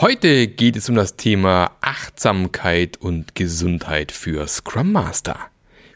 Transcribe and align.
Heute 0.00 0.48
geht 0.48 0.76
es 0.76 0.88
um 0.88 0.94
das 0.94 1.16
Thema 1.16 1.72
Achtsamkeit 1.82 2.96
und 2.96 3.34
Gesundheit 3.34 4.12
für 4.12 4.48
Scrum 4.48 4.92
Master. 4.92 5.36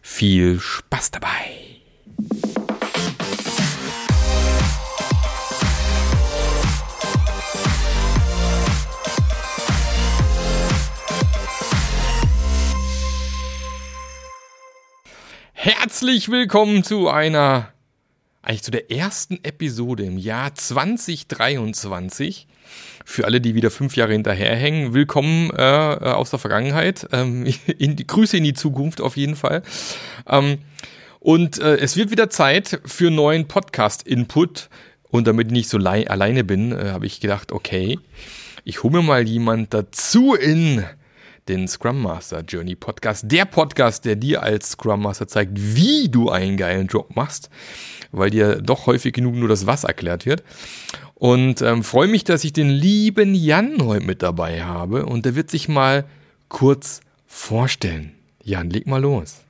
Viel 0.02 0.60
Spaß 0.60 1.12
dabei! 1.12 1.28
Herzlich 15.54 16.30
willkommen 16.30 16.84
zu 16.84 17.08
einer, 17.08 17.73
eigentlich 18.44 18.62
zu 18.62 18.70
der 18.70 18.90
ersten 18.90 19.42
Episode 19.42 20.04
im 20.04 20.18
Jahr 20.18 20.54
2023 20.54 22.46
für 23.04 23.24
alle, 23.24 23.40
die 23.40 23.54
wieder 23.54 23.70
fünf 23.70 23.96
Jahre 23.96 24.12
hinterherhängen, 24.12 24.92
willkommen 24.92 25.50
äh, 25.50 25.62
aus 25.62 26.30
der 26.30 26.38
Vergangenheit. 26.38 27.08
Ähm, 27.12 27.46
in 27.78 27.96
die, 27.96 28.06
Grüße 28.06 28.36
in 28.36 28.44
die 28.44 28.54
Zukunft 28.54 29.00
auf 29.00 29.16
jeden 29.16 29.36
Fall. 29.36 29.62
Ähm, 30.28 30.58
und 31.20 31.58
äh, 31.58 31.76
es 31.76 31.96
wird 31.96 32.10
wieder 32.10 32.28
Zeit 32.28 32.80
für 32.84 33.10
neuen 33.10 33.48
Podcast-Input. 33.48 34.68
Und 35.10 35.26
damit 35.26 35.46
ich 35.46 35.52
nicht 35.52 35.68
so 35.70 35.78
alleine 35.78 36.44
bin, 36.44 36.72
äh, 36.72 36.90
habe 36.90 37.06
ich 37.06 37.20
gedacht, 37.20 37.50
okay, 37.50 37.98
ich 38.64 38.82
hole 38.82 38.98
mir 38.98 39.02
mal 39.02 39.26
jemand 39.26 39.72
dazu 39.72 40.34
in 40.34 40.84
den 41.48 41.68
Scrum 41.68 42.00
Master 42.02 42.40
Journey 42.40 42.74
Podcast. 42.74 43.30
Der 43.30 43.44
Podcast, 43.44 44.04
der 44.04 44.16
dir 44.16 44.42
als 44.42 44.70
Scrum 44.70 45.02
Master 45.02 45.28
zeigt, 45.28 45.52
wie 45.54 46.08
du 46.08 46.30
einen 46.30 46.56
geilen 46.56 46.86
Job 46.86 47.14
machst, 47.14 47.50
weil 48.12 48.30
dir 48.30 48.62
doch 48.62 48.86
häufig 48.86 49.12
genug 49.12 49.34
nur 49.34 49.48
das 49.48 49.66
Was 49.66 49.84
erklärt 49.84 50.26
wird. 50.26 50.42
Und 51.14 51.62
ähm, 51.62 51.82
freue 51.82 52.08
mich, 52.08 52.24
dass 52.24 52.44
ich 52.44 52.52
den 52.52 52.68
lieben 52.68 53.34
Jan 53.34 53.76
heute 53.82 54.04
mit 54.04 54.22
dabei 54.22 54.62
habe. 54.62 55.06
Und 55.06 55.26
der 55.26 55.36
wird 55.36 55.50
sich 55.50 55.68
mal 55.68 56.04
kurz 56.48 57.00
vorstellen. 57.26 58.12
Jan, 58.42 58.70
leg 58.70 58.86
mal 58.86 59.00
los. 59.00 59.42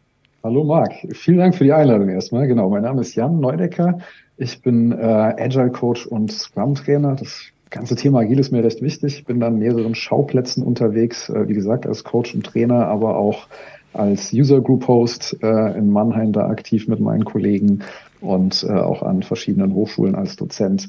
Hallo 0.43 0.63
Marc, 0.63 0.93
vielen 1.13 1.39
Dank 1.39 1.55
für 1.55 1.65
die 1.65 1.73
Einladung 1.73 2.11
erstmal. 2.11 2.47
Genau, 2.47 2.69
mein 2.69 2.83
Name 2.83 3.01
ist 3.01 3.15
Jan 3.15 3.41
Neudecker. 3.41 3.99
Ich 4.37 4.61
bin 4.61 4.93
äh, 4.93 4.97
Agile 4.97 5.71
Coach 5.71 6.07
und 6.07 6.31
Scrum 6.33 6.75
Trainer. 6.75 7.15
Das 7.15 7.47
ganze 7.75 7.97
Thema 7.97 8.21
Agil 8.21 8.39
ist 8.39 8.53
mir 8.53 8.63
recht 8.63 8.81
wichtig. 8.83 9.19
Ich 9.19 9.25
bin 9.25 9.43
an 9.43 9.59
mehreren 9.59 9.95
Schauplätzen 9.95 10.63
unterwegs, 10.63 11.29
äh, 11.29 11.49
wie 11.49 11.55
gesagt, 11.55 11.87
als 11.87 12.05
Coach 12.05 12.35
und 12.35 12.47
Trainer, 12.47 12.87
aber 12.87 13.17
auch 13.17 13.49
als 13.93 14.33
User 14.33 14.61
Group 14.61 14.87
Host 14.87 15.37
äh, 15.43 15.77
in 15.79 15.91
Mannheim 15.91 16.33
da 16.33 16.49
aktiv 16.49 16.89
mit 16.89 17.01
meinen 17.01 17.25
Kollegen 17.25 17.81
und 18.21 18.65
äh, 18.69 18.73
auch 18.73 19.03
an 19.03 19.23
verschiedenen 19.23 19.75
Hochschulen 19.75 20.15
als 20.15 20.37
Dozent 20.37 20.89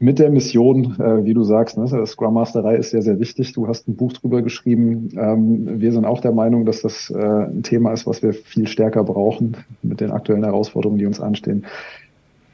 mit 0.00 0.18
der 0.18 0.30
Mission, 0.30 0.96
äh, 0.98 1.24
wie 1.24 1.34
du 1.34 1.44
sagst, 1.44 1.78
ne, 1.78 2.06
Scrum 2.06 2.34
Masterei 2.34 2.76
ist 2.76 2.90
sehr, 2.90 3.02
sehr 3.02 3.20
wichtig. 3.20 3.52
Du 3.52 3.68
hast 3.68 3.88
ein 3.88 3.96
Buch 3.96 4.12
drüber 4.12 4.42
geschrieben. 4.42 5.10
Ähm, 5.16 5.80
wir 5.80 5.92
sind 5.92 6.04
auch 6.04 6.20
der 6.20 6.32
Meinung, 6.32 6.64
dass 6.64 6.82
das 6.82 7.10
äh, 7.10 7.16
ein 7.16 7.62
Thema 7.62 7.92
ist, 7.92 8.06
was 8.06 8.22
wir 8.22 8.32
viel 8.34 8.66
stärker 8.66 9.04
brauchen 9.04 9.56
mit 9.82 10.00
den 10.00 10.10
aktuellen 10.10 10.44
Herausforderungen, 10.44 10.98
die 10.98 11.06
uns 11.06 11.20
anstehen. 11.20 11.64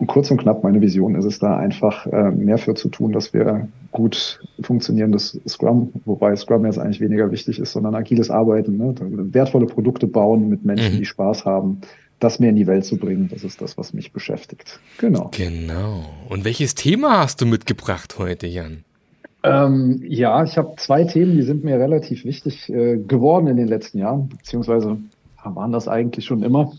Und 0.01 0.07
kurz 0.07 0.31
und 0.31 0.39
knapp, 0.39 0.65
meine 0.65 0.81
Vision 0.81 1.15
ist 1.15 1.27
es 1.27 1.39
da 1.39 1.59
einfach 1.59 2.07
äh, 2.07 2.31
mehr 2.31 2.57
für 2.57 2.75
zu 2.75 2.89
tun, 2.89 3.13
dass 3.13 3.35
wir 3.35 3.69
gut 3.93 4.41
funktionierendes 4.63 5.39
Scrum, 5.47 5.93
wobei 6.07 6.35
Scrum 6.37 6.65
jetzt 6.65 6.79
eigentlich 6.79 7.03
weniger 7.03 7.31
wichtig 7.31 7.59
ist, 7.59 7.73
sondern 7.73 7.95
agiles 7.95 8.31
Arbeiten, 8.31 8.79
ne? 8.79 8.95
wertvolle 9.35 9.67
Produkte 9.67 10.07
bauen 10.07 10.49
mit 10.49 10.65
Menschen, 10.65 10.95
mhm. 10.95 10.99
die 10.99 11.05
Spaß 11.05 11.45
haben, 11.45 11.83
das 12.19 12.41
mehr 12.41 12.49
in 12.49 12.57
die 12.57 12.67
Welt 12.67 12.87
zu 12.87 12.97
bringen. 12.97 13.29
Das 13.31 13.45
ist 13.45 13.61
das, 13.61 13.77
was 13.77 13.93
mich 13.93 14.11
beschäftigt. 14.11 14.81
Genau. 14.97 15.31
Genau. 15.37 16.07
Und 16.31 16.47
welches 16.47 16.75
Thema 16.75 17.19
hast 17.19 17.43
du 17.43 17.47
mitgebracht 17.47 18.17
heute, 18.19 18.47
Jan? 18.47 18.85
Ähm, 19.43 20.03
ja, 20.07 20.43
ich 20.45 20.57
habe 20.57 20.77
zwei 20.79 21.05
Themen, 21.05 21.37
die 21.37 21.43
sind 21.43 21.63
mir 21.63 21.79
relativ 21.79 22.25
wichtig 22.25 22.71
äh, 22.71 22.97
geworden 22.97 23.49
in 23.49 23.59
den 23.59 23.69
letzten 23.69 23.99
Jahren, 23.99 24.31
beziehungsweise 24.31 24.97
waren 25.45 25.73
das 25.73 25.89
eigentlich 25.89 26.25
schon 26.25 26.43
immer. 26.43 26.73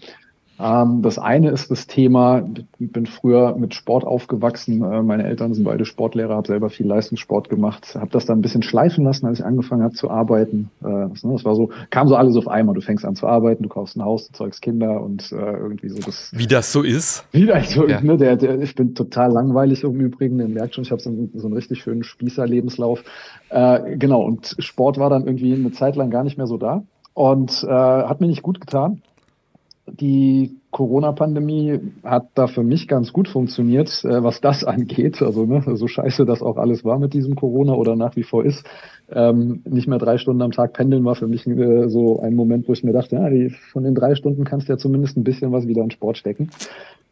Ähm, 0.62 1.02
das 1.02 1.18
eine 1.18 1.50
ist 1.50 1.72
das 1.72 1.88
Thema, 1.88 2.44
ich 2.78 2.92
bin 2.92 3.08
früher 3.08 3.56
mit 3.58 3.74
Sport 3.74 4.06
aufgewachsen. 4.06 4.84
Äh, 4.84 5.02
meine 5.02 5.24
Eltern 5.24 5.56
sind 5.56 5.64
beide 5.64 5.86
Sportlehrer, 5.86 6.36
habe 6.36 6.48
selber 6.48 6.70
viel 6.70 6.86
Leistungssport 6.86 7.50
gemacht, 7.50 7.96
habe 7.96 8.12
das 8.12 8.28
dann 8.28 8.40
ein 8.40 8.42
bisschen 8.44 8.62
schleifen 8.62 9.04
lassen, 9.04 9.26
als 9.26 9.40
ich 9.40 9.46
angefangen 9.46 9.82
habe 9.82 9.96
zu 9.96 10.12
arbeiten. 10.12 10.70
Äh, 10.82 11.10
das, 11.10 11.24
ne, 11.24 11.34
das, 11.34 11.46
war 11.46 11.56
so, 11.56 11.72
kam 11.90 12.08
so 12.08 12.16
alles 12.16 12.36
auf 12.38 12.48
einmal. 12.48 12.76
Du 12.76 12.82
fängst 12.82 13.06
an 13.06 13.16
zu 13.16 13.26
arbeiten, 13.26 13.64
du 13.64 13.70
kaufst 13.70 13.98
ein 13.98 14.04
Haus, 14.04 14.28
du 14.28 14.34
zeugst 14.34 14.62
Kinder 14.62 15.02
und 15.02 15.32
äh, 15.32 15.36
irgendwie 15.36 15.90
so 15.90 15.98
das. 16.00 16.32
Wie 16.32 16.48
das 16.48 16.72
so 16.72 16.84
ist. 16.84 17.26
Wie 17.32 17.48
das 17.48 17.72
so 17.72 17.88
ja. 17.88 17.98
ist, 17.98 18.04
ne? 18.04 18.18
Der, 18.18 18.36
der, 18.36 18.62
ich 18.62 18.76
bin 18.76 18.94
total 18.94 19.32
langweilig 19.32 19.84
im 19.84 20.00
Übrigen. 20.00 20.40
Ihr 20.40 20.48
merkt 20.48 20.76
schon, 20.76 20.84
ich 20.84 20.92
habe 20.92 21.02
so, 21.02 21.12
so 21.34 21.48
einen 21.48 21.56
richtig 21.56 21.82
schönen 21.82 22.04
Spießer-Lebenslauf. 22.04 23.04
Äh, 23.50 23.98
genau, 23.98 24.22
und 24.22 24.56
Sport 24.60 25.00
war 25.00 25.10
dann 25.10 25.26
irgendwie 25.26 25.56
eine 25.56 25.72
Zeit 25.72 25.96
lang 25.96 26.12
gar 26.12 26.24
nicht 26.24 26.38
mehr 26.38 26.48
so 26.48 26.58
da 26.58 26.84
und 27.16 27.64
äh, 27.64 27.68
hat 27.68 28.22
mir 28.22 28.28
nicht 28.28 28.44
gut 28.44 28.62
getan 28.62 29.02
die 30.00 30.56
Corona-Pandemie 30.72 31.80
hat 32.04 32.30
da 32.34 32.48
für 32.48 32.64
mich 32.64 32.88
ganz 32.88 33.12
gut 33.12 33.28
funktioniert, 33.28 34.04
äh, 34.04 34.24
was 34.24 34.42
das 34.42 34.64
angeht. 34.64 35.22
Also 35.22 35.46
ne, 35.46 35.64
so 35.76 35.88
scheiße 35.88 36.26
das 36.26 36.42
auch 36.42 36.58
alles 36.58 36.84
war 36.84 37.00
mit 37.00 37.14
diesem 37.14 37.36
Corona 37.36 37.74
oder 37.74 37.96
nach 37.96 38.16
wie 38.16 38.24
vor 38.24 38.46
ist. 38.46 38.66
Ähm, 39.12 39.62
nicht 39.66 39.88
mehr 39.88 40.00
drei 40.00 40.18
Stunden 40.18 40.42
am 40.42 40.52
Tag 40.52 40.74
pendeln 40.74 41.04
war 41.04 41.16
für 41.16 41.28
mich 41.28 41.46
äh, 41.46 41.90
so 41.90 42.22
ein 42.22 42.36
Moment, 42.36 42.68
wo 42.68 42.74
ich 42.74 42.84
mir 42.84 42.94
dachte, 42.94 43.18
ja, 43.18 43.30
die, 43.30 43.50
von 43.50 43.84
den 43.84 43.96
drei 43.96 44.16
Stunden 44.16 44.46
kannst 44.46 44.70
du 44.70 44.74
ja 44.74 44.78
zumindest 44.78 45.18
ein 45.18 45.24
bisschen 45.24 45.52
was 45.52 45.68
wieder 45.68 45.84
in 45.84 45.92
Sport 45.92 46.18
stecken. 46.18 46.50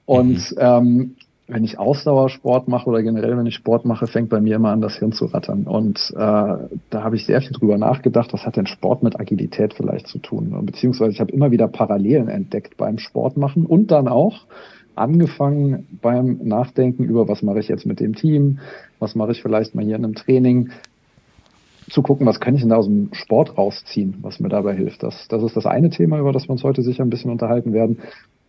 Und 0.06 0.52
mhm. 0.52 0.58
ähm, 0.58 1.16
wenn 1.50 1.64
ich 1.64 1.80
Ausdauersport 1.80 2.68
mache 2.68 2.88
oder 2.90 3.02
generell, 3.02 3.38
wenn 3.38 3.46
ich 3.46 3.56
Sport 3.56 3.84
mache, 3.84 4.08
fängt 4.08 4.30
bei 4.30 4.40
mir 4.40 4.58
immer 4.58 4.70
an, 4.70 4.82
das 4.82 4.98
Hirn 4.98 5.12
zu 5.12 5.26
rattern. 5.26 5.64
Und 5.64 6.14
äh, 6.16 6.18
da 6.18 7.04
habe 7.04 7.16
ich 7.16 7.26
sehr 7.26 7.42
viel 7.42 7.52
drüber 7.52 7.78
nachgedacht, 7.78 8.32
was 8.34 8.46
hat 8.46 8.56
denn 8.56 8.68
Sport 8.68 9.04
mit 9.04 9.20
Agilität 9.20 9.74
vielleicht 9.74 10.08
zu 10.08 10.20
tun? 10.20 10.56
Beziehungsweise 10.66 11.12
ich 11.12 11.20
habe 11.20 11.32
immer 11.32 11.52
wieder 11.52 11.68
Parallelen 11.68 12.28
entdeckt 12.30 12.78
beim 12.78 13.00
Sportmachen 13.00 13.66
und 13.66 13.92
dann 13.92 14.08
auch 14.08 14.46
angefangen 14.96 15.88
beim 16.02 16.40
Nachdenken 16.44 17.04
über, 17.04 17.28
was 17.28 17.42
mache 17.42 17.60
ich 17.60 17.68
jetzt 17.68 17.86
mit 17.86 18.00
dem 18.00 18.16
Team, 18.16 18.60
was 19.00 19.16
mache 19.16 19.32
ich 19.32 19.42
vielleicht 19.42 19.74
mal 19.74 19.84
hier 19.84 19.96
in 19.96 20.04
einem 20.04 20.16
Training, 20.16 20.70
zu 21.90 22.04
gucken, 22.04 22.28
was 22.28 22.40
kann 22.40 22.54
ich 22.54 22.62
denn 22.62 22.70
da 22.70 22.76
aus 22.76 22.86
dem 22.86 23.10
Sport 23.14 23.58
rausziehen, 23.58 24.18
was 24.22 24.40
mir 24.40 24.50
dabei 24.50 24.76
hilft. 24.76 25.02
Das, 25.02 25.28
das 25.28 25.42
ist 25.42 25.58
das 25.58 25.66
eine 25.66 25.90
Thema, 25.90 26.20
über 26.20 26.32
das 26.32 26.48
wir 26.48 26.52
uns 26.52 26.64
heute 26.64 26.84
sicher 26.84 27.04
ein 27.04 27.10
bisschen 27.10 27.32
unterhalten 27.32 27.74
werden. 27.74 28.00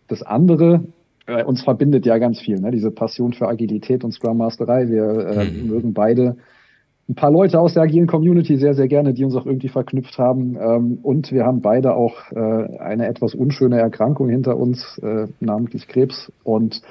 Das 0.07 0.21
andere 0.21 0.83
äh, 1.31 1.43
uns 1.43 1.63
verbindet 1.63 2.05
ja 2.05 2.17
ganz 2.17 2.39
viel, 2.39 2.59
ne? 2.59 2.71
diese 2.71 2.91
Passion 2.91 3.33
für 3.33 3.47
Agilität 3.47 4.03
und 4.03 4.11
Scrum 4.11 4.37
Masterei. 4.37 4.89
Wir 4.89 5.03
äh, 5.03 5.45
mhm. 5.45 5.67
mögen 5.67 5.93
beide 5.93 6.35
ein 7.09 7.15
paar 7.15 7.31
Leute 7.31 7.59
aus 7.59 7.73
der 7.73 7.83
agilen 7.83 8.07
Community 8.07 8.57
sehr, 8.57 8.73
sehr 8.73 8.87
gerne, 8.87 9.13
die 9.13 9.25
uns 9.25 9.35
auch 9.35 9.45
irgendwie 9.45 9.69
verknüpft 9.69 10.17
haben. 10.17 10.57
Ähm, 10.59 10.99
und 11.03 11.31
wir 11.31 11.45
haben 11.45 11.61
beide 11.61 11.95
auch 11.95 12.31
äh, 12.31 12.77
eine 12.79 13.07
etwas 13.07 13.35
unschöne 13.35 13.79
Erkrankung 13.79 14.29
hinter 14.29 14.57
uns, 14.57 14.97
äh, 14.99 15.27
namentlich 15.39 15.87
Krebs. 15.87 16.31
Und 16.43 16.81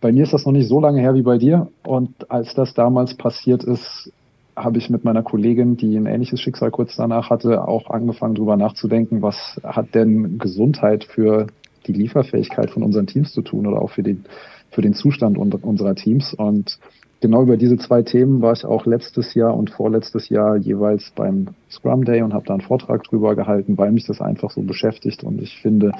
bei 0.00 0.12
mir 0.12 0.24
ist 0.24 0.32
das 0.32 0.44
noch 0.44 0.52
nicht 0.52 0.68
so 0.68 0.80
lange 0.80 1.00
her 1.00 1.14
wie 1.14 1.22
bei 1.22 1.38
dir. 1.38 1.68
Und 1.86 2.30
als 2.30 2.54
das 2.54 2.74
damals 2.74 3.14
passiert 3.14 3.64
ist, 3.64 4.12
habe 4.56 4.78
ich 4.78 4.90
mit 4.90 5.04
meiner 5.04 5.22
Kollegin, 5.22 5.76
die 5.76 5.96
ein 5.96 6.06
ähnliches 6.06 6.40
Schicksal 6.40 6.70
kurz 6.70 6.96
danach 6.96 7.30
hatte, 7.30 7.66
auch 7.66 7.88
angefangen, 7.88 8.34
darüber 8.34 8.56
nachzudenken, 8.56 9.22
was 9.22 9.60
hat 9.64 9.94
denn 9.94 10.38
Gesundheit 10.38 11.04
für 11.04 11.46
die 11.92 12.00
Lieferfähigkeit 12.00 12.70
von 12.70 12.82
unseren 12.82 13.06
Teams 13.06 13.32
zu 13.32 13.42
tun 13.42 13.66
oder 13.66 13.80
auch 13.80 13.90
für 13.90 14.02
den, 14.02 14.24
für 14.70 14.82
den 14.82 14.94
Zustand 14.94 15.38
unserer 15.38 15.94
Teams. 15.94 16.34
Und 16.34 16.78
genau 17.20 17.42
über 17.42 17.56
diese 17.56 17.78
zwei 17.78 18.02
Themen 18.02 18.42
war 18.42 18.52
ich 18.52 18.64
auch 18.64 18.86
letztes 18.86 19.34
Jahr 19.34 19.56
und 19.56 19.70
vorletztes 19.70 20.28
Jahr 20.28 20.56
jeweils 20.56 21.12
beim 21.14 21.48
Scrum 21.70 22.04
Day 22.04 22.22
und 22.22 22.34
habe 22.34 22.46
da 22.46 22.54
einen 22.54 22.62
Vortrag 22.62 23.04
drüber 23.04 23.34
gehalten, 23.34 23.78
weil 23.78 23.92
mich 23.92 24.06
das 24.06 24.20
einfach 24.20 24.50
so 24.50 24.62
beschäftigt. 24.62 25.24
Und 25.24 25.40
ich 25.42 25.60
finde, 25.60 25.92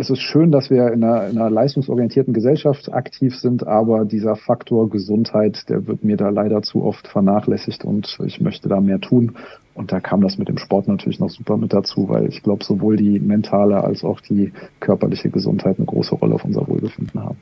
es 0.00 0.08
ist 0.08 0.22
schön, 0.22 0.50
dass 0.50 0.70
wir 0.70 0.92
in 0.92 1.04
einer, 1.04 1.28
in 1.28 1.38
einer 1.38 1.50
leistungsorientierten 1.50 2.32
Gesellschaft 2.32 2.92
aktiv 2.92 3.38
sind, 3.38 3.66
aber 3.66 4.04
dieser 4.06 4.34
Faktor 4.34 4.88
Gesundheit, 4.88 5.68
der 5.68 5.86
wird 5.86 6.02
mir 6.02 6.16
da 6.16 6.30
leider 6.30 6.62
zu 6.62 6.82
oft 6.82 7.06
vernachlässigt 7.06 7.84
und 7.84 8.18
ich 8.24 8.40
möchte 8.40 8.68
da 8.68 8.80
mehr 8.80 9.00
tun. 9.00 9.36
Und 9.74 9.92
da 9.92 10.00
kam 10.00 10.20
das 10.20 10.38
mit 10.38 10.48
dem 10.48 10.58
Sport 10.58 10.88
natürlich 10.88 11.20
noch 11.20 11.30
super 11.30 11.56
mit 11.56 11.72
dazu, 11.72 12.08
weil 12.08 12.26
ich 12.28 12.42
glaube, 12.42 12.64
sowohl 12.64 12.96
die 12.96 13.20
mentale 13.20 13.84
als 13.84 14.02
auch 14.02 14.20
die 14.20 14.52
körperliche 14.80 15.30
Gesundheit 15.30 15.76
eine 15.76 15.86
große 15.86 16.14
Rolle 16.14 16.34
auf 16.34 16.44
unser 16.44 16.66
Wohlbefinden 16.66 17.22
haben. 17.22 17.38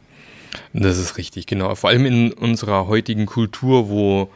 Das 0.73 0.99
ist 0.99 1.17
richtig, 1.17 1.47
genau. 1.47 1.75
Vor 1.75 1.91
allem 1.91 2.05
in 2.07 2.33
unserer 2.33 2.89
heutigen 2.89 3.27
Kultur, 3.27 3.89
wo 3.89 4.29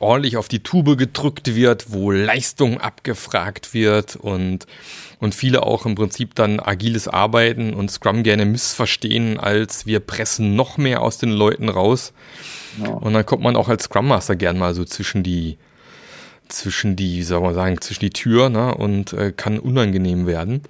ordentlich 0.00 0.36
auf 0.38 0.48
die 0.48 0.62
Tube 0.62 0.96
gedrückt 0.96 1.54
wird, 1.54 1.92
wo 1.92 2.10
Leistung 2.10 2.80
abgefragt 2.80 3.74
wird 3.74 4.16
und, 4.16 4.66
und 5.20 5.34
viele 5.34 5.62
auch 5.62 5.86
im 5.86 5.94
Prinzip 5.94 6.34
dann 6.34 6.58
agiles 6.58 7.06
Arbeiten 7.06 7.74
und 7.74 7.90
Scrum 7.90 8.22
gerne 8.22 8.46
missverstehen, 8.46 9.38
als 9.38 9.86
wir 9.86 10.00
pressen 10.00 10.56
noch 10.56 10.78
mehr 10.78 11.02
aus 11.02 11.18
den 11.18 11.30
Leuten 11.30 11.68
raus. 11.68 12.14
Ja. 12.82 12.88
Und 12.88 13.12
dann 13.12 13.26
kommt 13.26 13.42
man 13.42 13.56
auch 13.56 13.68
als 13.68 13.84
Scrum 13.84 14.08
Master 14.08 14.36
gern 14.36 14.58
mal 14.58 14.74
so 14.74 14.84
zwischen 14.84 15.22
die, 15.22 15.58
zwischen 16.48 16.96
die, 16.96 17.18
wie 17.18 17.22
soll 17.22 17.42
man 17.42 17.54
sagen, 17.54 17.80
zwischen 17.80 18.00
die 18.00 18.10
Tür 18.10 18.48
ne, 18.48 18.74
und 18.74 19.12
äh, 19.12 19.32
kann 19.32 19.58
unangenehm 19.58 20.26
werden. 20.26 20.62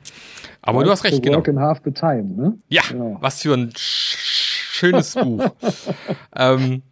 Aber 0.61 0.85
du 0.85 0.91
hast 0.91 1.05
recht, 1.05 1.23
genau. 1.23 1.39
Work 1.39 1.57
half 1.57 1.79
the 1.85 1.93
time, 1.93 2.35
ne? 2.37 2.59
Ja, 2.69 2.83
ja. 2.93 3.17
was 3.21 3.43
für 3.43 3.55
ein 3.55 3.73
schönes 3.77 5.15
Buch. 5.15 5.45
ähm, 6.37 6.83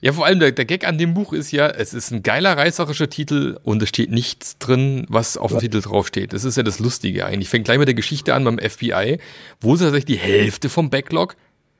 Ja, 0.00 0.12
vor 0.12 0.26
allem 0.26 0.40
der, 0.40 0.52
der 0.52 0.64
Gag 0.64 0.86
an 0.86 0.98
dem 0.98 1.14
Buch 1.14 1.32
ist 1.32 1.52
ja, 1.52 1.68
es 1.68 1.94
ist 1.94 2.10
ein 2.10 2.22
geiler 2.22 2.56
reißerischer 2.56 3.08
Titel 3.08 3.58
und 3.62 3.82
es 3.82 3.88
steht 3.88 4.10
nichts 4.10 4.58
drin, 4.58 5.06
was 5.08 5.36
auf 5.36 5.50
dem 5.50 5.56
ja. 5.56 5.60
Titel 5.60 5.80
draufsteht. 5.80 6.32
Das 6.32 6.44
ist 6.44 6.56
ja 6.56 6.62
das 6.62 6.78
Lustige 6.78 7.26
eigentlich. 7.26 7.48
Fängt 7.48 7.64
gleich 7.64 7.78
mit 7.78 7.88
der 7.88 7.94
Geschichte 7.94 8.34
an 8.34 8.44
beim 8.44 8.58
FBI, 8.58 9.18
wo 9.60 9.76
sie 9.76 9.84
tatsächlich 9.84 10.18
die 10.18 10.22
Hälfte 10.22 10.68
vom 10.68 10.90
Backlog 10.90 11.36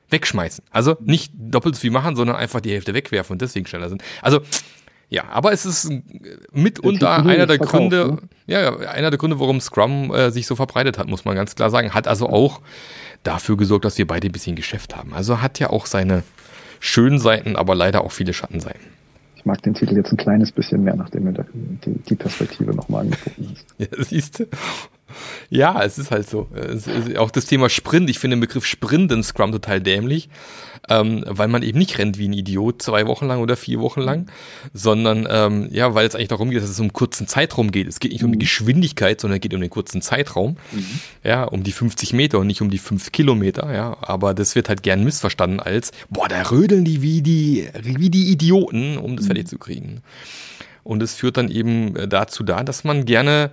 wegschmeißen. 0.09 0.63
Also 0.71 0.95
nicht 1.01 1.31
doppelt 1.35 1.75
so 1.75 1.81
viel 1.81 1.91
machen, 1.91 2.15
sondern 2.15 2.35
einfach 2.35 2.61
die 2.61 2.71
Hälfte 2.71 2.93
wegwerfen 2.93 3.33
und 3.33 3.41
deswegen 3.41 3.67
schneller 3.67 3.89
sind. 3.89 4.03
Also 4.21 4.41
ja, 5.09 5.23
aber 5.29 5.53
es 5.53 5.65
ist 5.65 5.89
mitunter 6.51 7.25
einer 7.25 7.45
der 7.45 7.57
verkauft, 7.57 7.71
Gründe, 7.71 8.07
ne? 8.07 8.19
ja, 8.45 8.75
einer 8.77 9.09
der 9.09 9.17
Gründe, 9.17 9.39
warum 9.39 9.61
Scrum 9.61 10.13
äh, 10.13 10.31
sich 10.31 10.45
so 10.47 10.55
verbreitet 10.57 10.97
hat, 10.97 11.07
muss 11.07 11.23
man 11.23 11.35
ganz 11.35 11.55
klar 11.55 11.69
sagen. 11.69 11.93
Hat 11.93 12.09
also 12.09 12.27
auch 12.27 12.61
dafür 13.23 13.55
gesorgt, 13.55 13.85
dass 13.85 13.97
wir 13.97 14.05
beide 14.05 14.27
ein 14.27 14.33
bisschen 14.33 14.57
Geschäft 14.57 14.97
haben. 14.97 15.13
Also 15.13 15.41
hat 15.41 15.59
ja 15.59 15.69
auch 15.69 15.85
seine 15.85 16.23
schönen 16.79 17.19
Seiten, 17.19 17.55
aber 17.55 17.75
leider 17.75 18.03
auch 18.03 18.11
viele 18.11 18.33
Schattenseiten. 18.33 18.81
Ich 19.35 19.45
mag 19.45 19.61
den 19.61 19.73
Titel 19.73 19.95
jetzt 19.95 20.11
ein 20.11 20.17
kleines 20.17 20.51
bisschen 20.51 20.83
mehr, 20.83 20.95
nachdem 20.95 21.25
mir 21.25 21.45
die, 21.85 21.93
die 22.09 22.15
Perspektive 22.15 22.73
nochmal 22.75 23.01
angeguckt 23.01 23.37
ist. 23.37 23.65
Ja, 23.77 24.03
siehst 24.03 24.39
du. 24.39 24.47
Ja, 25.49 25.83
es 25.83 25.97
ist 25.97 26.11
halt 26.11 26.29
so. 26.29 26.47
auch 27.17 27.31
das 27.31 27.45
Thema 27.45 27.69
Sprint, 27.69 28.09
ich 28.09 28.19
finde 28.19 28.35
den 28.35 28.41
Begriff 28.41 28.65
Sprint 28.65 29.11
in 29.11 29.23
Scrum 29.23 29.51
total 29.51 29.79
dämlich, 29.79 30.29
ähm, 30.89 31.23
weil 31.27 31.47
man 31.47 31.63
eben 31.63 31.77
nicht 31.77 31.97
rennt 31.97 32.17
wie 32.17 32.27
ein 32.27 32.33
Idiot 32.33 32.81
zwei 32.81 33.07
Wochen 33.07 33.27
lang 33.27 33.41
oder 33.41 33.57
vier 33.57 33.79
Wochen 33.79 34.01
lang, 34.01 34.27
sondern 34.73 35.27
ähm, 35.29 35.67
ja, 35.71 35.93
weil 35.93 36.07
es 36.07 36.15
eigentlich 36.15 36.29
darum 36.29 36.49
geht, 36.49 36.61
dass 36.61 36.69
es 36.69 36.79
um 36.79 36.85
einen 36.85 36.93
kurzen 36.93 37.27
Zeitraum 37.27 37.71
geht. 37.71 37.87
Es 37.87 37.99
geht 37.99 38.11
nicht 38.11 38.23
um 38.23 38.31
die 38.31 38.37
mhm. 38.37 38.41
Geschwindigkeit, 38.41 39.19
sondern 39.19 39.37
es 39.37 39.41
geht 39.41 39.53
um 39.53 39.61
den 39.61 39.69
kurzen 39.69 40.01
Zeitraum. 40.01 40.57
Mhm. 40.71 40.85
Ja, 41.23 41.43
um 41.43 41.63
die 41.63 41.71
50 41.71 42.13
Meter 42.13 42.39
und 42.39 42.47
nicht 42.47 42.61
um 42.61 42.69
die 42.69 42.77
5 42.77 43.11
Kilometer, 43.11 43.73
ja. 43.73 43.97
Aber 44.01 44.33
das 44.33 44.55
wird 44.55 44.69
halt 44.69 44.83
gern 44.83 45.03
missverstanden 45.03 45.59
als, 45.59 45.91
boah, 46.09 46.27
da 46.27 46.41
rödeln 46.43 46.85
die 46.85 47.01
wie 47.01 47.21
die, 47.21 47.67
wie 47.81 48.09
die 48.09 48.31
Idioten, 48.31 48.97
um 48.97 49.15
das 49.15 49.25
mhm. 49.25 49.27
fertig 49.27 49.47
zu 49.47 49.57
kriegen. 49.57 50.01
Und 50.83 51.03
es 51.03 51.15
führt 51.15 51.35
dann 51.35 51.49
eben 51.49 51.95
äh, 51.97 52.07
dazu 52.07 52.43
da, 52.43 52.63
dass 52.63 52.85
man 52.85 53.03
gerne 53.03 53.51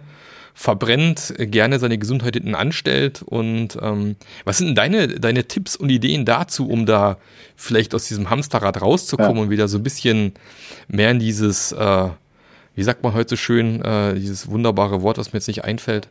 verbrennt, 0.55 1.35
gerne 1.37 1.81
seine 1.81 1.99
Gesundheit 1.99 2.35
hinten 2.35 2.55
anstellt. 2.55 3.23
Und 3.23 3.77
ähm, 3.83 4.17
was 4.45 4.59
sind 4.59 4.69
denn 4.69 4.75
deine, 4.77 5.09
deine 5.09 5.45
Tipps 5.45 5.75
und 5.75 5.91
Ideen 5.91 6.25
dazu, 6.25 6.69
um 6.69 6.87
da 6.87 7.19
vielleicht 7.57 7.95
aus 7.95 8.07
diesem 8.07 8.31
Hamsterrad 8.31 8.81
rauszukommen 8.81 9.37
ja. 9.37 9.43
und 9.43 9.51
wieder 9.51 9.69
so 9.69 9.79
ein 9.79 9.83
bisschen 9.83 10.33
mehr 10.89 11.11
in 11.11 11.19
dieses, 11.19 11.73
äh, 11.73 12.09
wie 12.77 12.83
sagt 12.85 13.03
man 13.03 13.15
heute 13.15 13.31
so 13.31 13.37
schön, 13.37 13.83
äh, 13.83 14.15
dieses 14.15 14.49
wunderbare 14.49 15.03
Wort, 15.03 15.19
was 15.19 15.33
mir 15.33 15.39
jetzt 15.39 15.49
nicht 15.49 15.65
einfällt. 15.65 16.09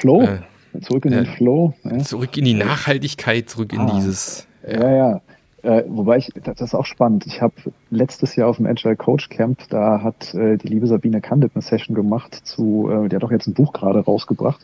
Flow? 0.00 0.22
Äh, 0.22 0.80
zurück 0.80 1.04
in 1.04 1.12
den 1.12 1.24
äh, 1.24 1.36
Flow. 1.36 1.74
Zurück 2.04 2.36
in 2.36 2.44
die 2.44 2.54
Nachhaltigkeit, 2.54 3.48
zurück 3.48 3.72
in 3.72 3.80
ah. 3.80 3.92
dieses. 3.94 4.46
Ja, 4.66 4.80
ja. 4.80 4.96
ja. 4.96 5.20
Äh, 5.62 5.84
wobei 5.88 6.16
ich, 6.16 6.30
das 6.42 6.60
ist 6.60 6.74
auch 6.74 6.86
spannend. 6.86 7.26
Ich 7.26 7.40
habe 7.40 7.54
letztes 7.90 8.36
Jahr 8.36 8.48
auf 8.48 8.56
dem 8.56 8.66
Agile 8.66 8.96
Coach 8.96 9.28
Camp, 9.28 9.60
da 9.68 10.02
hat 10.02 10.34
äh, 10.34 10.56
die 10.56 10.68
liebe 10.68 10.86
Sabine 10.86 11.20
Kandit 11.20 11.52
eine 11.54 11.62
Session 11.62 11.94
gemacht 11.94 12.34
zu, 12.44 12.88
äh, 12.90 13.08
die 13.08 13.16
hat 13.16 13.24
auch 13.24 13.30
jetzt 13.30 13.46
ein 13.46 13.54
Buch 13.54 13.72
gerade 13.72 14.00
rausgebracht, 14.00 14.60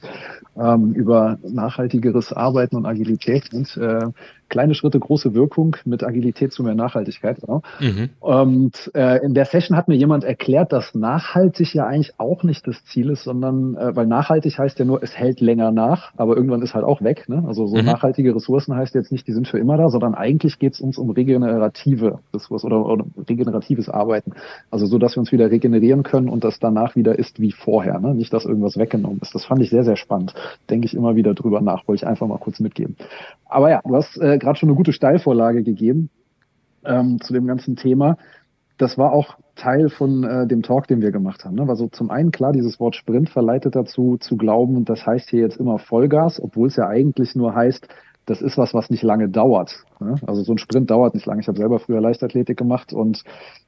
ähm, 0.57 0.93
über 0.93 1.39
nachhaltigeres 1.43 2.33
Arbeiten 2.33 2.77
und 2.77 2.87
Agilität 2.87 3.53
und 3.53 3.77
äh, 3.77 4.07
kleine 4.49 4.75
Schritte, 4.75 4.99
große 4.99 5.35
Wirkung 5.35 5.77
mit 5.85 6.05
Agilität 6.05 6.53
zu 6.53 6.63
mehr 6.63 6.75
Nachhaltigkeit. 6.75 7.41
Genau. 7.41 7.63
Mhm. 7.81 8.11
Und 8.21 8.91
äh, 8.95 9.25
in 9.25 9.35
der 9.35 9.45
Session 9.45 9.77
hat 9.77 9.89
mir 9.89 9.97
jemand 9.97 10.25
erklärt, 10.25 10.73
dass 10.73 10.95
nachhaltig 10.95 11.75
ja 11.75 11.87
eigentlich 11.87 12.15
auch 12.19 12.43
nicht 12.43 12.67
das 12.67 12.85
Ziel 12.85 13.11
ist, 13.11 13.25
sondern 13.25 13.77
äh, 13.77 13.97
weil 13.97 14.07
nachhaltig 14.07 14.59
heißt 14.59 14.79
ja 14.79 14.85
nur, 14.85 15.03
es 15.03 15.17
hält 15.17 15.41
länger 15.41 15.73
nach, 15.73 16.13
aber 16.17 16.37
irgendwann 16.37 16.63
ist 16.63 16.75
halt 16.75 16.85
auch 16.85 17.03
weg. 17.03 17.29
Ne? 17.29 17.45
Also 17.47 17.67
so 17.67 17.77
mhm. 17.77 17.85
nachhaltige 17.85 18.35
Ressourcen 18.35 18.75
heißt 18.75 18.95
jetzt 18.95 19.13
nicht, 19.13 19.27
die 19.27 19.33
sind 19.33 19.49
für 19.49 19.59
immer 19.59 19.77
da, 19.77 19.89
sondern 19.89 20.15
eigentlich 20.15 20.59
geht 20.59 20.75
es 20.75 20.81
uns 20.81 20.99
um 20.99 21.11
regenerative 21.11 22.21
Ressourcen 22.33 22.67
oder, 22.67 22.87
oder 22.87 23.05
regeneratives 23.29 23.89
Arbeiten. 23.89 24.33
Also 24.71 24.87
so, 24.87 24.99
dass 24.99 25.17
wir 25.17 25.21
uns 25.21 25.33
wieder 25.33 25.51
regenerieren 25.51 26.03
können 26.03 26.29
und 26.29 26.45
das 26.45 26.59
danach 26.59 26.97
wieder 26.97 27.19
ist 27.19 27.41
wie 27.41 27.53
vorher. 27.53 27.99
Ne? 27.99 28.15
Nicht, 28.15 28.33
dass 28.33 28.45
irgendwas 28.45 28.77
weggenommen 28.77 29.21
ist. 29.21 29.35
Das 29.35 29.45
fand 29.45 29.63
ich 29.63 29.71
sehr, 29.71 29.85
sehr 29.85 29.97
spannend. 29.97 30.35
Denke 30.71 30.87
ich 30.87 30.95
immer 30.95 31.17
wieder 31.17 31.35
drüber 31.35 31.61
nach, 31.61 31.87
wollte 31.89 32.05
ich 32.05 32.07
einfach 32.07 32.27
mal 32.27 32.39
kurz 32.39 32.61
mitgeben. 32.61 32.97
Aber 33.45 33.71
ja, 33.71 33.81
du 33.85 33.95
hast 33.95 34.17
äh, 34.19 34.39
gerade 34.39 34.59
schon 34.59 34.69
eine 34.69 34.77
gute 34.77 34.93
Steilvorlage 34.93 35.63
gegeben 35.63 36.11
ähm, 36.85 37.21
zu 37.21 37.33
dem 37.33 37.47
ganzen 37.47 37.77
Thema. 37.77 38.17
Das 38.79 38.99
war 38.99 39.13
auch 39.13 39.37
Teil 39.55 39.89
von 39.89 40.23
äh, 40.23 40.47
dem 40.47 40.63
Talk, 40.63 40.87
den 40.87 41.01
wir 41.01 41.11
gemacht 41.11 41.45
haben. 41.45 41.57
Ne? 41.57 41.67
Also 41.69 41.89
zum 41.89 42.11
einen 42.11 42.31
klar, 42.31 42.53
dieses 42.53 42.79
Wort 42.79 42.95
Sprint 42.95 43.31
verleitet 43.31 43.75
dazu 43.75 44.19
zu 44.19 44.37
glauben, 44.37 44.85
das 44.85 45.07
heißt 45.07 45.31
hier 45.31 45.41
jetzt 45.41 45.57
immer 45.57 45.79
Vollgas, 45.79 46.41
obwohl 46.41 46.69
es 46.69 46.77
ja 46.77 46.87
eigentlich 46.87 47.35
nur 47.35 47.55
heißt, 47.55 47.89
das 48.27 48.43
ist 48.43 48.59
was, 48.59 48.75
was 48.75 48.91
nicht 48.91 49.03
lange 49.03 49.29
dauert. 49.29 49.85
Ne? 50.01 50.17
Also 50.27 50.43
so 50.43 50.53
ein 50.53 50.59
Sprint 50.59 50.91
dauert 50.91 51.15
nicht 51.15 51.27
lange. 51.27 51.41
Ich 51.41 51.49
habe 51.49 51.59
selber 51.59 51.79
früher 51.79 52.01
Leichtathletik 52.01 52.59
gemacht 52.59 52.93
und 52.93 53.23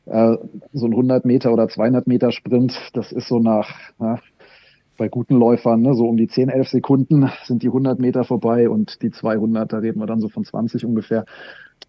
äh, 0.06 0.36
so 0.72 0.86
ein 0.86 0.92
100 0.92 1.24
Meter 1.24 1.52
oder 1.52 1.68
200 1.68 2.06
Meter 2.06 2.32
Sprint, 2.32 2.76
das 2.92 3.12
ist 3.12 3.28
so 3.28 3.38
nach, 3.38 3.70
na, 3.98 4.18
bei 4.98 5.08
guten 5.08 5.36
Läufern, 5.36 5.80
ne, 5.80 5.94
so 5.94 6.06
um 6.06 6.16
die 6.16 6.26
10, 6.26 6.48
11 6.48 6.68
Sekunden 6.68 7.30
sind 7.44 7.62
die 7.62 7.68
100 7.68 8.00
Meter 8.00 8.24
vorbei 8.24 8.68
und 8.68 9.00
die 9.00 9.10
200, 9.10 9.72
da 9.72 9.78
reden 9.78 10.00
wir 10.00 10.06
dann 10.06 10.20
so 10.20 10.28
von 10.28 10.44
20 10.44 10.84
ungefähr. 10.84 11.24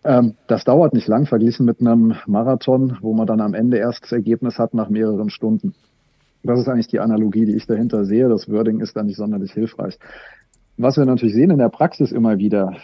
Ähm, 0.04 0.36
das 0.48 0.63
dauert 0.63 0.94
nicht 0.94 1.07
lang, 1.07 1.25
verglichen 1.25 1.66
mit 1.66 1.81
einem 1.81 2.13
Marathon, 2.27 2.98
wo 3.01 3.13
man 3.13 3.25
dann 3.25 3.42
am 3.42 3.56
Ende 3.56 3.77
erst 3.77 4.04
das 4.04 4.12
Ergebnis 4.12 4.60
hat 4.60 4.75
nach 4.75 4.89
mehreren 4.89 5.31
Stunden. 5.31 5.74
Das 6.44 6.60
ist 6.60 6.69
eigentlich 6.69 6.88
die 6.88 7.00
Analogie, 7.00 7.45
die 7.45 7.56
ich 7.56 7.66
dahinter 7.66 8.06
sehe. 8.06 8.30
Das 8.30 8.50
Wording 8.50 8.80
ist 8.80 8.95
dann 8.95 9.07
nicht 9.07 9.18
sonderlich 9.18 9.51
hilfreich. 9.51 9.98
Was 10.79 10.95
wir 10.95 11.05
natürlich 11.05 11.35
sehen 11.35 11.51
in 11.51 11.57
der 11.57 11.67
Praxis 11.67 12.13
immer 12.13 12.37
wieder, 12.37 12.77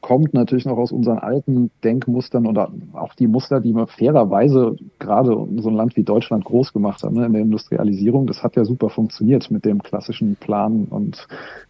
kommt 0.00 0.34
natürlich 0.34 0.66
noch 0.66 0.78
aus 0.78 0.92
unseren 0.92 1.18
alten 1.18 1.72
Denkmustern 1.82 2.46
oder 2.46 2.70
auch 2.92 3.14
die 3.14 3.26
Muster, 3.26 3.60
die 3.60 3.72
wir 3.72 3.88
fairerweise 3.88 4.76
gerade 5.00 5.30
so 5.56 5.68
ein 5.68 5.74
Land 5.74 5.96
wie 5.96 6.04
Deutschland 6.04 6.44
groß 6.44 6.72
gemacht 6.72 7.02
haben 7.02 7.16
ne, 7.16 7.26
in 7.26 7.32
der 7.32 7.42
Industrialisierung. 7.42 8.28
Das 8.28 8.44
hat 8.44 8.54
ja 8.54 8.64
super 8.64 8.88
funktioniert 8.88 9.50
mit 9.50 9.64
dem 9.64 9.82
klassischen 9.82 10.36
Planen 10.36 10.84
und 10.84 11.26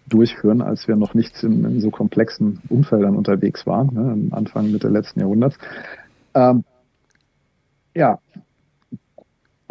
Durchführen, 0.07 0.61
als 0.61 0.87
wir 0.87 0.97
noch 0.97 1.15
nicht 1.15 1.43
in, 1.43 1.65
in 1.65 1.81
so 1.81 1.91
komplexen 1.91 2.61
Umfeldern 2.69 3.17
unterwegs 3.17 3.67
waren, 3.67 3.95
ne, 3.95 4.37
Anfang 4.37 4.71
Mitte 4.71 4.89
letzten 4.89 5.21
Jahrhunderts. 5.21 5.57
Ähm, 6.35 6.65
ja, 7.95 8.19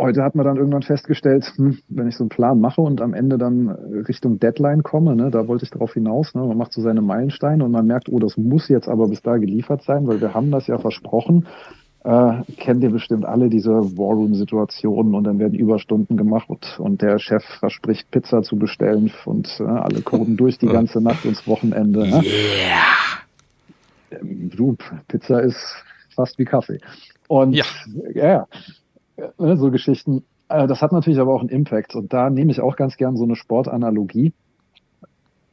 heute 0.02 0.24
hat 0.24 0.36
man 0.36 0.46
dann 0.46 0.58
irgendwann 0.58 0.82
festgestellt, 0.82 1.54
hm, 1.56 1.78
wenn 1.88 2.08
ich 2.08 2.18
so 2.18 2.24
einen 2.24 2.30
Plan 2.30 2.60
mache 2.60 2.82
und 2.82 3.02
am 3.02 3.14
Ende 3.14 3.38
dann 3.38 3.70
Richtung 3.70 4.40
Deadline 4.40 4.84
komme, 4.84 5.16
ne, 5.16 5.32
da 5.32 5.48
wollte 5.48 5.64
ich 5.64 5.72
darauf 5.72 5.94
hinaus, 5.94 6.34
ne, 6.34 6.42
man 6.42 6.58
macht 6.58 6.74
so 6.74 6.82
seine 6.82 7.02
Meilensteine 7.02 7.64
und 7.64 7.72
man 7.72 7.86
merkt, 7.86 8.10
oh, 8.10 8.20
das 8.20 8.38
muss 8.38 8.68
jetzt 8.68 8.90
aber 8.90 9.08
bis 9.08 9.22
da 9.22 9.38
geliefert 9.38 9.84
sein, 9.84 10.08
weil 10.08 10.20
wir 10.20 10.34
haben 10.34 10.52
das 10.52 10.68
ja 10.68 10.78
versprochen. 10.78 11.48
Äh, 12.04 12.42
kennt 12.58 12.84
ihr 12.84 12.90
bestimmt 12.90 13.26
alle 13.26 13.48
diese 13.50 13.70
Warroom-Situationen 13.72 15.14
und 15.14 15.24
dann 15.24 15.38
werden 15.38 15.54
Überstunden 15.54 16.18
gemacht 16.18 16.50
und, 16.50 16.80
und 16.80 17.04
der 17.04 17.20
Chef 17.20 17.44
verspricht 17.60 18.10
Pizza 18.10 18.42
zu 18.42 18.58
bestellen 18.58 19.12
und 19.26 19.60
äh, 19.60 19.64
alle 19.64 20.02
coden 20.02 20.36
durch 20.36 20.58
die 20.58 20.66
ganze 20.66 21.00
Nacht 21.00 21.26
ins 21.26 21.46
Wochenende. 21.46 22.00
Ne? 22.00 22.24
Yeah. 22.24 24.20
Ähm, 24.20 24.50
du, 24.50 24.76
Pizza 25.08 25.42
ist 25.42 25.76
fast 26.16 26.40
wie 26.40 26.46
Kaffee. 26.46 26.80
Und 27.28 27.54
ja, 27.54 27.66
ja 28.16 28.48
ne, 29.38 29.58
so 29.58 29.72
Geschichten. 29.72 30.24
Äh, 30.50 30.68
das 30.68 30.82
hat 30.82 30.92
natürlich 30.92 31.20
aber 31.20 31.34
auch 31.34 31.42
einen 31.42 31.50
Impact. 31.50 31.96
Und 31.96 32.14
da 32.14 32.30
nehme 32.30 32.52
ich 32.52 32.62
auch 32.62 32.76
ganz 32.76 32.98
gern 32.98 33.18
so 33.18 33.24
eine 33.24 33.36
Sportanalogie. 33.36 34.34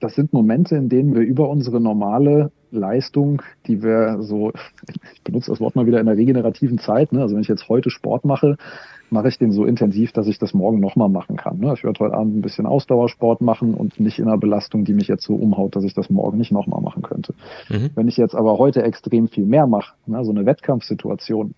Das 0.01 0.15
sind 0.15 0.33
Momente, 0.33 0.77
in 0.77 0.89
denen 0.89 1.15
wir 1.15 1.23
über 1.23 1.49
unsere 1.49 1.81
normale 1.81 2.53
Leistung, 2.71 3.43
die 3.67 3.83
wir 3.83 4.19
so, 4.21 4.53
ich 5.15 5.23
benutze 5.23 5.51
das 5.51 5.61
Wort 5.61 5.75
mal 5.75 5.87
wieder 5.87 6.01
in 6.01 6.07
der 6.07 6.17
regenerativen 6.17 6.79
Zeit, 6.79 7.13
ne? 7.13 7.23
also 7.23 7.35
wenn 7.35 7.43
ich 7.43 7.49
jetzt 7.49 7.69
heute 7.69 7.91
Sport 7.91 8.25
mache, 8.25 8.57
mache 9.11 9.29
ich 9.29 9.39
den 9.39 9.53
so 9.53 9.65
intensiv, 9.65 10.13
dass 10.13 10.27
ich 10.27 10.39
das 10.39 10.55
morgen 10.55 10.81
nochmal 10.81 11.09
machen 11.09 11.37
kann. 11.37 11.59
Ne? 11.59 11.73
Ich 11.75 11.83
werde 11.83 11.99
heute 12.01 12.15
Abend 12.15 12.37
ein 12.37 12.43
bisschen 12.43 12.67
Ausdauersport 12.67 13.41
machen 13.41 13.75
und 13.75 13.99
nicht 13.99 14.19
in 14.19 14.27
einer 14.27 14.39
Belastung, 14.39 14.85
die 14.85 14.93
mich 14.93 15.09
jetzt 15.09 15.25
so 15.25 15.35
umhaut, 15.35 15.77
dass 15.77 15.85
ich 15.85 15.95
das 15.95 16.11
morgen 16.11 16.37
nicht 16.39 16.53
nochmal 16.53 16.83
machen 16.83 17.03
könnte. 17.03 17.35
Mhm. 17.71 17.91
Wenn 17.95 18.09
ich 18.09 18.17
jetzt 18.17 18.35
aber 18.35 18.59
heute 18.59 18.83
extrem 18.83 19.29
viel 19.29 19.47
mehr 19.47 19.67
mache, 19.67 19.95
ne? 20.07 20.25
so 20.25 20.31
eine 20.31 20.45
Wettkampfsituation, 20.45 21.55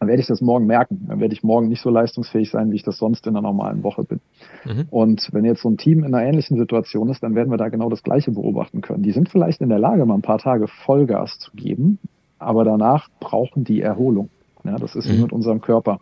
dann 0.00 0.08
werde 0.08 0.22
ich 0.22 0.26
das 0.26 0.40
morgen 0.40 0.66
merken. 0.66 1.04
Dann 1.08 1.20
werde 1.20 1.34
ich 1.34 1.42
morgen 1.42 1.68
nicht 1.68 1.82
so 1.82 1.90
leistungsfähig 1.90 2.50
sein, 2.50 2.72
wie 2.72 2.76
ich 2.76 2.82
das 2.82 2.96
sonst 2.96 3.26
in 3.26 3.36
einer 3.36 3.42
normalen 3.42 3.82
Woche 3.82 4.02
bin. 4.02 4.20
Mhm. 4.64 4.86
Und 4.90 5.28
wenn 5.32 5.44
jetzt 5.44 5.60
so 5.60 5.68
ein 5.68 5.76
Team 5.76 6.04
in 6.04 6.14
einer 6.14 6.26
ähnlichen 6.26 6.56
Situation 6.56 7.10
ist, 7.10 7.22
dann 7.22 7.34
werden 7.34 7.50
wir 7.50 7.58
da 7.58 7.68
genau 7.68 7.90
das 7.90 8.02
Gleiche 8.02 8.30
beobachten 8.30 8.80
können. 8.80 9.02
Die 9.02 9.12
sind 9.12 9.28
vielleicht 9.28 9.60
in 9.60 9.68
der 9.68 9.78
Lage, 9.78 10.06
mal 10.06 10.14
ein 10.14 10.22
paar 10.22 10.38
Tage 10.38 10.68
Vollgas 10.68 11.38
zu 11.38 11.50
geben, 11.52 11.98
aber 12.38 12.64
danach 12.64 13.08
brauchen 13.20 13.64
die 13.64 13.82
Erholung. 13.82 14.30
Ja, 14.64 14.76
das 14.76 14.96
ist 14.96 15.06
mhm. 15.06 15.12
wie 15.12 15.22
mit 15.22 15.32
unserem 15.32 15.60
Körper. 15.60 16.00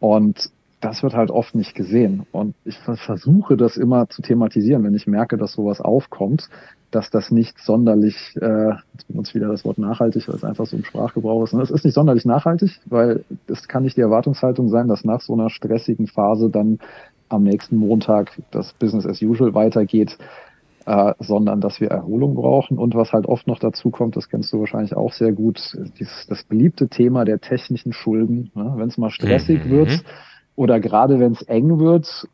Und 0.00 0.50
das 0.80 1.04
wird 1.04 1.14
halt 1.14 1.30
oft 1.30 1.54
nicht 1.54 1.76
gesehen. 1.76 2.26
Und 2.32 2.56
ich 2.64 2.76
versuche 2.78 3.56
das 3.56 3.76
immer 3.76 4.08
zu 4.08 4.22
thematisieren, 4.22 4.82
wenn 4.82 4.94
ich 4.94 5.06
merke, 5.06 5.36
dass 5.36 5.52
sowas 5.52 5.80
aufkommt, 5.80 6.48
dass 6.94 7.10
das 7.10 7.30
nicht 7.30 7.58
sonderlich, 7.58 8.36
äh, 8.40 8.70
jetzt 8.92 9.08
benutze 9.08 9.34
wieder 9.34 9.48
das 9.48 9.64
Wort 9.64 9.78
nachhaltig, 9.78 10.28
weil 10.28 10.36
es 10.36 10.44
einfach 10.44 10.66
so 10.66 10.76
im 10.76 10.84
Sprachgebrauch 10.84 11.44
ist. 11.44 11.52
Es 11.52 11.70
ist 11.70 11.84
nicht 11.84 11.94
sonderlich 11.94 12.24
nachhaltig, 12.24 12.80
weil 12.86 13.24
es 13.46 13.66
kann 13.68 13.82
nicht 13.82 13.96
die 13.96 14.02
Erwartungshaltung 14.02 14.68
sein, 14.68 14.88
dass 14.88 15.04
nach 15.04 15.20
so 15.20 15.32
einer 15.34 15.50
stressigen 15.50 16.06
Phase 16.06 16.50
dann 16.50 16.78
am 17.28 17.42
nächsten 17.42 17.76
Montag 17.76 18.30
das 18.50 18.72
Business 18.74 19.06
as 19.06 19.20
usual 19.22 19.54
weitergeht. 19.54 20.16
äh, 20.86 21.14
sondern 21.18 21.60
dass 21.60 21.80
wir 21.80 21.88
Erholung 21.88 22.34
brauchen. 22.34 22.78
Und 22.78 22.94
was 22.94 23.12
halt 23.12 23.26
oft 23.26 23.46
noch 23.46 23.58
dazu 23.58 23.90
kommt, 23.90 24.16
das 24.16 24.28
kennst 24.28 24.52
du 24.52 24.60
wahrscheinlich 24.60 24.96
auch 24.96 25.12
sehr 25.12 25.32
gut, 25.32 25.60
dieses, 25.98 26.26
das 26.28 26.44
beliebte 26.44 26.88
Thema 26.88 27.24
der 27.24 27.40
technischen 27.40 27.92
Schulden. 27.92 28.50
Ne? 28.54 28.74
Wenn 28.76 28.88
es 28.88 28.98
mal 28.98 29.10
stressig 29.10 29.64
mhm. 29.64 29.70
wird 29.70 30.04
oder 30.56 30.80
gerade 30.80 31.18
wenn 31.18 31.32
es 31.32 31.42
eng 31.42 31.78
wird, 31.78 32.28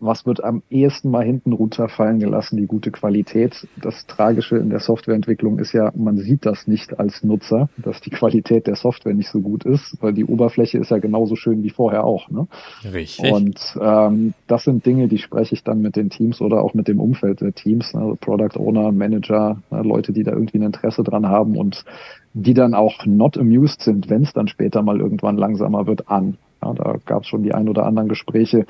was 0.00 0.26
wird 0.26 0.42
am 0.42 0.62
ehesten 0.70 1.10
mal 1.10 1.24
hinten 1.24 1.52
runterfallen 1.52 2.18
gelassen, 2.18 2.56
die 2.56 2.66
gute 2.66 2.90
Qualität. 2.90 3.66
Das 3.80 4.06
Tragische 4.06 4.56
in 4.56 4.70
der 4.70 4.80
Softwareentwicklung 4.80 5.58
ist 5.58 5.72
ja, 5.72 5.92
man 5.94 6.18
sieht 6.18 6.44
das 6.44 6.66
nicht 6.66 6.98
als 6.98 7.22
Nutzer, 7.22 7.68
dass 7.76 8.00
die 8.00 8.10
Qualität 8.10 8.66
der 8.66 8.76
Software 8.76 9.14
nicht 9.14 9.30
so 9.30 9.40
gut 9.40 9.64
ist, 9.64 9.96
weil 10.00 10.12
die 10.12 10.24
Oberfläche 10.24 10.78
ist 10.78 10.90
ja 10.90 10.98
genauso 10.98 11.36
schön 11.36 11.62
wie 11.62 11.70
vorher 11.70 12.04
auch. 12.04 12.28
Ne? 12.28 12.46
Richtig. 12.92 13.32
Und 13.32 13.78
ähm, 13.80 14.34
das 14.46 14.64
sind 14.64 14.84
Dinge, 14.84 15.08
die 15.08 15.18
spreche 15.18 15.54
ich 15.54 15.64
dann 15.64 15.80
mit 15.80 15.96
den 15.96 16.10
Teams 16.10 16.40
oder 16.40 16.62
auch 16.62 16.74
mit 16.74 16.88
dem 16.88 17.00
Umfeld 17.00 17.40
der 17.40 17.54
Teams, 17.54 17.94
ne? 17.94 18.16
Product 18.20 18.58
Owner, 18.58 18.92
Manager, 18.92 19.62
ne? 19.70 19.82
Leute, 19.82 20.12
die 20.12 20.22
da 20.22 20.32
irgendwie 20.32 20.58
ein 20.58 20.62
Interesse 20.62 21.02
dran 21.02 21.26
haben 21.26 21.56
und 21.56 21.84
die 22.34 22.54
dann 22.54 22.74
auch 22.74 23.06
not 23.06 23.38
amused 23.38 23.82
sind, 23.82 24.10
wenn 24.10 24.22
es 24.22 24.32
dann 24.32 24.48
später 24.48 24.82
mal 24.82 25.00
irgendwann 25.00 25.36
langsamer 25.36 25.86
wird, 25.86 26.08
an. 26.08 26.36
Ja, 26.62 26.72
da 26.72 26.96
gab 27.04 27.22
es 27.22 27.28
schon 27.28 27.42
die 27.42 27.54
ein 27.54 27.68
oder 27.68 27.86
anderen 27.86 28.08
Gespräche, 28.08 28.66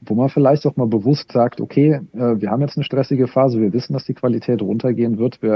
wo 0.00 0.14
man 0.14 0.28
vielleicht 0.28 0.66
auch 0.66 0.76
mal 0.76 0.86
bewusst 0.86 1.32
sagt, 1.32 1.60
okay, 1.60 2.00
äh, 2.14 2.40
wir 2.40 2.50
haben 2.50 2.62
jetzt 2.62 2.76
eine 2.76 2.84
stressige 2.84 3.26
Phase, 3.26 3.60
wir 3.60 3.72
wissen, 3.72 3.92
dass 3.92 4.04
die 4.04 4.14
Qualität 4.14 4.62
runtergehen 4.62 5.18
wird, 5.18 5.42
wir 5.42 5.52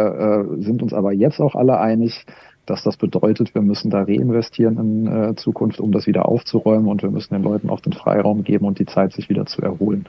äh, 0.58 0.62
sind 0.62 0.82
uns 0.82 0.92
aber 0.92 1.12
jetzt 1.12 1.40
auch 1.40 1.54
alle 1.54 1.78
einig, 1.80 2.26
dass 2.66 2.82
das 2.82 2.96
bedeutet, 2.96 3.54
wir 3.54 3.62
müssen 3.62 3.90
da 3.90 4.02
reinvestieren 4.02 4.78
in 4.78 5.06
äh, 5.06 5.34
Zukunft, 5.36 5.80
um 5.80 5.92
das 5.92 6.06
wieder 6.06 6.28
aufzuräumen 6.28 6.88
und 6.88 7.02
wir 7.02 7.10
müssen 7.10 7.34
den 7.34 7.42
Leuten 7.42 7.70
auch 7.70 7.80
den 7.80 7.92
Freiraum 7.92 8.42
geben 8.44 8.66
und 8.66 8.78
die 8.78 8.86
Zeit, 8.86 9.12
sich 9.12 9.28
wieder 9.28 9.46
zu 9.46 9.62
erholen. 9.62 10.06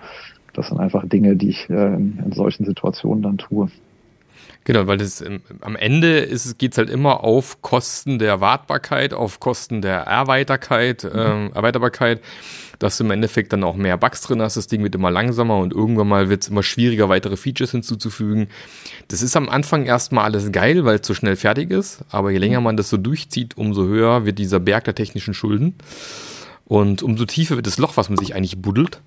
Das 0.54 0.70
sind 0.70 0.80
einfach 0.80 1.06
Dinge, 1.06 1.36
die 1.36 1.50
ich 1.50 1.70
in 1.70 2.32
solchen 2.32 2.64
Situationen 2.64 3.22
dann 3.22 3.38
tue. 3.38 3.68
Genau, 4.66 4.88
weil 4.88 4.98
das 4.98 5.22
ähm, 5.22 5.42
am 5.62 5.76
Ende 5.76 6.28
geht 6.58 6.72
es 6.72 6.78
halt 6.80 6.90
immer 6.90 7.24
auf 7.24 7.62
Kosten 7.62 8.18
der 8.18 8.42
Wartbarkeit, 8.42 9.14
auf 9.14 9.40
Kosten 9.40 9.82
der 9.82 10.02
Erweiterkeit, 10.02 11.04
mhm. 11.04 11.12
ähm, 11.16 11.52
Erweiterbarkeit, 11.54 12.20
dass 12.80 12.98
du 12.98 13.04
im 13.04 13.12
Endeffekt 13.12 13.54
dann 13.54 13.64
auch 13.64 13.76
mehr 13.76 13.96
Bugs 13.96 14.22
drin 14.22 14.42
hast. 14.42 14.58
Das 14.58 14.66
Ding 14.66 14.82
wird 14.82 14.96
immer 14.96 15.12
langsamer 15.12 15.60
und 15.60 15.72
irgendwann 15.72 16.08
mal 16.08 16.30
wird 16.30 16.42
es 16.42 16.50
immer 16.50 16.64
schwieriger, 16.64 17.10
weitere 17.10 17.38
Features 17.38 17.72
hinzuzufügen. 17.72 18.48
Das 19.08 19.22
ist 19.22 19.38
am 19.38 19.50
Anfang 19.50 19.86
erstmal 19.86 20.26
alles 20.26 20.52
geil, 20.52 20.84
weil 20.84 20.96
es 20.96 21.06
so 21.06 21.14
schnell 21.14 21.36
fertig 21.36 21.70
ist, 21.70 22.04
aber 22.10 22.32
je 22.32 22.40
länger 22.40 22.60
mhm. 22.60 22.66
man 22.66 22.78
das 22.78 22.90
so 22.90 22.98
durchzieht, 22.98 23.58
umso 23.58 23.84
höher 23.84 24.26
wird 24.26 24.40
dieser 24.40 24.60
Berg 24.60 24.86
der 24.86 24.96
technischen 24.96 25.36
Schulden. 25.36 25.76
Und 26.68 27.04
umso 27.04 27.26
tiefer 27.26 27.56
wird 27.56 27.68
das 27.68 27.78
Loch, 27.78 27.96
was 27.96 28.10
man 28.10 28.18
sich 28.18 28.36
eigentlich 28.36 28.60
buddelt. 28.60 29.02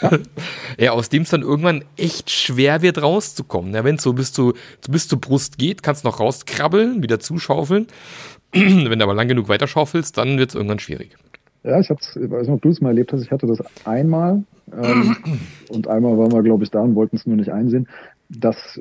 Ja, 0.00 0.10
ja 0.78 0.90
aus 0.92 1.10
dem 1.10 1.22
es 1.22 1.30
dann 1.30 1.42
irgendwann 1.42 1.84
echt 1.96 2.30
schwer 2.30 2.80
wird, 2.80 3.02
rauszukommen. 3.02 3.74
Ja, 3.74 3.84
wenn 3.84 3.96
es 3.96 4.02
so 4.02 4.14
bis, 4.14 4.32
zu, 4.32 4.54
bis 4.88 5.08
zur 5.08 5.20
Brust 5.20 5.58
geht, 5.58 5.82
kannst 5.82 6.04
du 6.04 6.08
noch 6.08 6.20
rauskrabbeln, 6.20 7.02
wieder 7.02 7.20
zuschaufeln. 7.20 7.86
wenn 8.52 8.98
du 8.98 9.04
aber 9.04 9.14
lang 9.14 9.28
genug 9.28 9.48
weiterschaufelst, 9.48 10.16
dann 10.16 10.38
wird 10.38 10.50
es 10.50 10.54
irgendwann 10.54 10.78
schwierig. 10.78 11.16
Ja, 11.64 11.78
ich, 11.78 11.90
hab's, 11.90 12.16
ich 12.16 12.30
weiß 12.30 12.46
nicht, 12.46 12.56
ob 12.56 12.62
du 12.62 12.70
es 12.70 12.80
mal 12.80 12.88
erlebt 12.88 13.12
hast. 13.12 13.22
Ich 13.22 13.30
hatte 13.30 13.46
das 13.46 13.62
einmal 13.86 14.42
ähm, 14.72 15.16
und 15.68 15.88
einmal 15.88 16.16
waren 16.16 16.32
wir, 16.32 16.42
glaube 16.42 16.64
ich, 16.64 16.70
da 16.70 16.80
und 16.80 16.94
wollten 16.94 17.16
es 17.16 17.26
nur 17.26 17.36
nicht 17.36 17.52
einsehen, 17.52 17.88
dass 18.28 18.80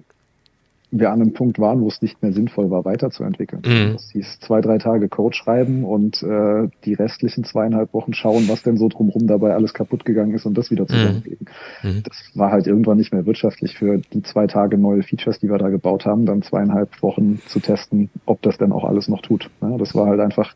wir 0.92 1.10
an 1.10 1.22
einem 1.22 1.34
Punkt 1.34 1.58
waren, 1.58 1.82
wo 1.82 1.88
es 1.88 2.02
nicht 2.02 2.22
mehr 2.22 2.34
sinnvoll 2.34 2.70
war, 2.70 2.84
weiterzuentwickeln. 2.84 3.62
Mhm. 3.66 3.94
Das 3.94 4.12
hieß 4.12 4.40
zwei, 4.42 4.60
drei 4.60 4.78
Tage 4.78 5.08
Code 5.08 5.36
schreiben 5.36 5.86
und 5.86 6.22
äh, 6.22 6.68
die 6.84 6.94
restlichen 6.94 7.46
zweieinhalb 7.46 7.94
Wochen 7.94 8.14
schauen, 8.14 8.50
was 8.50 8.62
denn 8.62 8.78
so 8.78 8.90
drumherum 8.90 9.26
dabei 9.26 9.54
alles 9.54 9.74
kaputt 9.74 10.04
gegangen 10.04 10.34
ist 10.34 10.46
und 10.46 10.58
das 10.58 10.70
wieder 10.70 10.86
zusammenlegen. 10.86 11.48
Mhm. 11.82 11.90
mhm. 11.90 12.04
Das 12.04 12.32
war 12.36 12.52
halt 12.52 12.68
irgendwann 12.68 12.98
nicht 12.98 13.14
mehr 13.14 13.26
wirtschaftlich 13.26 13.78
für 13.78 14.00
die 14.14 14.22
zwei 14.22 14.48
Tage 14.48 14.78
neue 14.78 15.04
Features, 15.04 15.40
die 15.40 15.50
wir 15.50 15.58
da 15.58 15.70
gebaut 15.70 16.06
haben, 16.06 16.26
dann 16.26 16.42
zweieinhalb 16.42 17.02
Wochen 17.02 17.40
zu 17.48 17.62
testen, 17.62 18.10
ob 18.26 18.42
das 18.42 18.58
denn 18.58 18.74
auch 18.74 18.84
alles 18.84 19.08
noch 19.08 19.22
tut. 19.22 19.50
Ja, 19.62 19.78
das 19.78 19.96
war 19.96 20.08
halt 20.08 20.20
einfach 20.20 20.56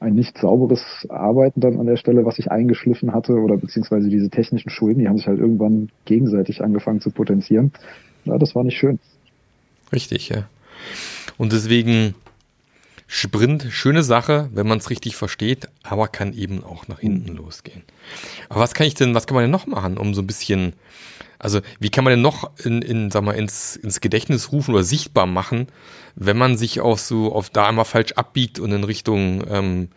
ein 0.00 0.14
nicht 0.14 0.36
sauberes 0.38 1.06
Arbeiten 1.08 1.60
dann 1.60 1.78
an 1.78 1.86
der 1.86 1.96
Stelle, 1.96 2.24
was 2.24 2.38
ich 2.38 2.50
eingeschliffen 2.50 3.14
hatte 3.14 3.34
oder 3.34 3.56
beziehungsweise 3.56 4.08
diese 4.08 4.30
technischen 4.30 4.70
Schulden, 4.70 5.00
die 5.00 5.08
haben 5.08 5.16
sich 5.16 5.26
halt 5.26 5.38
irgendwann 5.38 5.90
gegenseitig 6.04 6.62
angefangen 6.62 7.00
zu 7.00 7.10
potenzieren. 7.10 7.72
Ja, 8.24 8.36
das 8.38 8.54
war 8.54 8.64
nicht 8.64 8.76
schön. 8.76 8.98
Richtig, 9.92 10.28
ja. 10.28 10.48
Und 11.38 11.52
deswegen 11.52 12.14
Sprint, 13.08 13.68
schöne 13.70 14.02
Sache, 14.02 14.50
wenn 14.52 14.66
man 14.66 14.78
es 14.78 14.90
richtig 14.90 15.16
versteht, 15.16 15.68
aber 15.84 16.08
kann 16.08 16.32
eben 16.32 16.64
auch 16.64 16.88
nach 16.88 16.98
hinten 16.98 17.32
mhm. 17.32 17.38
losgehen. 17.38 17.82
Aber 18.48 18.60
was 18.60 18.74
kann 18.74 18.86
ich 18.86 18.94
denn, 18.94 19.14
was 19.14 19.26
kann 19.26 19.36
man 19.36 19.44
denn 19.44 19.50
noch 19.50 19.66
machen, 19.66 19.96
um 19.96 20.12
so 20.12 20.22
ein 20.22 20.26
bisschen, 20.26 20.72
also 21.38 21.60
wie 21.78 21.90
kann 21.90 22.02
man 22.02 22.12
denn 22.12 22.22
noch 22.22 22.50
in, 22.64 22.82
in 22.82 23.10
sag 23.10 23.22
mal, 23.22 23.32
ins, 23.32 23.76
ins 23.76 24.00
Gedächtnis 24.00 24.50
rufen 24.50 24.74
oder 24.74 24.82
sichtbar 24.82 25.26
machen, 25.26 25.68
wenn 26.16 26.36
man 26.36 26.56
sich 26.56 26.80
auch 26.80 26.98
so 26.98 27.32
auf 27.32 27.48
da 27.48 27.68
einmal 27.68 27.84
falsch 27.84 28.12
abbiegt 28.12 28.58
und 28.58 28.72
in 28.72 28.82
Richtung 28.82 29.44
ähm, 29.48 29.88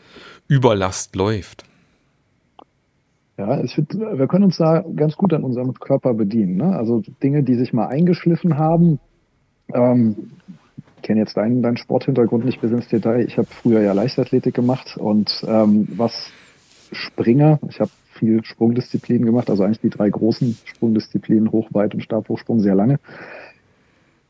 Überlast 0.48 1.16
läuft? 1.16 1.64
Ja, 3.38 3.66
find, 3.68 3.94
wir 3.94 4.28
können 4.28 4.44
uns 4.44 4.58
da 4.58 4.84
ganz 4.96 5.16
gut 5.16 5.34
an 5.34 5.44
unserem 5.44 5.74
Körper 5.74 6.14
bedienen. 6.14 6.58
Ne? 6.58 6.76
Also 6.76 7.02
Dinge, 7.24 7.42
die 7.42 7.56
sich 7.56 7.74
mal 7.74 7.88
eingeschliffen 7.88 8.58
haben, 8.58 9.00
ähm, 9.74 10.32
kenne 11.02 11.22
jetzt 11.22 11.38
deinen, 11.38 11.62
deinen 11.62 11.78
Sporthintergrund 11.78 12.46
nicht 12.46 12.62
bis 12.62 12.72
ins 12.72 12.88
Detail. 12.88 13.22
Ich 13.22 13.38
habe 13.38 13.48
früher 13.48 13.82
ja 13.82 13.94
Leichtathletik 13.94 14.54
gemacht 14.54 14.98
und 14.98 15.44
ähm, 15.48 15.88
was 15.96 16.32
Springer, 16.92 17.60
ich 17.70 17.80
habe 17.80 17.92
viel 18.14 18.44
Sprungdisziplinen 18.44 19.26
gemacht, 19.26 19.50
also 19.50 19.64
eigentlich 19.64 19.80
die 19.80 19.90
drei 19.90 20.10
großen 20.10 20.58
Sprungdisziplinen, 20.66 21.52
Hochweit 21.52 21.94
und 21.94 22.02
Stabhochsprung, 22.02 22.60
sehr 22.60 22.76
lange. 22.76 23.00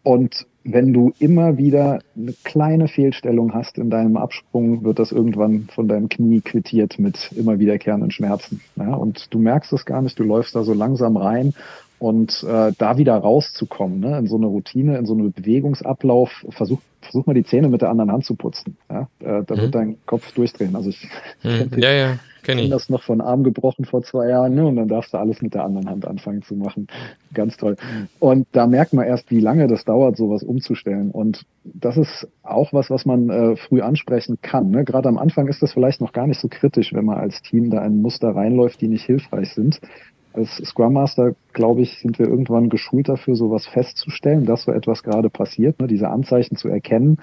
Und 0.03 0.45
wenn 0.63 0.93
du 0.93 1.13
immer 1.19 1.57
wieder 1.57 1.99
eine 2.15 2.33
kleine 2.43 2.87
Fehlstellung 2.87 3.53
hast 3.53 3.77
in 3.77 3.89
deinem 3.89 4.17
Absprung, 4.17 4.83
wird 4.83 4.99
das 4.99 5.11
irgendwann 5.11 5.67
von 5.73 5.87
deinem 5.87 6.09
Knie 6.09 6.41
quittiert 6.41 6.99
mit 6.99 7.31
immer 7.33 7.59
wiederkehrenden 7.59 8.11
Schmerzen. 8.11 8.61
Ja, 8.75 8.93
und 8.93 9.33
du 9.33 9.39
merkst 9.39 9.73
es 9.73 9.85
gar 9.85 10.01
nicht, 10.01 10.17
du 10.19 10.23
läufst 10.23 10.55
da 10.55 10.63
so 10.63 10.73
langsam 10.73 11.17
rein 11.17 11.53
und 11.99 12.43
äh, 12.43 12.71
da 12.77 12.97
wieder 12.97 13.17
rauszukommen, 13.17 13.99
ne, 13.99 14.17
in 14.17 14.27
so 14.27 14.37
eine 14.37 14.47
Routine, 14.47 14.97
in 14.97 15.05
so 15.05 15.13
einen 15.13 15.33
Bewegungsablauf, 15.33 16.45
versuch, 16.49 16.79
versuch 17.01 17.25
mal 17.25 17.33
die 17.33 17.43
Zähne 17.43 17.67
mit 17.67 17.81
der 17.81 17.89
anderen 17.89 18.11
Hand 18.11 18.25
zu 18.25 18.35
putzen. 18.35 18.77
Ja? 18.89 19.09
Äh, 19.19 19.43
da 19.45 19.55
mhm. 19.55 19.59
wird 19.59 19.75
dein 19.75 19.97
Kopf 20.05 20.31
durchdrehen. 20.33 20.75
Also 20.77 20.89
ich 20.89 21.09
mhm. 21.43 21.69
ja, 21.77 21.91
ja, 21.91 22.19
kenne 22.43 22.61
ich. 22.61 22.69
das 22.69 22.87
noch 22.87 23.03
von 23.03 23.19
Arm 23.19 23.43
gebrochen 23.43 23.83
vor 23.83 24.01
zwei 24.01 24.29
Jahren, 24.29 24.55
ne? 24.55 24.65
Und 24.65 24.77
dann 24.77 24.87
darfst 24.87 25.13
du 25.13 25.17
alles 25.17 25.41
mit 25.41 25.53
der 25.53 25.65
anderen 25.65 25.89
Hand 25.89 26.07
anfangen 26.07 26.41
zu 26.41 26.55
machen. 26.55 26.87
Ganz 27.33 27.57
toll. 27.57 27.75
Und 28.19 28.47
da 28.53 28.65
merkt 28.65 28.93
man 28.93 29.05
erst, 29.05 29.29
wie 29.29 29.41
lange 29.41 29.67
das 29.67 29.83
dauert, 29.83 30.15
sowas 30.15 30.41
umzustellen. 30.41 31.11
Und 31.11 31.45
das 31.65 31.97
ist 31.97 32.29
auch 32.43 32.71
was, 32.71 32.89
was 32.89 33.05
man 33.05 33.29
äh, 33.29 33.55
früh 33.57 33.81
ansprechen 33.81 34.37
kann. 34.41 34.71
Ne? 34.71 34.85
Gerade 34.85 35.09
am 35.09 35.17
Anfang 35.17 35.47
ist 35.47 35.61
das 35.61 35.73
vielleicht 35.73 35.99
noch 35.99 36.13
gar 36.13 36.27
nicht 36.27 36.39
so 36.39 36.47
kritisch, 36.47 36.93
wenn 36.93 37.05
man 37.05 37.17
als 37.17 37.41
Team 37.41 37.69
da 37.69 37.81
ein 37.81 38.01
Muster 38.01 38.33
reinläuft, 38.33 38.79
die 38.79 38.87
nicht 38.87 39.05
hilfreich 39.05 39.53
sind 39.53 39.81
als 40.33 40.57
Scrum 40.63 40.93
Master, 40.93 41.35
glaube 41.53 41.81
ich, 41.81 41.99
sind 41.99 42.19
wir 42.19 42.27
irgendwann 42.27 42.69
geschult 42.69 43.09
dafür, 43.09 43.35
sowas 43.35 43.65
festzustellen, 43.67 44.45
dass 44.45 44.63
so 44.63 44.71
etwas 44.71 45.03
gerade 45.03 45.29
passiert, 45.29 45.79
ne, 45.79 45.87
diese 45.87 46.09
Anzeichen 46.09 46.55
zu 46.55 46.67
erkennen. 46.67 47.17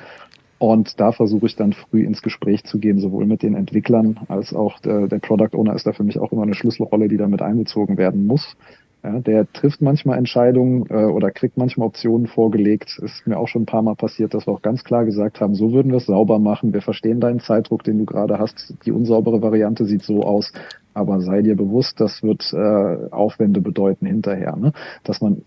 Und 0.58 0.98
da 1.00 1.12
versuche 1.12 1.46
ich 1.46 1.56
dann 1.56 1.72
früh 1.75 2.02
ins 2.04 2.22
Gespräch 2.22 2.64
zu 2.64 2.78
gehen, 2.78 2.98
sowohl 2.98 3.26
mit 3.26 3.42
den 3.42 3.54
Entwicklern 3.54 4.18
als 4.28 4.54
auch 4.54 4.80
der, 4.80 5.06
der 5.06 5.18
Product 5.18 5.54
Owner 5.54 5.75
ist 5.75 5.86
da 5.86 5.92
für 5.92 6.04
mich 6.04 6.18
auch 6.18 6.32
immer 6.32 6.44
eine 6.44 6.54
Schlüsselrolle, 6.54 7.08
die 7.08 7.18
damit 7.18 7.42
einbezogen 7.42 7.98
werden 7.98 8.26
muss. 8.26 8.56
Ja, 9.04 9.20
der 9.20 9.52
trifft 9.52 9.82
manchmal 9.82 10.18
Entscheidungen 10.18 10.86
äh, 10.88 11.04
oder 11.04 11.30
kriegt 11.30 11.58
manchmal 11.58 11.86
Optionen 11.86 12.26
vorgelegt. 12.26 12.98
Ist 13.00 13.26
mir 13.26 13.38
auch 13.38 13.46
schon 13.46 13.62
ein 13.62 13.66
paar 13.66 13.82
Mal 13.82 13.94
passiert, 13.94 14.34
dass 14.34 14.46
wir 14.48 14.52
auch 14.54 14.62
ganz 14.62 14.82
klar 14.82 15.04
gesagt 15.04 15.40
haben, 15.40 15.54
so 15.54 15.72
würden 15.72 15.92
wir 15.92 15.98
es 15.98 16.06
sauber 16.06 16.38
machen. 16.38 16.72
Wir 16.72 16.82
verstehen 16.82 17.20
deinen 17.20 17.40
Zeitdruck, 17.40 17.84
den 17.84 17.98
du 17.98 18.04
gerade 18.06 18.38
hast. 18.38 18.75
Die 18.84 18.92
unsaubere 18.92 19.42
Variante 19.42 19.84
sieht 19.84 20.02
so 20.02 20.22
aus. 20.22 20.52
Aber 20.96 21.20
sei 21.20 21.42
dir 21.42 21.56
bewusst, 21.56 22.00
das 22.00 22.22
wird 22.22 22.54
äh, 22.54 23.12
Aufwände 23.12 23.60
bedeuten 23.60 24.06
hinterher. 24.06 24.56
Ne? 24.56 24.72
Dass 25.04 25.20
man, 25.20 25.42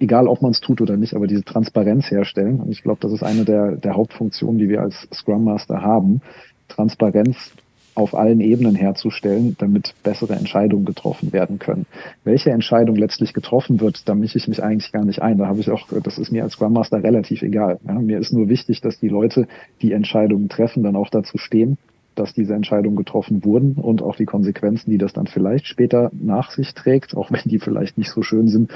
egal 0.00 0.26
ob 0.26 0.40
man 0.40 0.52
es 0.52 0.60
tut 0.60 0.80
oder 0.80 0.96
nicht, 0.96 1.14
aber 1.14 1.26
diese 1.26 1.44
Transparenz 1.44 2.10
herstellen. 2.10 2.60
Und 2.60 2.70
ich 2.70 2.82
glaube, 2.82 3.00
das 3.02 3.12
ist 3.12 3.22
eine 3.22 3.44
der, 3.44 3.72
der 3.72 3.94
Hauptfunktionen, 3.94 4.58
die 4.58 4.70
wir 4.70 4.80
als 4.80 5.06
Scrum 5.12 5.44
Master 5.44 5.82
haben. 5.82 6.22
Transparenz 6.68 7.52
auf 7.94 8.14
allen 8.14 8.40
Ebenen 8.40 8.74
herzustellen, 8.74 9.54
damit 9.58 9.92
bessere 10.02 10.32
Entscheidungen 10.32 10.86
getroffen 10.86 11.30
werden 11.34 11.58
können. 11.58 11.84
Welche 12.24 12.50
Entscheidung 12.50 12.96
letztlich 12.96 13.34
getroffen 13.34 13.80
wird, 13.80 14.08
da 14.08 14.14
mische 14.14 14.38
ich 14.38 14.48
mich 14.48 14.62
eigentlich 14.62 14.92
gar 14.92 15.04
nicht 15.04 15.20
ein. 15.20 15.36
Da 15.36 15.46
habe 15.46 15.60
ich 15.60 15.70
auch, 15.70 15.88
das 16.02 16.16
ist 16.16 16.32
mir 16.32 16.42
als 16.42 16.54
Scrum 16.54 16.72
Master 16.72 17.02
relativ 17.02 17.42
egal. 17.42 17.80
Ja, 17.86 17.94
mir 17.94 18.18
ist 18.18 18.32
nur 18.32 18.48
wichtig, 18.48 18.80
dass 18.80 18.98
die 18.98 19.08
Leute, 19.08 19.46
die 19.82 19.92
Entscheidungen 19.92 20.48
treffen, 20.48 20.82
dann 20.82 20.96
auch 20.96 21.10
dazu 21.10 21.36
stehen 21.36 21.76
dass 22.18 22.32
diese 22.32 22.54
Entscheidungen 22.54 22.96
getroffen 22.96 23.44
wurden 23.44 23.74
und 23.74 24.02
auch 24.02 24.16
die 24.16 24.24
Konsequenzen, 24.24 24.90
die 24.90 24.98
das 24.98 25.12
dann 25.12 25.26
vielleicht 25.26 25.66
später 25.66 26.10
nach 26.12 26.50
sich 26.50 26.74
trägt, 26.74 27.16
auch 27.16 27.30
wenn 27.30 27.42
die 27.44 27.58
vielleicht 27.58 27.98
nicht 27.98 28.10
so 28.10 28.22
schön 28.22 28.48
sind, 28.48 28.72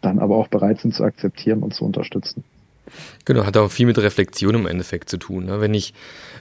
dann 0.00 0.18
aber 0.18 0.36
auch 0.36 0.48
bereit 0.48 0.80
sind 0.80 0.94
zu 0.94 1.04
akzeptieren 1.04 1.62
und 1.62 1.74
zu 1.74 1.84
unterstützen. 1.84 2.44
Genau, 3.24 3.44
hat 3.44 3.56
auch 3.56 3.70
viel 3.70 3.86
mit 3.86 3.98
Reflexion 3.98 4.54
im 4.54 4.66
Endeffekt 4.66 5.08
zu 5.10 5.16
tun. 5.16 5.46
Ne? 5.46 5.60
Wenn 5.60 5.74
ich, 5.74 5.94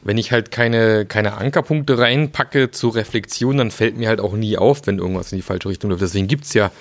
wenn 0.04 0.18
ich 0.18 0.32
halt 0.32 0.52
keine, 0.52 1.06
keine 1.06 1.38
Ankerpunkte 1.38 1.98
reinpacke 1.98 2.72
zur 2.72 2.96
Reflexion, 2.96 3.58
dann 3.58 3.72
fällt 3.72 3.98
mir 3.98 4.08
halt 4.08 4.20
auch 4.20 4.36
nie 4.36 4.58
auf, 4.58 4.88
wenn 4.88 4.98
irgendwas 4.98 5.32
in 5.32 5.38
die 5.38 5.44
falsche 5.44 5.70
Richtung 5.70 5.90
läuft. 5.90 6.02
Deswegen 6.02 6.28
gibt's 6.28 6.54
ja 6.54 6.72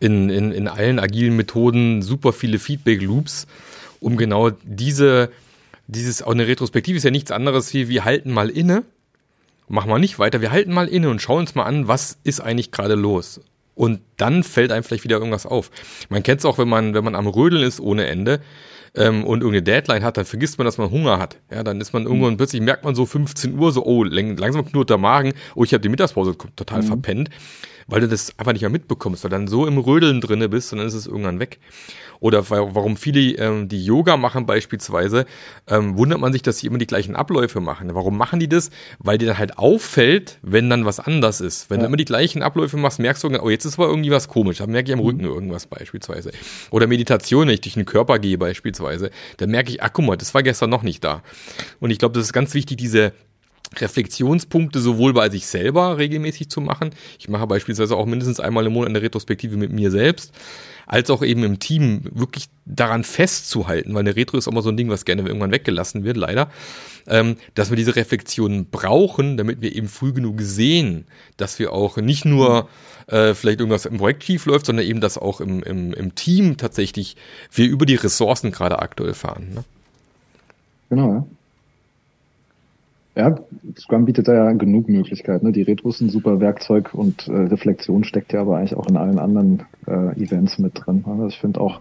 in, 0.00 0.30
in, 0.30 0.52
in 0.52 0.68
allen 0.68 0.98
agilen 0.98 1.36
Methoden 1.36 2.02
super 2.02 2.32
viele 2.32 2.58
Feedback-Loops, 2.58 3.46
um 4.00 4.16
genau 4.16 4.50
diese, 4.62 5.30
dieses, 5.86 6.22
auch 6.22 6.32
eine 6.32 6.46
Retrospektive 6.46 6.96
ist 6.96 7.04
ja 7.04 7.10
nichts 7.10 7.30
anderes 7.30 7.72
wie, 7.74 7.88
wir 7.88 8.04
halten 8.04 8.30
mal 8.30 8.50
inne, 8.50 8.84
machen 9.68 9.90
wir 9.90 9.98
nicht 9.98 10.18
weiter, 10.18 10.40
wir 10.40 10.50
halten 10.50 10.72
mal 10.72 10.88
inne 10.88 11.08
und 11.10 11.20
schauen 11.20 11.40
uns 11.40 11.54
mal 11.54 11.64
an, 11.64 11.88
was 11.88 12.18
ist 12.24 12.40
eigentlich 12.40 12.70
gerade 12.70 12.94
los. 12.94 13.40
Und 13.74 14.00
dann 14.16 14.44
fällt 14.44 14.70
einem 14.70 14.84
vielleicht 14.84 15.04
wieder 15.04 15.16
irgendwas 15.16 15.46
auf. 15.46 15.70
Man 16.08 16.22
kennt 16.22 16.40
es 16.40 16.44
auch, 16.44 16.58
wenn 16.58 16.68
man, 16.68 16.94
wenn 16.94 17.04
man 17.04 17.16
am 17.16 17.26
Rödeln 17.26 17.62
ist 17.62 17.80
ohne 17.80 18.06
Ende 18.06 18.40
ähm, 18.94 19.24
und 19.24 19.40
irgendeine 19.40 19.62
Deadline 19.62 20.04
hat, 20.04 20.16
dann 20.16 20.24
vergisst 20.24 20.58
man, 20.58 20.64
dass 20.64 20.78
man 20.78 20.90
Hunger 20.90 21.18
hat. 21.18 21.38
Ja, 21.50 21.62
dann 21.62 21.80
ist 21.80 21.92
man 21.92 22.04
irgendwann, 22.04 22.34
mhm. 22.34 22.36
plötzlich 22.36 22.62
merkt 22.62 22.84
man 22.84 22.94
so 22.94 23.06
15 23.06 23.58
Uhr, 23.58 23.72
so, 23.72 23.84
oh, 23.84 24.04
langsam 24.04 24.66
knurrt 24.66 24.90
der 24.90 24.98
Magen, 24.98 25.34
oh, 25.54 25.64
ich 25.64 25.72
habe 25.72 25.82
die 25.82 25.88
Mittagspause 25.88 26.36
total 26.56 26.82
mhm. 26.82 26.86
verpennt 26.86 27.30
weil 27.86 28.00
du 28.00 28.08
das 28.08 28.38
einfach 28.38 28.52
nicht 28.52 28.62
mehr 28.62 28.70
mitbekommst, 28.70 29.24
weil 29.24 29.30
du 29.30 29.36
dann 29.36 29.48
so 29.48 29.66
im 29.66 29.78
Rödeln 29.78 30.20
drinne 30.20 30.48
bist 30.48 30.72
und 30.72 30.78
dann 30.78 30.86
ist 30.86 30.94
es 30.94 31.06
irgendwann 31.06 31.40
weg. 31.40 31.58
Oder 32.20 32.48
warum 32.48 32.96
viele, 32.96 33.36
ähm, 33.36 33.68
die 33.68 33.84
Yoga 33.84 34.16
machen 34.16 34.46
beispielsweise, 34.46 35.26
ähm, 35.68 35.98
wundert 35.98 36.20
man 36.20 36.32
sich, 36.32 36.42
dass 36.42 36.58
sie 36.58 36.66
immer 36.68 36.78
die 36.78 36.86
gleichen 36.86 37.16
Abläufe 37.16 37.60
machen. 37.60 37.94
Warum 37.94 38.16
machen 38.16 38.40
die 38.40 38.48
das? 38.48 38.70
Weil 38.98 39.18
dir 39.18 39.26
dann 39.26 39.38
halt 39.38 39.58
auffällt, 39.58 40.38
wenn 40.42 40.70
dann 40.70 40.86
was 40.86 41.00
anders 41.00 41.40
ist. 41.40 41.68
Wenn 41.68 41.80
ja. 41.80 41.82
du 41.82 41.88
immer 41.88 41.96
die 41.96 42.06
gleichen 42.06 42.42
Abläufe 42.42 42.76
machst, 42.76 42.98
merkst 42.98 43.22
du, 43.24 43.28
oh, 43.42 43.50
jetzt 43.50 43.64
ist 43.64 43.78
aber 43.78 43.88
irgendwie 43.88 44.10
was 44.10 44.28
komisch. 44.28 44.58
Da 44.58 44.66
merke 44.66 44.90
ich 44.90 44.94
am 44.94 45.00
mhm. 45.00 45.06
Rücken 45.06 45.24
irgendwas 45.24 45.66
beispielsweise. 45.66 46.32
Oder 46.70 46.86
Meditation, 46.86 47.48
wenn 47.48 47.54
ich 47.54 47.60
durch 47.60 47.74
den 47.74 47.84
Körper 47.84 48.18
gehe 48.18 48.38
beispielsweise, 48.38 48.83
dann 49.36 49.50
merke 49.50 49.70
ich, 49.70 49.82
ach 49.82 49.90
guck 49.92 50.04
mal, 50.04 50.16
das 50.16 50.34
war 50.34 50.42
gestern 50.42 50.70
noch 50.70 50.82
nicht 50.82 51.02
da. 51.04 51.22
Und 51.80 51.90
ich 51.90 51.98
glaube, 51.98 52.14
das 52.14 52.24
ist 52.24 52.32
ganz 52.32 52.54
wichtig, 52.54 52.76
diese 52.76 53.12
Reflexionspunkte 53.80 54.80
sowohl 54.80 55.12
bei 55.12 55.30
sich 55.30 55.46
selber 55.46 55.98
regelmäßig 55.98 56.48
zu 56.48 56.60
machen. 56.60 56.90
Ich 57.18 57.28
mache 57.28 57.46
beispielsweise 57.46 57.96
auch 57.96 58.06
mindestens 58.06 58.40
einmal 58.40 58.66
im 58.66 58.72
Monat 58.72 58.90
eine 58.90 59.02
Retrospektive 59.02 59.56
mit 59.56 59.72
mir 59.72 59.90
selbst, 59.90 60.32
als 60.86 61.10
auch 61.10 61.22
eben 61.22 61.42
im 61.44 61.58
Team 61.58 62.02
wirklich 62.12 62.46
daran 62.66 63.04
festzuhalten, 63.04 63.94
weil 63.94 64.00
eine 64.00 64.16
Retro 64.16 64.36
ist 64.36 64.46
auch 64.46 64.52
immer 64.52 64.62
so 64.62 64.68
ein 64.68 64.76
Ding, 64.76 64.90
was 64.90 65.04
gerne 65.04 65.22
irgendwann 65.22 65.52
weggelassen 65.52 66.04
wird, 66.04 66.16
leider, 66.16 66.50
ähm, 67.06 67.36
dass 67.54 67.70
wir 67.70 67.76
diese 67.76 67.96
Reflexionen 67.96 68.66
brauchen, 68.70 69.36
damit 69.36 69.60
wir 69.60 69.74
eben 69.74 69.88
früh 69.88 70.12
genug 70.12 70.40
sehen, 70.40 71.06
dass 71.36 71.58
wir 71.58 71.72
auch 71.72 71.96
nicht 71.96 72.24
nur 72.24 72.68
äh, 73.06 73.34
vielleicht 73.34 73.60
irgendwas 73.60 73.86
im 73.86 73.98
Projekt 73.98 74.24
schief 74.24 74.46
läuft, 74.46 74.66
sondern 74.66 74.86
eben, 74.86 75.00
dass 75.00 75.18
auch 75.18 75.40
im, 75.40 75.62
im, 75.62 75.92
im 75.92 76.14
Team 76.14 76.56
tatsächlich 76.56 77.16
wir 77.52 77.66
über 77.68 77.86
die 77.86 77.96
Ressourcen 77.96 78.50
gerade 78.50 78.78
aktuell 78.78 79.14
fahren. 79.14 79.48
Ne? 79.54 79.64
Genau, 80.90 81.12
ja. 81.12 81.26
Ja, 83.16 83.38
Scrum 83.78 84.06
bietet 84.06 84.26
da 84.26 84.34
ja 84.34 84.52
genug 84.52 84.88
Möglichkeiten. 84.88 85.46
Ne? 85.46 85.52
Die 85.52 85.62
Retros 85.62 85.98
sind 85.98 86.08
ein 86.08 86.10
super 86.10 86.40
Werkzeug 86.40 86.92
und 86.94 87.28
äh, 87.28 87.32
Reflexion 87.32 88.02
steckt 88.02 88.32
ja 88.32 88.40
aber 88.40 88.56
eigentlich 88.56 88.74
auch 88.74 88.88
in 88.88 88.96
allen 88.96 89.20
anderen 89.20 89.62
äh, 89.86 90.20
Events 90.20 90.58
mit 90.58 90.72
drin. 90.74 91.04
Also 91.06 91.28
ich 91.28 91.38
finde 91.38 91.60
auch, 91.60 91.80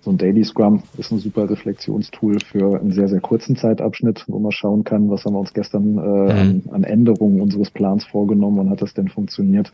so 0.00 0.10
ein 0.10 0.18
Daily 0.18 0.42
Scrum 0.42 0.82
ist 0.98 1.12
ein 1.12 1.18
super 1.18 1.48
Reflexionstool 1.48 2.40
für 2.40 2.80
einen 2.80 2.90
sehr, 2.90 3.08
sehr 3.08 3.20
kurzen 3.20 3.54
Zeitabschnitt, 3.54 4.24
wo 4.26 4.40
man 4.40 4.50
schauen 4.50 4.82
kann, 4.82 5.08
was 5.10 5.24
haben 5.24 5.34
wir 5.34 5.38
uns 5.38 5.52
gestern 5.52 5.96
äh, 5.98 6.32
an, 6.32 6.62
an 6.72 6.84
Änderungen 6.84 7.40
unseres 7.40 7.70
Plans 7.70 8.04
vorgenommen 8.04 8.58
und 8.58 8.70
hat 8.70 8.82
das 8.82 8.94
denn 8.94 9.08
funktioniert. 9.08 9.70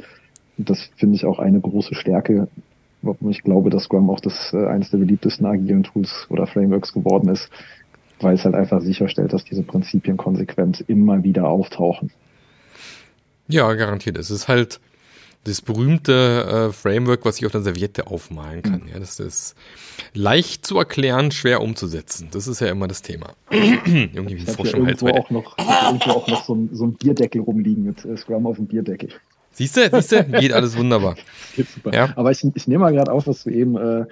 Das 0.59 0.91
finde 0.97 1.17
ich 1.17 1.25
auch 1.25 1.39
eine 1.39 1.61
große 1.61 1.95
Stärke, 1.95 2.49
warum 3.03 3.31
ich 3.31 3.43
glaube, 3.43 3.71
dass 3.71 3.85
Scrum 3.85 4.11
auch 4.11 4.21
das 4.21 4.53
äh, 4.53 4.67
eines 4.67 4.91
der 4.91 4.99
beliebtesten 4.99 5.47
agilen 5.47 5.85
Tools 5.85 6.27
oder 6.29 6.47
Frameworks 6.47 6.93
geworden 6.93 7.29
ist, 7.29 7.49
weil 8.21 8.35
es 8.35 8.45
halt 8.45 8.55
einfach 8.55 8.81
sicherstellt, 8.81 9.33
dass 9.33 9.45
diese 9.45 9.63
Prinzipien 9.63 10.17
konsequent 10.17 10.85
immer 10.89 11.23
wieder 11.23 11.49
auftauchen. 11.49 12.11
Ja, 13.47 13.73
garantiert. 13.75 14.19
Es 14.19 14.31
ist 14.31 14.49
halt 14.49 14.81
das 15.45 15.63
berühmte 15.63 16.69
äh, 16.69 16.73
Framework, 16.73 17.25
was 17.25 17.39
ich 17.39 17.47
auf 17.47 17.53
der 17.53 17.63
Serviette 17.63 18.09
aufmalen 18.09 18.63
kann. 18.63 18.83
Mhm. 18.83 18.89
Ja, 18.93 18.99
das 18.99 19.19
ist 19.21 19.55
leicht 20.13 20.67
zu 20.67 20.79
erklären, 20.79 21.31
schwer 21.31 21.63
umzusetzen. 21.63 22.29
Das 22.33 22.47
ist 22.47 22.61
ja 22.61 22.69
immer 22.69 22.89
das 22.89 23.03
Thema. 23.03 23.35
Irgendwie 23.51 24.35
ich 24.35 24.49
habe 24.49 24.69
irgendwo, 24.69 25.09
auch 25.09 25.31
noch, 25.31 25.57
irgendwo 25.59 26.11
auch 26.11 26.29
noch 26.29 26.45
so 26.45 26.55
ein, 26.55 26.71
so 26.73 26.85
ein 26.85 26.95
Bierdeckel 26.95 27.41
rumliegen 27.41 27.85
mit 27.85 28.05
äh, 28.05 28.17
Scrum 28.17 28.47
auf 28.47 28.57
dem 28.57 28.67
Bierdeckel. 28.67 29.11
Siehst 29.59 29.77
du, 29.77 29.91
siehst 29.91 30.13
du, 30.13 30.25
geht 30.25 30.53
alles 30.53 30.79
wunderbar. 30.79 31.17
geht 31.57 31.69
super. 31.69 31.93
Ja? 31.93 32.13
Aber 32.15 32.31
ich, 32.31 32.45
ich 32.55 32.69
nehme 32.69 32.85
mal 32.85 32.93
gerade 32.93 33.11
auf, 33.11 33.27
was 33.27 33.43
du 33.43 33.51
eben 33.51 33.77
äh, 33.77 34.07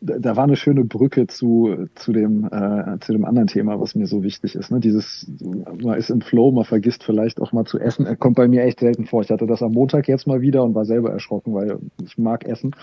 da 0.00 0.34
war 0.34 0.44
eine 0.44 0.56
schöne 0.56 0.84
Brücke 0.84 1.26
zu, 1.26 1.88
zu, 1.94 2.12
dem, 2.12 2.46
äh, 2.50 2.98
zu 3.00 3.12
dem 3.12 3.24
anderen 3.24 3.48
Thema, 3.48 3.80
was 3.80 3.94
mir 3.94 4.06
so 4.06 4.22
wichtig 4.22 4.54
ist. 4.54 4.70
Ne? 4.70 4.80
Dieses, 4.80 5.30
man 5.40 5.98
ist 5.98 6.10
im 6.10 6.22
Flow, 6.22 6.50
man 6.52 6.64
vergisst 6.64 7.04
vielleicht 7.04 7.40
auch 7.40 7.52
mal 7.52 7.64
zu 7.64 7.78
essen. 7.78 8.06
Er 8.06 8.16
kommt 8.16 8.36
bei 8.36 8.48
mir 8.48 8.64
echt 8.64 8.80
selten 8.80 9.06
vor. 9.06 9.22
Ich 9.22 9.30
hatte 9.30 9.46
das 9.46 9.62
am 9.62 9.72
Montag 9.72 10.08
jetzt 10.08 10.26
mal 10.26 10.40
wieder 10.40 10.64
und 10.64 10.74
war 10.74 10.86
selber 10.86 11.12
erschrocken, 11.12 11.54
weil 11.54 11.78
ich 12.02 12.16
mag 12.16 12.44
Essen. 12.44 12.74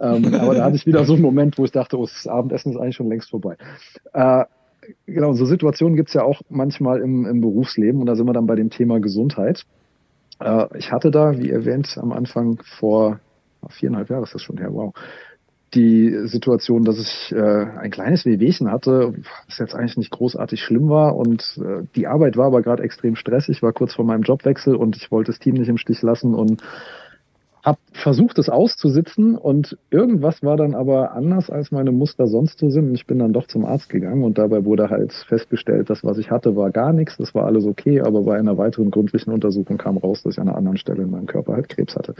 Ähm, 0.00 0.34
aber 0.40 0.54
da 0.54 0.64
hatte 0.64 0.76
ich 0.76 0.86
wieder 0.86 1.04
so 1.04 1.14
einen 1.14 1.22
Moment, 1.22 1.58
wo 1.58 1.64
ich 1.64 1.72
dachte, 1.72 1.98
oh, 1.98 2.06
das 2.06 2.26
Abendessen 2.26 2.72
ist 2.72 2.78
eigentlich 2.78 2.96
schon 2.96 3.08
längst 3.08 3.30
vorbei. 3.30 3.56
Äh, 4.12 4.44
genau, 5.06 5.32
so 5.32 5.44
Situationen 5.44 5.96
gibt's 5.96 6.14
ja 6.14 6.22
auch 6.22 6.42
manchmal 6.48 7.00
im, 7.00 7.26
im 7.26 7.40
Berufsleben 7.40 8.00
und 8.00 8.06
da 8.06 8.14
sind 8.14 8.26
wir 8.26 8.32
dann 8.32 8.46
bei 8.46 8.56
dem 8.56 8.70
Thema 8.70 9.00
Gesundheit. 9.00 9.66
Äh, 10.42 10.78
ich 10.78 10.92
hatte 10.92 11.10
da, 11.10 11.38
wie 11.38 11.50
erwähnt, 11.50 11.96
am 12.00 12.12
Anfang 12.12 12.58
vor 12.78 13.20
viereinhalb 13.68 14.10
Jahren 14.10 14.24
ist 14.24 14.34
das 14.34 14.42
schon 14.42 14.58
her, 14.58 14.70
wow, 14.72 14.92
die 15.74 16.26
Situation, 16.26 16.84
dass 16.84 16.98
ich 16.98 17.32
äh, 17.32 17.40
ein 17.40 17.90
kleines 17.90 18.26
Wehwehchen 18.26 18.70
hatte, 18.70 19.14
was 19.46 19.58
jetzt 19.58 19.74
eigentlich 19.74 19.96
nicht 19.96 20.10
großartig 20.10 20.62
schlimm 20.62 20.88
war 20.88 21.16
und 21.16 21.58
äh, 21.58 21.86
die 21.96 22.06
Arbeit 22.06 22.36
war 22.36 22.46
aber 22.46 22.62
gerade 22.62 22.82
extrem 22.82 23.16
stressig, 23.16 23.62
war 23.62 23.72
kurz 23.72 23.94
vor 23.94 24.04
meinem 24.04 24.22
Jobwechsel 24.22 24.76
und 24.76 24.96
ich 24.96 25.10
wollte 25.10 25.30
das 25.32 25.38
Team 25.38 25.54
nicht 25.54 25.68
im 25.68 25.78
Stich 25.78 26.02
lassen 26.02 26.34
und 26.34 26.62
habe 27.62 27.78
versucht, 27.92 28.38
es 28.38 28.48
auszusitzen 28.48 29.36
und 29.36 29.78
irgendwas 29.90 30.42
war 30.42 30.56
dann 30.56 30.74
aber 30.74 31.12
anders, 31.12 31.48
als 31.48 31.70
meine 31.70 31.92
Muster 31.92 32.26
sonst 32.26 32.58
so 32.58 32.70
sind. 32.70 32.92
Ich 32.94 33.06
bin 33.06 33.20
dann 33.20 33.32
doch 33.32 33.46
zum 33.46 33.64
Arzt 33.64 33.88
gegangen 33.88 34.24
und 34.24 34.36
dabei 34.36 34.64
wurde 34.64 34.90
halt 34.90 35.12
festgestellt, 35.12 35.88
dass 35.88 36.02
was 36.02 36.18
ich 36.18 36.30
hatte, 36.30 36.56
war 36.56 36.70
gar 36.70 36.92
nichts, 36.92 37.16
das 37.18 37.34
war 37.34 37.46
alles 37.46 37.64
okay, 37.64 38.00
aber 38.00 38.22
bei 38.22 38.36
einer 38.36 38.58
weiteren 38.58 38.90
gründlichen 38.90 39.32
Untersuchung 39.32 39.78
kam 39.78 39.96
raus, 39.96 40.22
dass 40.22 40.34
ich 40.34 40.40
an 40.40 40.48
einer 40.48 40.58
anderen 40.58 40.76
Stelle 40.76 41.02
in 41.02 41.10
meinem 41.10 41.26
Körper 41.26 41.52
halt 41.52 41.68
Krebs 41.68 41.94
hatte. 41.94 42.14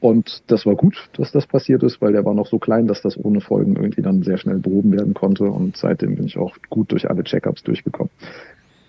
Und 0.00 0.42
das 0.46 0.64
war 0.64 0.76
gut, 0.76 1.08
dass 1.16 1.32
das 1.32 1.46
passiert 1.46 1.82
ist, 1.82 2.00
weil 2.00 2.12
der 2.12 2.24
war 2.24 2.34
noch 2.34 2.46
so 2.46 2.60
klein, 2.60 2.86
dass 2.86 3.02
das 3.02 3.18
ohne 3.18 3.40
Folgen 3.40 3.74
irgendwie 3.74 4.02
dann 4.02 4.22
sehr 4.22 4.38
schnell 4.38 4.58
behoben 4.58 4.92
werden 4.92 5.12
konnte. 5.12 5.44
Und 5.44 5.76
seitdem 5.76 6.14
bin 6.14 6.26
ich 6.26 6.38
auch 6.38 6.54
gut 6.70 6.92
durch 6.92 7.10
alle 7.10 7.24
Checkups 7.24 7.64
durchgekommen. 7.64 8.10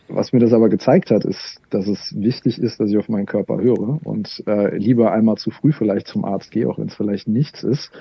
Was 0.10 0.34
mir 0.34 0.39
das 0.39 0.54
aber 0.54 0.69
gezeigt 0.69 1.12
hat, 1.12 1.24
ist, 1.24 1.62
dass 1.69 1.88
es 1.88 2.19
wichtig 2.19 2.60
ist, 2.60 2.80
dass 2.80 2.89
ich 2.89 2.98
auf 2.98 3.10
meinen 3.10 3.28
Körper 3.28 3.60
höre 3.62 4.00
und 4.04 4.43
äh, 4.48 4.76
lieber 4.76 5.12
einmal 5.12 5.38
zu 5.38 5.52
früh 5.52 5.72
vielleicht 5.72 6.08
zum 6.08 6.26
Arzt 6.26 6.52
gehe, 6.52 6.67
auch 6.67 6.80
wenn 6.80 6.88
es 6.88 6.95
vielleicht 6.95 7.28
nichts 7.28 7.63
ist, 7.63 7.91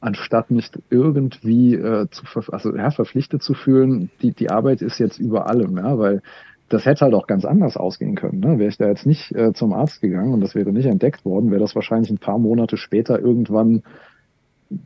anstatt 0.00 0.50
mich 0.50 0.70
irgendwie 0.90 1.74
äh, 1.74 2.06
zu 2.10 2.24
ver 2.24 2.44
also, 2.52 2.74
ja, 2.74 2.90
verpflichtet 2.90 3.42
zu 3.42 3.54
fühlen, 3.54 4.10
die, 4.22 4.32
die 4.32 4.50
Arbeit 4.50 4.82
ist 4.82 4.98
jetzt 4.98 5.18
über 5.18 5.48
allem, 5.48 5.76
ja, 5.76 5.98
weil 5.98 6.22
das 6.68 6.84
hätte 6.84 7.04
halt 7.04 7.14
auch 7.14 7.26
ganz 7.26 7.44
anders 7.44 7.76
ausgehen 7.76 8.16
können. 8.16 8.40
Ne? 8.40 8.58
Wäre 8.58 8.68
ich 8.68 8.78
da 8.78 8.88
jetzt 8.88 9.06
nicht 9.06 9.32
äh, 9.32 9.52
zum 9.52 9.72
Arzt 9.72 10.00
gegangen 10.00 10.34
und 10.34 10.40
das 10.40 10.54
wäre 10.54 10.72
nicht 10.72 10.86
entdeckt 10.86 11.24
worden, 11.24 11.50
wäre 11.50 11.60
das 11.60 11.74
wahrscheinlich 11.74 12.10
ein 12.10 12.18
paar 12.18 12.38
Monate 12.38 12.76
später 12.76 13.20
irgendwann 13.20 13.82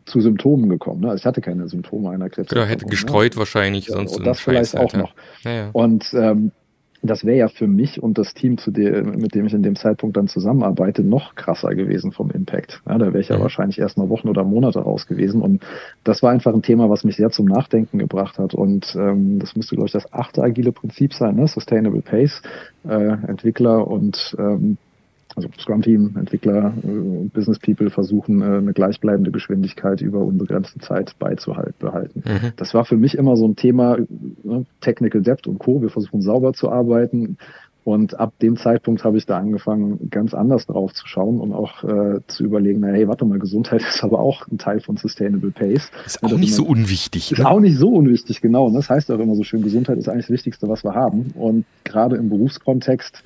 zu 0.05 0.21
Symptomen 0.21 0.69
gekommen. 0.69 1.01
Ne? 1.01 1.11
Also 1.11 1.23
ich 1.23 1.27
hatte 1.27 1.41
keine 1.41 1.69
Symptome 1.69 2.11
einer 2.11 2.29
Krebs. 2.29 2.53
Oder 2.53 2.67
hätte 2.67 2.85
ne? 2.85 2.91
gestreut 2.91 3.35
ne? 3.35 3.39
wahrscheinlich 3.39 3.87
ja, 3.87 3.95
sonst. 3.97 4.17
Und 4.17 4.27
das 4.27 4.41
vielleicht 4.41 4.77
auch 4.77 4.93
noch. 4.93 5.15
Ja, 5.43 5.51
ja. 5.51 5.71
Und 5.73 6.13
ähm, 6.13 6.53
das 7.03 7.25
wäre 7.25 7.39
ja 7.39 7.49
für 7.49 7.67
mich 7.67 8.03
und 8.03 8.19
das 8.19 8.35
Team, 8.35 8.59
zu 8.59 8.71
dem, 8.71 9.17
mit 9.17 9.35
dem 9.35 9.47
ich 9.47 9.55
in 9.55 9.63
dem 9.63 9.77
Zeitpunkt 9.77 10.17
dann 10.17 10.29
zusammenarbeite, 10.29 11.03
noch 11.03 11.35
krasser 11.35 11.75
gewesen 11.75 12.13
vom 12.13 12.31
Impact. 12.31 12.83
Ja, 12.87 12.99
da 12.99 13.07
wäre 13.07 13.21
ich 13.21 13.29
ja, 13.29 13.37
ja 13.37 13.43
wahrscheinlich 13.43 13.79
erst 13.79 13.97
mal 13.97 14.09
Wochen 14.11 14.29
oder 14.29 14.45
Monate 14.45 14.81
raus 14.81 15.07
gewesen. 15.07 15.41
Und 15.41 15.63
das 16.05 16.23
war 16.23 16.31
einfach 16.31 16.53
ein 16.53 16.63
Thema, 16.63 16.91
was 16.91 17.05
mich 17.05 17.17
sehr 17.17 17.31
zum 17.31 17.47
Nachdenken 17.47 17.99
gebracht 17.99 18.39
hat. 18.39 18.55
Und 18.55 18.95
ähm, 18.99 19.39
das 19.39 19.57
müsste, 19.57 19.77
glaube 19.77 19.87
ich, 19.87 19.93
das 19.93 20.13
achte 20.13 20.43
agile 20.43 20.73
Prinzip 20.73 21.15
sein, 21.15 21.37
ne? 21.37 21.47
Sustainable 21.49 22.03
Pace, 22.03 22.43
äh, 22.85 23.17
Entwickler 23.27 23.87
und 23.87 24.37
ähm, 24.39 24.77
also 25.37 25.49
Scrum-Team, 25.59 26.17
Entwickler, 26.19 26.73
äh, 26.83 27.29
Business 27.33 27.59
People 27.59 27.91
versuchen, 27.91 28.43
äh, 28.43 28.45
eine 28.45 28.73
gleichbleibende 28.73 29.31
Geschwindigkeit 29.31 30.01
über 30.01 30.19
unbegrenzte 30.19 30.79
Zeit 30.81 31.19
beizuhalten. 31.19 31.75
Behalten. 31.79 32.23
Mhm. 32.27 32.53
Das 32.57 32.75
war 32.75 32.85
für 32.85 32.97
mich 32.97 33.17
immer 33.17 33.37
so 33.37 33.47
ein 33.47 33.57
Thema, 33.57 33.97
ne, 34.43 34.67
Technical 34.81 35.23
Depth 35.23 35.47
und 35.47 35.59
Co. 35.59 35.83
Wir 35.83 35.91
versuchen 35.91 36.23
sauber 36.23 36.53
zu 36.53 36.71
arbeiten. 36.71 37.37
Und 37.83 38.21
ab 38.21 38.35
dem 38.41 38.57
Zeitpunkt 38.57 39.05
habe 39.05 39.17
ich 39.17 39.25
da 39.25 39.39
angefangen, 39.39 40.11
ganz 40.11 40.35
anders 40.35 40.67
drauf 40.67 40.93
zu 40.93 41.07
schauen 41.07 41.41
und 41.41 41.53
auch 41.53 41.83
äh, 41.83 42.21
zu 42.27 42.45
überlegen, 42.45 42.81
na, 42.81 42.89
hey, 42.89 43.09
warte 43.09 43.25
mal, 43.25 43.39
Gesundheit 43.39 43.81
ist 43.89 44.05
aber 44.05 44.21
auch 44.21 44.47
ein 44.49 44.59
Teil 44.59 44.81
von 44.81 44.97
Sustainable 44.97 45.51
Pace. 45.51 45.91
Ist 46.05 46.23
auch 46.23 46.37
nicht 46.37 46.55
so 46.55 46.65
unwichtig. 46.65 47.33
Ist 47.33 47.39
ne? 47.39 47.49
auch 47.49 47.61
nicht 47.61 47.79
so 47.79 47.89
unwichtig, 47.89 48.41
genau. 48.43 48.67
Und 48.67 48.75
das 48.75 48.91
heißt 48.91 49.11
auch 49.11 49.19
immer 49.19 49.35
so 49.35 49.45
schön, 49.45 49.63
Gesundheit 49.63 49.99
ist 49.99 50.09
eigentlich 50.09 50.27
das 50.27 50.33
Wichtigste, 50.33 50.69
was 50.69 50.85
wir 50.85 50.95
haben. 50.95 51.33
Und 51.35 51.65
gerade 51.85 52.17
im 52.17 52.29
Berufskontext 52.29 53.25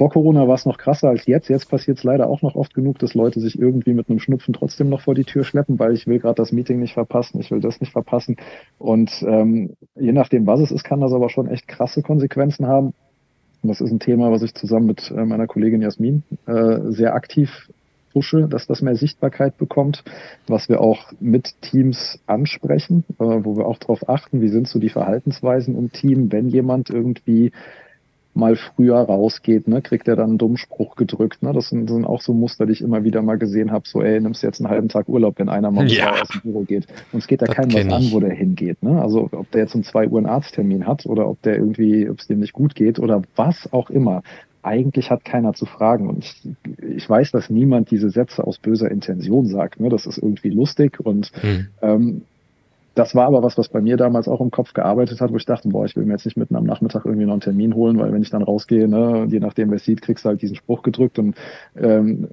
vor 0.00 0.08
Corona 0.08 0.48
war 0.48 0.54
es 0.54 0.64
noch 0.64 0.78
krasser 0.78 1.10
als 1.10 1.26
jetzt. 1.26 1.50
Jetzt 1.50 1.68
passiert 1.68 1.98
es 1.98 2.04
leider 2.04 2.26
auch 2.30 2.40
noch 2.40 2.54
oft 2.54 2.72
genug, 2.72 2.98
dass 3.00 3.12
Leute 3.12 3.38
sich 3.38 3.58
irgendwie 3.58 3.92
mit 3.92 4.08
einem 4.08 4.18
Schnupfen 4.18 4.54
trotzdem 4.54 4.88
noch 4.88 5.02
vor 5.02 5.14
die 5.14 5.24
Tür 5.24 5.44
schleppen, 5.44 5.78
weil 5.78 5.92
ich 5.92 6.06
will 6.06 6.18
gerade 6.18 6.36
das 6.36 6.52
Meeting 6.52 6.80
nicht 6.80 6.94
verpassen, 6.94 7.38
ich 7.38 7.50
will 7.50 7.60
das 7.60 7.82
nicht 7.82 7.92
verpassen. 7.92 8.36
Und 8.78 9.22
ähm, 9.28 9.76
je 9.96 10.12
nachdem, 10.12 10.46
was 10.46 10.60
es 10.60 10.70
ist, 10.70 10.84
kann 10.84 11.02
das 11.02 11.12
aber 11.12 11.28
schon 11.28 11.48
echt 11.48 11.68
krasse 11.68 12.00
Konsequenzen 12.00 12.66
haben. 12.66 12.94
Und 13.62 13.68
das 13.68 13.82
ist 13.82 13.90
ein 13.90 14.00
Thema, 14.00 14.32
was 14.32 14.40
ich 14.40 14.54
zusammen 14.54 14.86
mit 14.86 15.10
äh, 15.10 15.22
meiner 15.22 15.46
Kollegin 15.46 15.82
Jasmin 15.82 16.22
äh, 16.46 16.78
sehr 16.88 17.12
aktiv 17.14 17.68
pushe, 18.14 18.48
dass 18.48 18.66
das 18.66 18.80
mehr 18.80 18.96
Sichtbarkeit 18.96 19.58
bekommt, 19.58 20.02
was 20.46 20.70
wir 20.70 20.80
auch 20.80 21.12
mit 21.20 21.60
Teams 21.60 22.18
ansprechen, 22.26 23.04
äh, 23.18 23.24
wo 23.24 23.58
wir 23.58 23.66
auch 23.66 23.76
darauf 23.76 24.08
achten, 24.08 24.40
wie 24.40 24.48
sind 24.48 24.66
so 24.66 24.78
die 24.78 24.88
Verhaltensweisen 24.88 25.76
im 25.76 25.92
Team, 25.92 26.32
wenn 26.32 26.48
jemand 26.48 26.88
irgendwie 26.88 27.52
mal 28.34 28.56
früher 28.56 28.96
rausgeht, 28.96 29.66
ne, 29.66 29.82
kriegt 29.82 30.06
er 30.06 30.16
dann 30.16 30.30
einen 30.30 30.38
dummen 30.38 30.56
Spruch 30.56 30.94
gedrückt. 30.96 31.42
Ne? 31.42 31.52
Das, 31.52 31.68
sind, 31.68 31.88
sind 31.88 32.04
auch 32.04 32.20
so 32.20 32.32
Muster, 32.32 32.66
die 32.66 32.72
ich 32.72 32.82
immer 32.82 33.02
wieder 33.02 33.22
mal 33.22 33.38
gesehen 33.38 33.72
habe. 33.72 33.88
So, 33.88 34.02
ey, 34.02 34.20
nimmst 34.20 34.42
jetzt 34.42 34.60
einen 34.60 34.70
halben 34.70 34.88
Tag 34.88 35.08
Urlaub, 35.08 35.38
wenn 35.38 35.48
einer 35.48 35.70
mal 35.70 35.90
ja. 35.90 36.20
aus 36.22 36.28
dem 36.28 36.40
Büro 36.42 36.60
geht. 36.62 36.86
Und 37.12 37.18
es 37.18 37.26
geht 37.26 37.42
da 37.42 37.46
keinem 37.46 37.72
was 37.72 37.92
an, 37.92 38.12
wo 38.12 38.20
der 38.20 38.32
hingeht. 38.32 38.82
Ne? 38.82 39.00
Also 39.00 39.28
ob 39.32 39.50
der 39.50 39.62
jetzt 39.62 39.74
um 39.74 39.82
zwei 39.82 40.08
Uhr 40.08 40.18
einen 40.18 40.26
Arzttermin 40.26 40.86
hat 40.86 41.06
oder 41.06 41.28
ob 41.28 41.42
der 41.42 41.56
irgendwie, 41.56 42.08
ob 42.08 42.18
es 42.20 42.28
dem 42.28 42.38
nicht 42.38 42.52
gut 42.52 42.74
geht 42.74 42.98
oder 42.98 43.22
was 43.34 43.72
auch 43.72 43.90
immer. 43.90 44.22
Eigentlich 44.62 45.10
hat 45.10 45.24
keiner 45.24 45.54
zu 45.54 45.66
fragen. 45.66 46.08
Und 46.08 46.24
ich, 46.24 46.42
ich 46.96 47.08
weiß, 47.08 47.32
dass 47.32 47.50
niemand 47.50 47.90
diese 47.90 48.10
Sätze 48.10 48.46
aus 48.46 48.58
böser 48.58 48.90
Intention 48.90 49.46
sagt. 49.46 49.80
Ne? 49.80 49.88
Das 49.88 50.06
ist 50.06 50.18
irgendwie 50.18 50.50
lustig 50.50 51.00
und 51.00 51.32
hm. 51.40 51.66
ähm, 51.82 52.22
das 53.00 53.14
war 53.14 53.26
aber 53.26 53.42
was, 53.42 53.56
was 53.56 53.70
bei 53.70 53.80
mir 53.80 53.96
damals 53.96 54.28
auch 54.28 54.42
im 54.42 54.50
Kopf 54.50 54.74
gearbeitet 54.74 55.22
hat, 55.22 55.32
wo 55.32 55.36
ich 55.36 55.46
dachte, 55.46 55.70
boah, 55.70 55.86
ich 55.86 55.96
will 55.96 56.04
mir 56.04 56.12
jetzt 56.12 56.26
nicht 56.26 56.36
mitten 56.36 56.54
am 56.54 56.64
Nachmittag 56.64 57.06
irgendwie 57.06 57.24
noch 57.24 57.32
einen 57.32 57.40
Termin 57.40 57.74
holen, 57.74 57.98
weil 57.98 58.12
wenn 58.12 58.20
ich 58.20 58.28
dann 58.28 58.42
rausgehe, 58.42 58.88
ne, 58.88 59.26
je 59.30 59.40
nachdem 59.40 59.70
wer 59.70 59.78
sieht, 59.78 60.02
kriegst 60.02 60.26
du 60.26 60.28
halt 60.28 60.42
diesen 60.42 60.56
Spruch 60.56 60.82
gedrückt 60.82 61.18
und 61.18 61.34
ähm, 61.76 62.28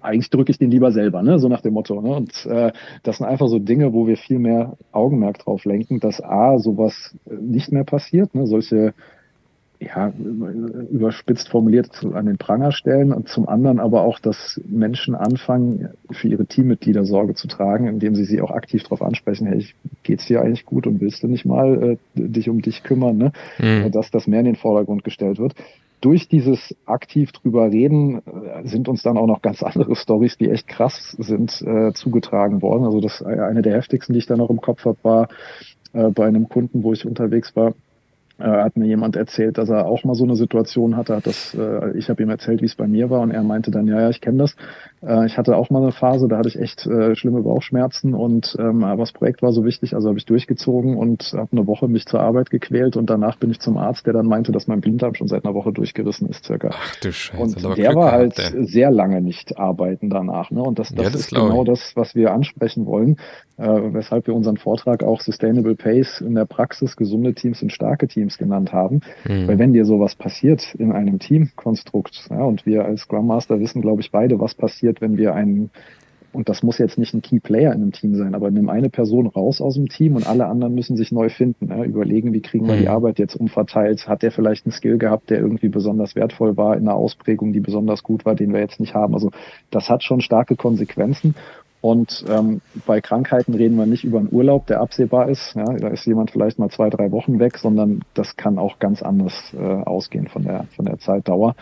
eigentlich 0.00 0.30
drücke 0.30 0.50
ich 0.50 0.58
den 0.58 0.72
lieber 0.72 0.90
selber, 0.90 1.22
ne? 1.22 1.38
so 1.38 1.48
nach 1.48 1.60
dem 1.60 1.74
Motto. 1.74 2.00
Ne? 2.00 2.16
Und 2.16 2.46
äh, 2.46 2.72
das 3.04 3.18
sind 3.18 3.26
einfach 3.26 3.46
so 3.46 3.60
Dinge, 3.60 3.92
wo 3.92 4.08
wir 4.08 4.16
viel 4.16 4.40
mehr 4.40 4.76
Augenmerk 4.90 5.38
drauf 5.38 5.64
lenken, 5.64 6.00
dass 6.00 6.20
A, 6.20 6.58
sowas 6.58 7.16
nicht 7.26 7.70
mehr 7.70 7.84
passiert, 7.84 8.34
ne? 8.34 8.48
solche 8.48 8.92
ja, 9.86 10.12
überspitzt 10.90 11.48
formuliert 11.48 12.04
an 12.12 12.26
den 12.26 12.38
Pranger 12.38 12.72
stellen 12.72 13.12
und 13.12 13.28
zum 13.28 13.48
anderen 13.48 13.80
aber 13.80 14.02
auch, 14.02 14.18
dass 14.18 14.60
Menschen 14.66 15.14
anfangen, 15.14 15.90
für 16.10 16.28
ihre 16.28 16.46
Teammitglieder 16.46 17.04
Sorge 17.04 17.34
zu 17.34 17.48
tragen, 17.48 17.86
indem 17.86 18.14
sie 18.14 18.24
sie 18.24 18.40
auch 18.40 18.50
aktiv 18.50 18.82
darauf 18.82 19.02
ansprechen, 19.02 19.46
hey, 19.46 19.66
geht's 20.02 20.26
dir 20.26 20.40
eigentlich 20.40 20.66
gut 20.66 20.86
und 20.86 21.00
willst 21.00 21.22
du 21.22 21.28
nicht 21.28 21.44
mal 21.44 21.92
äh, 21.92 21.96
dich 22.14 22.48
um 22.48 22.62
dich 22.62 22.82
kümmern, 22.82 23.16
ne? 23.16 23.32
Mhm. 23.58 23.90
dass 23.92 24.10
das 24.10 24.26
mehr 24.26 24.40
in 24.40 24.46
den 24.46 24.56
Vordergrund 24.56 25.04
gestellt 25.04 25.38
wird. 25.38 25.54
Durch 26.00 26.28
dieses 26.28 26.76
aktiv 26.84 27.32
drüber 27.32 27.70
reden 27.70 28.18
äh, 28.18 28.66
sind 28.66 28.88
uns 28.88 29.02
dann 29.02 29.16
auch 29.16 29.26
noch 29.26 29.42
ganz 29.42 29.62
andere 29.62 29.96
Stories, 29.96 30.36
die 30.36 30.50
echt 30.50 30.68
krass 30.68 31.16
sind, 31.18 31.62
äh, 31.62 31.92
zugetragen 31.92 32.62
worden. 32.62 32.84
Also 32.84 33.00
das 33.00 33.22
eine 33.22 33.62
der 33.62 33.74
heftigsten, 33.74 34.12
die 34.12 34.18
ich 34.18 34.26
da 34.26 34.36
noch 34.36 34.50
im 34.50 34.60
Kopf 34.60 34.84
habe, 34.84 34.98
war 35.02 35.28
äh, 35.92 36.10
bei 36.10 36.26
einem 36.26 36.48
Kunden, 36.48 36.82
wo 36.82 36.92
ich 36.92 37.06
unterwegs 37.06 37.56
war, 37.56 37.70
äh, 37.70 37.72
hat 38.44 38.76
mir 38.76 38.86
jemand 38.86 39.16
erzählt, 39.16 39.56
dass 39.56 39.70
er 39.70 39.86
auch 39.86 40.04
mal 40.04 40.14
so 40.14 40.24
eine 40.24 40.36
Situation 40.36 40.96
hatte. 40.96 41.16
Hat 41.16 41.26
das, 41.26 41.54
äh, 41.54 41.96
ich 41.96 42.10
habe 42.10 42.22
ihm 42.22 42.28
erzählt, 42.28 42.60
wie 42.60 42.66
es 42.66 42.74
bei 42.74 42.86
mir 42.86 43.08
war 43.08 43.20
und 43.20 43.30
er 43.30 43.42
meinte 43.42 43.70
dann, 43.70 43.86
ja, 43.86 44.00
ja, 44.00 44.10
ich 44.10 44.20
kenne 44.20 44.38
das. 44.38 44.56
Äh, 45.02 45.26
ich 45.26 45.38
hatte 45.38 45.56
auch 45.56 45.70
mal 45.70 45.82
eine 45.82 45.92
Phase, 45.92 46.28
da 46.28 46.38
hatte 46.38 46.48
ich 46.48 46.58
echt 46.58 46.86
äh, 46.86 47.16
schlimme 47.16 47.42
Bauchschmerzen 47.42 48.14
und 48.14 48.56
ähm, 48.58 48.84
aber 48.84 49.02
das 49.02 49.12
Projekt 49.12 49.42
war 49.42 49.52
so 49.52 49.64
wichtig, 49.64 49.94
also 49.94 50.08
habe 50.08 50.18
ich 50.18 50.26
durchgezogen 50.26 50.96
und 50.96 51.32
habe 51.34 51.48
eine 51.52 51.66
Woche 51.66 51.88
mich 51.88 52.06
zur 52.06 52.20
Arbeit 52.20 52.50
gequält 52.50 52.96
und 52.96 53.08
danach 53.08 53.36
bin 53.36 53.50
ich 53.50 53.60
zum 53.60 53.78
Arzt, 53.78 54.06
der 54.06 54.12
dann 54.12 54.26
meinte, 54.26 54.52
dass 54.52 54.66
mein 54.66 54.80
Blinddarm 54.80 55.14
schon 55.14 55.28
seit 55.28 55.44
einer 55.44 55.54
Woche 55.54 55.72
durchgerissen 55.72 56.28
ist, 56.28 56.44
circa. 56.44 56.70
Ach 56.72 56.96
du 56.96 57.12
Scheiße. 57.12 57.42
Und 57.42 57.62
der 57.62 57.74
Glück 57.74 57.96
war 57.96 58.12
halt 58.12 58.36
gehabt, 58.36 58.54
sehr 58.68 58.90
lange 58.90 59.22
nicht 59.22 59.58
arbeiten 59.58 60.10
danach. 60.10 60.50
Ne? 60.50 60.62
Und 60.62 60.78
das, 60.78 60.94
das, 60.94 61.04
ja, 61.04 61.10
das 61.10 61.20
ist 61.22 61.30
genau 61.30 61.62
ich. 61.62 61.68
das, 61.68 61.92
was 61.94 62.14
wir 62.14 62.32
ansprechen 62.32 62.86
wollen, 62.86 63.16
äh, 63.56 63.66
weshalb 63.66 64.26
wir 64.26 64.34
unseren 64.34 64.56
Vortrag 64.56 65.02
auch 65.02 65.20
Sustainable 65.20 65.74
Pace 65.74 66.20
in 66.20 66.34
der 66.34 66.44
Praxis 66.44 66.96
gesunde 66.96 67.34
Teams 67.34 67.62
und 67.62 67.72
starke 67.72 68.08
Teams 68.08 68.25
genannt 68.38 68.72
haben. 68.72 69.00
Mhm. 69.28 69.48
Weil 69.48 69.58
wenn 69.58 69.72
dir 69.72 69.84
sowas 69.84 70.14
passiert 70.14 70.74
in 70.78 70.92
einem 70.92 71.18
Teamkonstrukt, 71.18 72.28
ja, 72.30 72.42
und 72.42 72.66
wir 72.66 72.84
als 72.84 73.02
Scrum 73.02 73.26
Master 73.26 73.60
wissen, 73.60 73.82
glaube 73.82 74.02
ich, 74.02 74.10
beide, 74.10 74.40
was 74.40 74.54
passiert, 74.54 75.00
wenn 75.00 75.16
wir 75.16 75.34
einen, 75.34 75.70
und 76.32 76.48
das 76.48 76.62
muss 76.62 76.78
jetzt 76.78 76.98
nicht 76.98 77.14
ein 77.14 77.22
Key 77.22 77.40
Player 77.40 77.72
in 77.72 77.80
einem 77.80 77.92
Team 77.92 78.14
sein, 78.14 78.34
aber 78.34 78.50
nimm 78.50 78.68
eine 78.68 78.90
Person 78.90 79.26
raus 79.26 79.60
aus 79.60 79.74
dem 79.74 79.88
Team 79.88 80.16
und 80.16 80.26
alle 80.26 80.46
anderen 80.46 80.74
müssen 80.74 80.96
sich 80.96 81.10
neu 81.10 81.30
finden. 81.30 81.68
Ja, 81.68 81.82
überlegen, 81.82 82.34
wie 82.34 82.42
kriegen 82.42 82.66
wir 82.66 82.76
die 82.76 82.82
mhm. 82.82 82.90
Arbeit 82.90 83.18
jetzt 83.18 83.36
umverteilt? 83.36 84.06
Hat 84.06 84.22
der 84.22 84.32
vielleicht 84.32 84.66
einen 84.66 84.72
Skill 84.72 84.98
gehabt, 84.98 85.30
der 85.30 85.38
irgendwie 85.38 85.68
besonders 85.68 86.14
wertvoll 86.14 86.56
war 86.56 86.76
in 86.76 86.82
einer 86.82 86.94
Ausprägung, 86.94 87.52
die 87.52 87.60
besonders 87.60 88.02
gut 88.02 88.26
war, 88.26 88.34
den 88.34 88.52
wir 88.52 88.60
jetzt 88.60 88.80
nicht 88.80 88.94
haben? 88.94 89.14
Also 89.14 89.30
das 89.70 89.88
hat 89.88 90.02
schon 90.02 90.20
starke 90.20 90.56
Konsequenzen. 90.56 91.34
Und 91.86 92.24
ähm, 92.28 92.62
bei 92.84 93.00
Krankheiten 93.00 93.54
reden 93.54 93.76
wir 93.76 93.86
nicht 93.86 94.02
über 94.02 94.18
einen 94.18 94.32
Urlaub, 94.32 94.66
der 94.66 94.80
absehbar 94.80 95.28
ist. 95.28 95.54
Ja, 95.54 95.62
da 95.62 95.86
ist 95.86 96.04
jemand 96.04 96.32
vielleicht 96.32 96.58
mal 96.58 96.68
zwei, 96.68 96.90
drei 96.90 97.12
Wochen 97.12 97.38
weg, 97.38 97.58
sondern 97.58 98.00
das 98.12 98.36
kann 98.36 98.58
auch 98.58 98.80
ganz 98.80 99.02
anders 99.02 99.54
äh, 99.56 99.62
ausgehen 99.62 100.26
von 100.26 100.42
der, 100.42 100.64
von 100.74 100.84
der 100.84 100.98
Zeitdauer. 100.98 101.54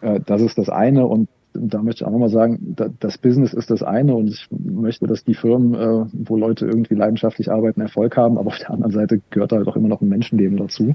Äh, 0.00 0.20
das 0.24 0.42
ist 0.42 0.58
das 0.58 0.68
eine. 0.68 1.08
Und 1.08 1.28
da 1.54 1.82
möchte 1.82 2.04
ich 2.04 2.06
auch 2.06 2.12
nochmal 2.12 2.28
sagen, 2.28 2.76
das 3.00 3.18
Business 3.18 3.52
ist 3.52 3.68
das 3.68 3.82
eine 3.82 4.14
und 4.14 4.28
ich 4.28 4.46
möchte, 4.50 5.08
dass 5.08 5.24
die 5.24 5.34
Firmen, 5.34 5.74
äh, 5.74 6.06
wo 6.12 6.36
Leute 6.36 6.66
irgendwie 6.66 6.94
leidenschaftlich 6.94 7.50
arbeiten, 7.50 7.80
Erfolg 7.80 8.16
haben, 8.16 8.38
aber 8.38 8.48
auf 8.48 8.58
der 8.58 8.70
anderen 8.70 8.92
Seite 8.92 9.22
gehört 9.30 9.50
halt 9.50 9.66
auch 9.66 9.74
immer 9.74 9.88
noch 9.88 10.02
ein 10.02 10.08
Menschenleben 10.08 10.56
dazu. 10.56 10.94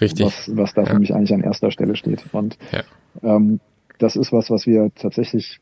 Richtig. 0.00 0.26
Was, 0.26 0.50
was 0.52 0.74
da 0.74 0.82
ja. 0.82 0.88
für 0.88 0.98
mich 0.98 1.14
eigentlich 1.14 1.32
an 1.32 1.44
erster 1.44 1.70
Stelle 1.70 1.94
steht. 1.94 2.24
Und 2.32 2.58
ja. 2.72 2.82
ähm, 3.22 3.60
das 4.00 4.16
ist 4.16 4.32
was, 4.32 4.50
was 4.50 4.66
wir 4.66 4.90
tatsächlich 4.96 5.60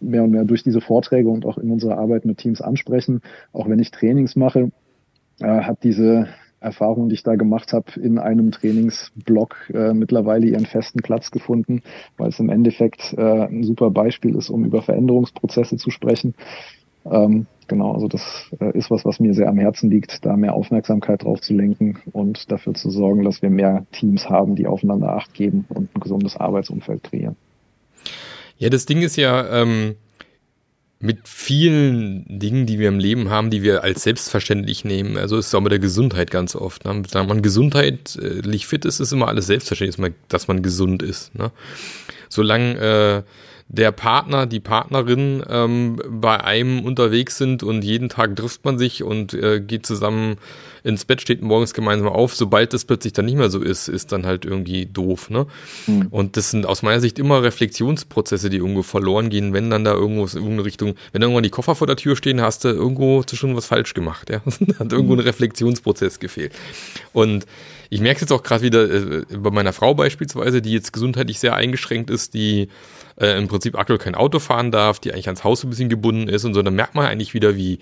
mehr 0.00 0.24
und 0.24 0.30
mehr 0.30 0.44
durch 0.44 0.62
diese 0.62 0.80
Vorträge 0.80 1.28
und 1.28 1.46
auch 1.46 1.58
in 1.58 1.70
unserer 1.70 1.98
Arbeit 1.98 2.24
mit 2.24 2.38
Teams 2.38 2.60
ansprechen. 2.60 3.20
Auch 3.52 3.68
wenn 3.68 3.78
ich 3.78 3.90
Trainings 3.90 4.36
mache, 4.36 4.70
äh, 5.40 5.46
hat 5.46 5.82
diese 5.84 6.28
Erfahrung, 6.60 7.08
die 7.08 7.14
ich 7.14 7.22
da 7.22 7.36
gemacht 7.36 7.72
habe, 7.72 7.98
in 8.00 8.18
einem 8.18 8.50
Trainingsblock 8.50 9.70
äh, 9.72 9.94
mittlerweile 9.94 10.46
ihren 10.46 10.66
festen 10.66 11.00
Platz 11.00 11.30
gefunden, 11.30 11.82
weil 12.18 12.28
es 12.28 12.38
im 12.38 12.50
Endeffekt 12.50 13.14
äh, 13.16 13.46
ein 13.46 13.64
super 13.64 13.90
Beispiel 13.90 14.36
ist, 14.36 14.50
um 14.50 14.64
über 14.64 14.82
Veränderungsprozesse 14.82 15.76
zu 15.76 15.90
sprechen. 15.90 16.34
Ähm, 17.10 17.46
genau, 17.66 17.92
also 17.92 18.08
das 18.08 18.50
äh, 18.60 18.76
ist 18.76 18.90
was, 18.90 19.06
was 19.06 19.20
mir 19.20 19.32
sehr 19.32 19.48
am 19.48 19.58
Herzen 19.58 19.90
liegt, 19.90 20.24
da 20.26 20.36
mehr 20.36 20.52
Aufmerksamkeit 20.52 21.24
drauf 21.24 21.40
zu 21.40 21.54
lenken 21.54 21.98
und 22.12 22.52
dafür 22.52 22.74
zu 22.74 22.90
sorgen, 22.90 23.24
dass 23.24 23.40
wir 23.40 23.48
mehr 23.48 23.86
Teams 23.92 24.28
haben, 24.28 24.54
die 24.54 24.66
aufeinander 24.66 25.14
Acht 25.14 25.32
geben 25.32 25.64
und 25.70 25.96
ein 25.96 26.00
gesundes 26.00 26.36
Arbeitsumfeld 26.36 27.04
kreieren. 27.04 27.36
Ja, 28.60 28.68
das 28.68 28.86
Ding 28.86 29.02
ist 29.02 29.16
ja, 29.16 29.62
ähm, 29.62 29.96
mit 31.02 31.26
vielen 31.26 32.26
Dingen, 32.38 32.66
die 32.66 32.78
wir 32.78 32.88
im 32.88 32.98
Leben 32.98 33.30
haben, 33.30 33.50
die 33.50 33.62
wir 33.62 33.82
als 33.82 34.02
selbstverständlich 34.02 34.84
nehmen. 34.84 35.16
Also 35.16 35.38
ist 35.38 35.46
es 35.46 35.54
auch 35.54 35.62
mit 35.62 35.72
der 35.72 35.78
Gesundheit 35.78 36.30
ganz 36.30 36.54
oft. 36.54 36.84
Ne? 36.84 37.02
Wenn 37.10 37.26
man 37.26 37.40
gesundheitlich 37.40 38.66
fit 38.66 38.84
ist, 38.84 39.00
ist 39.00 39.12
immer 39.12 39.28
alles 39.28 39.46
selbstverständlich, 39.46 40.12
dass 40.28 40.46
man 40.46 40.62
gesund 40.62 41.02
ist. 41.02 41.34
Ne? 41.34 41.52
Solange 42.28 43.24
äh, 43.26 43.30
der 43.72 43.92
Partner, 43.92 44.46
die 44.46 44.58
Partnerin 44.58 45.44
ähm, 45.48 46.02
bei 46.08 46.42
einem 46.42 46.84
unterwegs 46.84 47.38
sind 47.38 47.62
und 47.62 47.82
jeden 47.82 48.08
Tag 48.08 48.34
trifft 48.34 48.64
man 48.64 48.78
sich 48.78 49.04
und 49.04 49.32
äh, 49.32 49.60
geht 49.60 49.86
zusammen 49.86 50.38
ins 50.82 51.04
Bett, 51.04 51.20
steht 51.20 51.40
morgens 51.40 51.72
gemeinsam 51.72 52.08
auf. 52.08 52.34
Sobald 52.34 52.72
das 52.72 52.84
plötzlich 52.84 53.12
dann 53.12 53.26
nicht 53.26 53.36
mehr 53.36 53.48
so 53.48 53.60
ist, 53.60 53.86
ist 53.86 54.10
dann 54.10 54.26
halt 54.26 54.44
irgendwie 54.44 54.86
doof. 54.86 55.30
Ne? 55.30 55.46
Mhm. 55.86 56.08
Und 56.10 56.36
das 56.36 56.50
sind 56.50 56.66
aus 56.66 56.82
meiner 56.82 57.00
Sicht 57.00 57.20
immer 57.20 57.44
Reflexionsprozesse, 57.44 58.50
die 58.50 58.56
irgendwo 58.56 58.82
verloren 58.82 59.30
gehen, 59.30 59.52
wenn 59.52 59.70
dann 59.70 59.84
da 59.84 59.92
irgendwo 59.92 60.22
in 60.22 60.28
irgendeine 60.32 60.64
Richtung, 60.64 60.94
wenn 61.12 61.22
irgendwann 61.22 61.44
die 61.44 61.50
Koffer 61.50 61.76
vor 61.76 61.86
der 61.86 61.96
Tür 61.96 62.16
stehen, 62.16 62.40
hast 62.40 62.64
du 62.64 62.70
irgendwo 62.70 63.22
schon 63.32 63.54
was 63.54 63.66
falsch 63.66 63.94
gemacht. 63.94 64.30
Ja? 64.30 64.42
hat 64.80 64.92
irgendwo 64.92 65.14
ein 65.14 65.20
Reflexionsprozess 65.20 66.18
gefehlt. 66.18 66.52
Und 67.12 67.46
ich 67.90 68.00
merke 68.00 68.16
es 68.16 68.20
jetzt 68.22 68.32
auch 68.32 68.44
gerade 68.44 68.62
wieder 68.62 68.88
äh, 68.88 69.24
bei 69.36 69.50
meiner 69.50 69.72
Frau 69.72 69.94
beispielsweise, 69.94 70.62
die 70.62 70.72
jetzt 70.72 70.92
gesundheitlich 70.92 71.40
sehr 71.40 71.56
eingeschränkt 71.56 72.08
ist, 72.08 72.34
die 72.34 72.68
äh, 73.16 73.36
im 73.36 73.48
Prinzip 73.48 73.76
aktuell 73.76 73.98
kein 73.98 74.14
Auto 74.14 74.38
fahren 74.38 74.70
darf, 74.70 75.00
die 75.00 75.12
eigentlich 75.12 75.26
ans 75.26 75.44
Haus 75.44 75.64
ein 75.64 75.70
bisschen 75.70 75.88
gebunden 75.88 76.28
ist 76.28 76.44
und 76.44 76.54
so, 76.54 76.62
dann 76.62 76.74
merkt 76.74 76.94
man 76.94 77.06
eigentlich 77.06 77.34
wieder, 77.34 77.56
wie, 77.56 77.80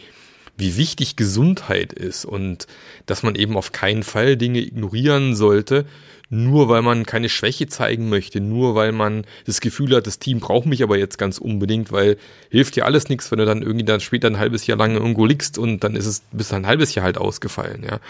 wie 0.56 0.78
wichtig 0.78 1.16
Gesundheit 1.16 1.92
ist 1.92 2.24
und 2.24 2.66
dass 3.04 3.22
man 3.22 3.34
eben 3.34 3.56
auf 3.56 3.72
keinen 3.72 4.02
Fall 4.02 4.38
Dinge 4.38 4.60
ignorieren 4.60 5.36
sollte, 5.36 5.84
nur 6.30 6.68
weil 6.68 6.82
man 6.82 7.06
keine 7.06 7.28
Schwäche 7.28 7.68
zeigen 7.68 8.08
möchte, 8.08 8.40
nur 8.40 8.74
weil 8.74 8.92
man 8.92 9.24
das 9.46 9.60
Gefühl 9.60 9.96
hat, 9.96 10.06
das 10.06 10.18
Team 10.18 10.40
braucht 10.40 10.66
mich 10.66 10.82
aber 10.82 10.98
jetzt 10.98 11.18
ganz 11.18 11.38
unbedingt, 11.38 11.90
weil 11.90 12.18
hilft 12.50 12.76
dir 12.76 12.84
alles 12.84 13.08
nichts, 13.08 13.30
wenn 13.30 13.38
du 13.38 13.46
dann 13.46 13.62
irgendwie 13.62 13.84
dann 13.84 14.00
später 14.00 14.28
ein 14.28 14.38
halbes 14.38 14.66
Jahr 14.66 14.78
lang 14.78 14.94
irgendwo 14.94 15.24
liegst 15.24 15.58
und 15.58 15.84
dann 15.84 15.96
ist 15.96 16.06
es 16.06 16.22
bis 16.32 16.52
ein 16.52 16.66
halbes 16.66 16.94
Jahr 16.94 17.04
halt 17.04 17.18
ausgefallen, 17.18 17.84
ja. 17.84 18.00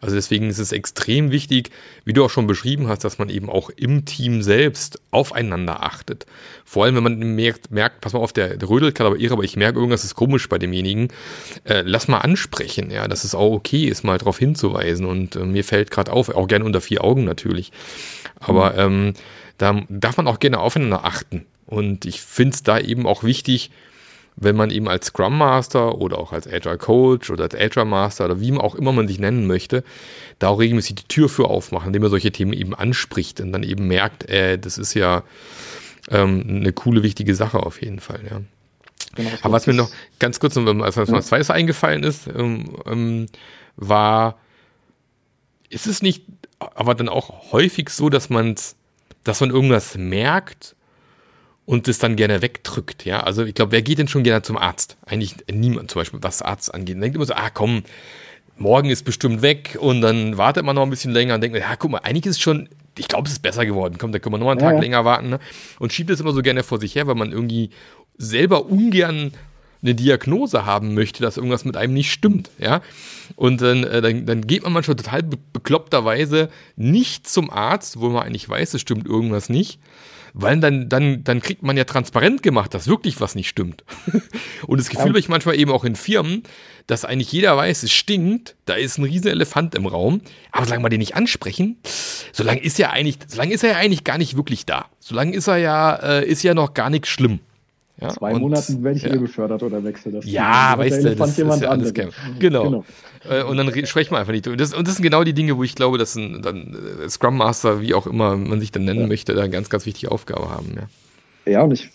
Also 0.00 0.16
deswegen 0.16 0.50
ist 0.50 0.58
es 0.58 0.72
extrem 0.72 1.30
wichtig, 1.30 1.70
wie 2.04 2.12
du 2.12 2.24
auch 2.24 2.30
schon 2.30 2.46
beschrieben 2.46 2.88
hast, 2.88 3.04
dass 3.04 3.18
man 3.18 3.30
eben 3.30 3.48
auch 3.48 3.70
im 3.70 4.04
Team 4.04 4.42
selbst 4.42 5.00
aufeinander 5.10 5.82
achtet. 5.82 6.26
Vor 6.64 6.84
allem, 6.84 6.96
wenn 6.96 7.02
man 7.02 7.18
merkt, 7.34 7.70
merkt 7.70 8.00
pass 8.00 8.12
mal 8.12 8.18
auf, 8.18 8.32
der, 8.32 8.56
der 8.56 8.68
rödelt 8.68 8.94
gerade 8.94 9.10
aber 9.10 9.20
irre, 9.20 9.34
aber 9.34 9.44
ich 9.44 9.56
merke 9.56 9.78
irgendwas 9.78 10.04
ist 10.04 10.14
komisch 10.14 10.48
bei 10.48 10.58
demjenigen, 10.58 11.08
äh, 11.64 11.82
lass 11.84 12.08
mal 12.08 12.18
ansprechen, 12.18 12.90
ja, 12.90 13.08
dass 13.08 13.24
es 13.24 13.34
auch 13.34 13.52
okay 13.52 13.84
ist, 13.84 14.04
mal 14.04 14.18
darauf 14.18 14.38
hinzuweisen 14.38 15.06
und 15.06 15.36
äh, 15.36 15.44
mir 15.44 15.64
fällt 15.64 15.90
gerade 15.90 16.12
auf, 16.12 16.28
auch 16.28 16.48
gerne 16.48 16.64
unter 16.64 16.80
vier 16.80 17.04
Augen 17.04 17.24
natürlich, 17.24 17.53
natürlich. 17.54 17.72
Aber 18.40 18.76
ähm, 18.76 19.14
da 19.58 19.82
darf 19.88 20.16
man 20.16 20.26
auch 20.26 20.38
gerne 20.38 20.58
aufeinander 20.58 21.04
achten. 21.04 21.46
Und 21.66 22.04
ich 22.04 22.20
finde 22.20 22.54
es 22.54 22.62
da 22.62 22.78
eben 22.78 23.06
auch 23.06 23.22
wichtig, 23.22 23.70
wenn 24.36 24.56
man 24.56 24.70
eben 24.70 24.88
als 24.88 25.06
Scrum 25.06 25.38
Master 25.38 25.98
oder 25.98 26.18
auch 26.18 26.32
als 26.32 26.48
Agile 26.48 26.76
Coach 26.76 27.30
oder 27.30 27.44
als 27.44 27.54
Agile 27.54 27.84
Master 27.84 28.24
oder 28.24 28.40
wie 28.40 28.52
auch 28.54 28.74
immer 28.74 28.92
man 28.92 29.06
sich 29.06 29.20
nennen 29.20 29.46
möchte, 29.46 29.84
da 30.40 30.48
auch 30.48 30.58
regelmäßig 30.58 30.96
die 30.96 31.08
Tür 31.08 31.28
für 31.28 31.44
aufmachen, 31.44 31.88
indem 31.88 32.02
man 32.02 32.10
solche 32.10 32.32
Themen 32.32 32.52
eben 32.52 32.74
anspricht 32.74 33.40
und 33.40 33.52
dann 33.52 33.62
eben 33.62 33.86
merkt, 33.86 34.28
äh, 34.28 34.58
das 34.58 34.76
ist 34.76 34.94
ja 34.94 35.22
ähm, 36.10 36.44
eine 36.48 36.72
coole, 36.72 37.04
wichtige 37.04 37.34
Sache 37.36 37.60
auf 37.60 37.80
jeden 37.80 38.00
Fall, 38.00 38.22
ja. 38.28 38.40
genau. 39.14 39.30
Aber 39.42 39.54
was 39.54 39.68
mir 39.68 39.74
noch 39.74 39.90
ganz 40.18 40.40
kurz, 40.40 40.56
als 40.56 40.96
was 40.96 41.08
ja. 41.08 41.20
zweites 41.20 41.50
eingefallen 41.50 42.02
ist, 42.02 42.26
ähm, 42.26 42.76
ähm, 42.86 43.26
war, 43.76 44.36
ist 45.70 45.86
es 45.86 46.02
nicht 46.02 46.24
aber 46.58 46.94
dann 46.94 47.08
auch 47.08 47.52
häufig 47.52 47.90
so, 47.90 48.08
dass 48.08 48.30
man 48.30 48.56
dass 49.24 49.40
man 49.40 49.50
irgendwas 49.50 49.96
merkt 49.96 50.76
und 51.66 51.88
es 51.88 51.98
dann 51.98 52.14
gerne 52.14 52.42
wegdrückt, 52.42 53.04
ja. 53.06 53.20
Also 53.20 53.44
ich 53.44 53.54
glaube, 53.54 53.72
wer 53.72 53.82
geht 53.82 53.98
denn 53.98 54.08
schon 54.08 54.22
gerne 54.22 54.42
zum 54.42 54.58
Arzt? 54.58 54.98
Eigentlich 55.06 55.34
niemand 55.50 55.90
zum 55.90 56.00
Beispiel, 56.00 56.22
was 56.22 56.42
Arzt 56.42 56.72
angeht. 56.74 56.96
Man 56.96 57.02
denkt 57.02 57.16
immer 57.16 57.24
so, 57.24 57.34
ah 57.34 57.48
komm, 57.48 57.84
morgen 58.56 58.90
ist 58.90 59.04
bestimmt 59.04 59.42
weg 59.42 59.78
und 59.80 60.02
dann 60.02 60.36
wartet 60.36 60.64
man 60.64 60.76
noch 60.76 60.82
ein 60.82 60.90
bisschen 60.90 61.12
länger 61.12 61.34
und 61.34 61.40
denkt, 61.40 61.56
ja 61.56 61.76
guck 61.76 61.90
mal, 61.90 61.98
eigentlich 61.98 62.26
ist 62.26 62.36
es 62.36 62.42
schon, 62.42 62.68
ich 62.98 63.08
glaube, 63.08 63.26
es 63.26 63.32
ist 63.32 63.42
besser 63.42 63.64
geworden. 63.64 63.96
Komm, 63.98 64.12
da 64.12 64.18
können 64.18 64.34
wir 64.34 64.38
noch 64.38 64.50
einen 64.50 64.60
Tag 64.60 64.74
ja. 64.74 64.80
länger 64.80 65.04
warten. 65.04 65.30
Ne? 65.30 65.40
Und 65.78 65.92
schiebt 65.92 66.10
es 66.10 66.20
immer 66.20 66.32
so 66.32 66.42
gerne 66.42 66.62
vor 66.62 66.78
sich 66.78 66.94
her, 66.94 67.06
weil 67.06 67.14
man 67.14 67.32
irgendwie 67.32 67.70
selber 68.18 68.66
ungern 68.66 69.32
eine 69.84 69.94
Diagnose 69.94 70.64
haben 70.64 70.94
möchte, 70.94 71.22
dass 71.22 71.36
irgendwas 71.36 71.64
mit 71.64 71.76
einem 71.76 71.92
nicht 71.92 72.10
stimmt, 72.10 72.50
ja. 72.58 72.80
Und 73.36 73.60
dann, 73.60 73.84
äh, 73.84 74.00
dann, 74.00 74.26
dann 74.26 74.46
geht 74.46 74.62
man 74.62 74.72
manchmal 74.72 74.96
total 74.96 75.22
be 75.22 75.38
bekloppterweise 75.52 76.50
nicht 76.76 77.28
zum 77.28 77.50
Arzt, 77.50 78.00
wo 78.00 78.08
man 78.08 78.22
eigentlich 78.22 78.48
weiß, 78.48 78.74
es 78.74 78.80
stimmt 78.80 79.06
irgendwas 79.06 79.48
nicht, 79.48 79.78
weil 80.34 80.58
dann, 80.58 80.88
dann, 80.88 81.22
dann 81.22 81.40
kriegt 81.40 81.62
man 81.62 81.76
ja 81.76 81.84
transparent 81.84 82.42
gemacht, 82.42 82.74
dass 82.74 82.88
wirklich 82.88 83.20
was 83.20 83.34
nicht 83.34 83.48
stimmt. 83.48 83.84
und 84.66 84.78
das 84.78 84.88
Gefühl 84.88 85.10
habe 85.10 85.18
ich 85.18 85.28
manchmal 85.28 85.58
eben 85.58 85.70
auch 85.70 85.84
in 85.84 85.96
Firmen, 85.96 86.42
dass 86.86 87.04
eigentlich 87.04 87.32
jeder 87.32 87.56
weiß, 87.56 87.82
es 87.82 87.92
stinkt, 87.92 88.56
da 88.66 88.74
ist 88.74 88.98
ein 88.98 89.04
riesen 89.04 89.28
Elefant 89.28 89.74
im 89.74 89.86
Raum, 89.86 90.20
aber 90.50 90.66
solange 90.66 90.84
wir 90.84 90.90
den 90.90 90.98
nicht 90.98 91.14
ansprechen, 91.14 91.78
solange 92.32 92.60
ist 92.60 92.78
ja 92.78 92.90
eigentlich, 92.90 93.18
solange 93.26 93.54
ist 93.54 93.64
er 93.64 93.70
ja 93.70 93.76
eigentlich 93.76 94.04
gar 94.04 94.18
nicht 94.18 94.36
wirklich 94.36 94.66
da. 94.66 94.86
Solange 94.98 95.34
ist 95.34 95.46
er 95.46 95.56
ja, 95.58 95.94
äh, 95.94 96.26
ist 96.26 96.42
ja 96.42 96.54
noch 96.54 96.74
gar 96.74 96.90
nichts 96.90 97.08
schlimm. 97.08 97.40
Ja, 98.00 98.08
Zwei 98.08 98.34
und, 98.34 98.40
Monaten 98.40 98.82
werde 98.82 98.96
ich 98.96 99.04
ja. 99.04 99.14
eh 99.14 99.18
befördert 99.18 99.62
oder 99.62 99.84
wechsle 99.84 100.12
das. 100.12 100.24
Ja, 100.26 100.74
weißt 100.76 101.04
du, 101.04 101.14
das 101.14 101.38
ist 101.38 101.60
ja 101.60 101.68
alles 101.68 101.94
Genau. 101.94 102.64
genau. 102.64 102.84
Äh, 103.28 103.44
und 103.44 103.56
dann 103.56 103.70
sprechen 103.86 104.12
wir 104.12 104.18
einfach 104.18 104.32
nicht. 104.32 104.48
Und 104.48 104.60
das, 104.60 104.74
und 104.74 104.88
das 104.88 104.96
sind 104.96 105.04
genau 105.04 105.22
die 105.22 105.32
Dinge, 105.32 105.56
wo 105.56 105.62
ich 105.62 105.76
glaube, 105.76 105.96
dass 105.96 106.16
ein 106.16 106.42
dann 106.42 106.76
äh, 107.02 107.08
Scrum 107.08 107.36
Master, 107.36 107.80
wie 107.80 107.94
auch 107.94 108.08
immer 108.08 108.36
man 108.36 108.58
sich 108.58 108.72
dann 108.72 108.84
nennen 108.84 109.02
ja. 109.02 109.06
möchte, 109.06 109.34
da 109.34 109.42
eine 109.42 109.50
ganz, 109.50 109.70
ganz 109.70 109.86
wichtige 109.86 110.10
Aufgabe 110.10 110.50
haben. 110.50 110.74
Ja, 111.46 111.52
ja 111.52 111.62
und 111.62 111.70
ich 111.70 111.90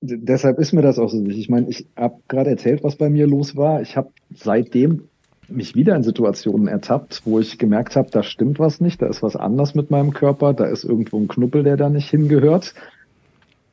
deshalb 0.00 0.58
ist 0.58 0.72
mir 0.72 0.82
das 0.82 0.98
auch 0.98 1.10
so 1.10 1.24
wichtig. 1.24 1.40
Ich 1.40 1.48
meine, 1.48 1.68
ich 1.68 1.86
habe 1.96 2.20
gerade 2.28 2.50
erzählt, 2.50 2.84
was 2.84 2.96
bei 2.96 3.08
mir 3.08 3.26
los 3.26 3.56
war. 3.56 3.82
Ich 3.82 3.96
habe 3.96 4.10
seitdem 4.34 5.08
mich 5.48 5.74
wieder 5.74 5.96
in 5.96 6.02
Situationen 6.02 6.68
ertappt, 6.68 7.22
wo 7.24 7.40
ich 7.40 7.58
gemerkt 7.58 7.96
habe, 7.96 8.10
da 8.10 8.22
stimmt 8.22 8.58
was 8.58 8.80
nicht, 8.80 9.00
da 9.00 9.06
ist 9.06 9.22
was 9.22 9.34
anders 9.34 9.74
mit 9.74 9.90
meinem 9.90 10.12
Körper, 10.12 10.52
da 10.52 10.66
ist 10.66 10.84
irgendwo 10.84 11.18
ein 11.18 11.28
Knuppel, 11.28 11.62
der 11.62 11.78
da 11.78 11.88
nicht 11.88 12.10
hingehört. 12.10 12.74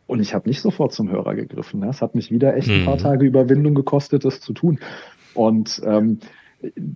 Und 0.07 0.19
ich 0.19 0.33
habe 0.33 0.47
nicht 0.47 0.61
sofort 0.61 0.93
zum 0.93 1.09
Hörer 1.09 1.35
gegriffen. 1.35 1.79
Ne? 1.79 1.87
Es 1.89 2.01
hat 2.01 2.15
mich 2.15 2.31
wieder 2.31 2.55
echt 2.55 2.69
ein 2.69 2.85
paar 2.85 2.95
mhm. 2.95 3.01
Tage 3.01 3.25
Überwindung 3.25 3.73
gekostet, 3.73 4.23
das 4.23 4.39
zu 4.39 4.53
tun. 4.53 4.79
Und 5.33 5.81
ähm, 5.85 6.19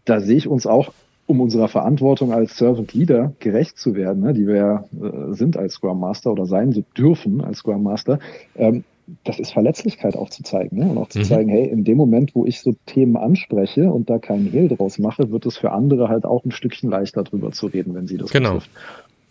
da 0.06 0.20
sehe 0.20 0.38
ich 0.38 0.48
uns 0.48 0.68
auch, 0.68 0.94
um 1.26 1.42
unserer 1.42 1.68
Verantwortung 1.68 2.34
als 2.34 2.58
Servant 2.58 2.94
Leader 2.94 3.34
gerecht 3.40 3.78
zu 3.78 3.94
werden, 3.94 4.24
ne, 4.24 4.34
die 4.34 4.48
wir 4.48 4.86
äh, 5.00 5.34
sind 5.34 5.58
als 5.58 5.74
Scrum 5.74 6.00
Master 6.00 6.32
oder 6.32 6.48
sein 6.48 6.72
so 6.72 6.84
dürfen 6.98 7.42
als 7.42 7.60
Scrum 7.60 7.84
Master, 7.84 8.20
ähm, 8.56 8.84
das 9.24 9.40
ist 9.40 9.54
Verletzlichkeit 9.54 10.16
auch 10.16 10.30
zu 10.30 10.44
zeigen. 10.44 10.78
Ne? 10.78 10.90
Und 10.90 10.98
auch 10.98 11.10
zu 11.10 11.20
mhm. 11.20 11.24
zeigen, 11.24 11.50
hey, 11.50 11.68
in 11.68 11.84
dem 11.84 11.98
Moment, 11.98 12.36
wo 12.36 12.46
ich 12.46 12.62
so 12.62 12.76
Themen 12.86 13.18
anspreche 13.18 13.92
und 13.92 14.10
da 14.10 14.20
keinen 14.20 14.48
Hehl 14.48 14.70
draus 14.70 15.00
mache, 15.00 15.32
wird 15.32 15.46
es 15.46 15.58
für 15.58 15.72
andere 15.72 16.10
halt 16.10 16.26
auch 16.26 16.44
ein 16.46 16.52
Stückchen 16.52 16.90
leichter 16.90 17.24
drüber 17.24 17.52
zu 17.52 17.68
reden, 17.68 17.96
wenn 17.96 18.08
sie 18.08 18.18
das 18.18 18.32
genau. 18.32 18.54
betrifft. 18.54 18.72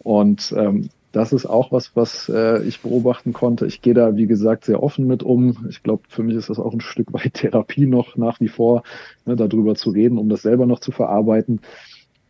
Und 0.01 0.55
ähm, 0.57 0.91
das 1.19 1.33
ist 1.33 1.47
auch 1.47 1.73
was, 1.73 1.97
was 1.97 2.29
äh, 2.29 2.63
ich 2.63 2.81
beobachten 2.81 3.33
konnte. 3.33 3.67
Ich 3.67 3.83
gehe 3.83 3.93
da, 3.93 4.15
wie 4.15 4.29
gesagt, 4.29 4.65
sehr 4.65 4.81
offen 4.83 5.09
mit 5.09 5.25
um. 5.25 5.67
Ich 5.69 5.83
glaube, 5.83 6.05
für 6.09 6.23
mich 6.23 6.37
ist 6.37 6.49
das 6.49 6.61
auch 6.61 6.73
ein 6.73 6.81
Stück 6.81 7.13
weit 7.13 7.35
Therapie 7.35 7.87
noch 7.87 8.17
nach 8.17 8.39
wie 8.41 8.47
vor, 8.47 8.85
ne, 9.27 9.35
darüber 9.35 9.75
zu 9.75 9.91
reden, 9.91 10.17
um 10.17 10.29
das 10.29 10.43
selber 10.43 10.65
noch 10.65 10.79
zu 10.79 10.93
verarbeiten. 10.93 11.61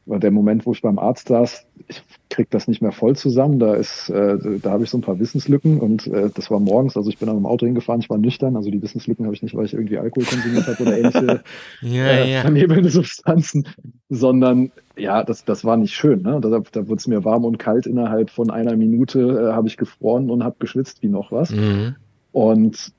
Weil 0.08 0.20
der 0.20 0.30
Moment, 0.30 0.64
wo 0.64 0.72
ich 0.72 0.80
beim 0.80 0.98
Arzt 0.98 1.28
saß, 1.28 1.66
ich 1.86 2.02
krieg 2.30 2.48
das 2.50 2.66
nicht 2.66 2.80
mehr 2.80 2.92
voll 2.92 3.14
zusammen. 3.14 3.58
Da 3.58 3.74
ist, 3.74 4.08
äh, 4.08 4.38
da 4.60 4.70
habe 4.70 4.84
ich 4.84 4.90
so 4.90 4.96
ein 4.96 5.02
paar 5.02 5.18
Wissenslücken 5.18 5.80
und 5.80 6.06
äh, 6.06 6.30
das 6.34 6.50
war 6.50 6.60
morgens. 6.60 6.96
Also 6.96 7.10
ich 7.10 7.18
bin 7.18 7.28
dann 7.28 7.36
im 7.36 7.44
Auto 7.44 7.66
hingefahren, 7.66 8.00
ich 8.00 8.08
war 8.08 8.16
nüchtern. 8.16 8.56
Also 8.56 8.70
die 8.70 8.80
Wissenslücken 8.80 9.26
habe 9.26 9.34
ich 9.34 9.42
nicht, 9.42 9.54
weil 9.54 9.66
ich 9.66 9.74
irgendwie 9.74 9.98
Alkohol 9.98 10.24
konsumiert 10.24 10.66
habe 10.66 10.82
oder 10.82 10.98
ähnliche 10.98 11.44
ja, 11.82 12.06
äh, 12.06 12.32
ja. 12.32 12.40
vernebelnde 12.40 12.88
Substanzen, 12.88 13.68
sondern 14.08 14.70
ja, 14.96 15.22
das, 15.22 15.44
das 15.44 15.64
war 15.64 15.76
nicht 15.76 15.94
schön. 15.94 16.22
Ne? 16.22 16.40
Da, 16.40 16.48
da 16.48 16.88
wurde 16.88 16.98
es 16.98 17.06
mir 17.06 17.24
warm 17.26 17.44
und 17.44 17.58
kalt. 17.58 17.86
Innerhalb 17.86 18.30
von 18.30 18.50
einer 18.50 18.76
Minute 18.76 19.20
äh, 19.20 19.52
habe 19.52 19.68
ich 19.68 19.76
gefroren 19.76 20.30
und 20.30 20.42
habe 20.42 20.56
geschwitzt 20.58 21.02
wie 21.02 21.08
noch 21.08 21.32
was. 21.32 21.50
Mhm. 21.50 21.96
Und 22.32 22.92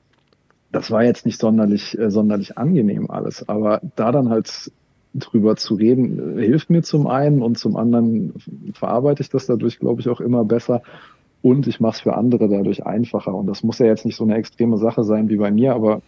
das 0.72 0.92
war 0.92 1.04
jetzt 1.04 1.26
nicht 1.26 1.40
sonderlich, 1.40 1.98
äh, 1.98 2.12
sonderlich 2.12 2.58
angenehm 2.58 3.10
alles. 3.10 3.50
Aber 3.50 3.82
da 3.96 4.12
dann 4.12 4.30
halt 4.30 4.72
drüber 5.14 5.56
zu 5.56 5.76
reden, 5.76 6.38
hilft 6.38 6.70
mir 6.70 6.84
zum 6.84 7.08
einen 7.08 7.42
und 7.42 7.58
zum 7.58 7.76
anderen 7.76 8.34
verarbeite 8.74 9.22
ich 9.22 9.30
das 9.30 9.48
dadurch, 9.48 9.80
glaube 9.80 10.02
ich, 10.02 10.10
auch 10.10 10.22
immer 10.22 10.46
besser. 10.46 10.82
Und 11.42 11.68
ich 11.68 11.80
mache 11.80 11.94
es 11.94 12.02
für 12.02 12.18
andere 12.18 12.50
dadurch 12.50 12.86
einfacher. 12.86 13.34
Und 13.34 13.48
das 13.48 13.64
muss 13.64 13.80
ja 13.80 13.86
jetzt 13.86 14.06
nicht 14.06 14.18
so 14.18 14.26
eine 14.26 14.36
extreme 14.36 14.78
Sache 14.78 15.06
sein 15.06 15.30
wie 15.30 15.38
bei 15.38 15.52
mir, 15.52 15.74
aber 15.74 16.02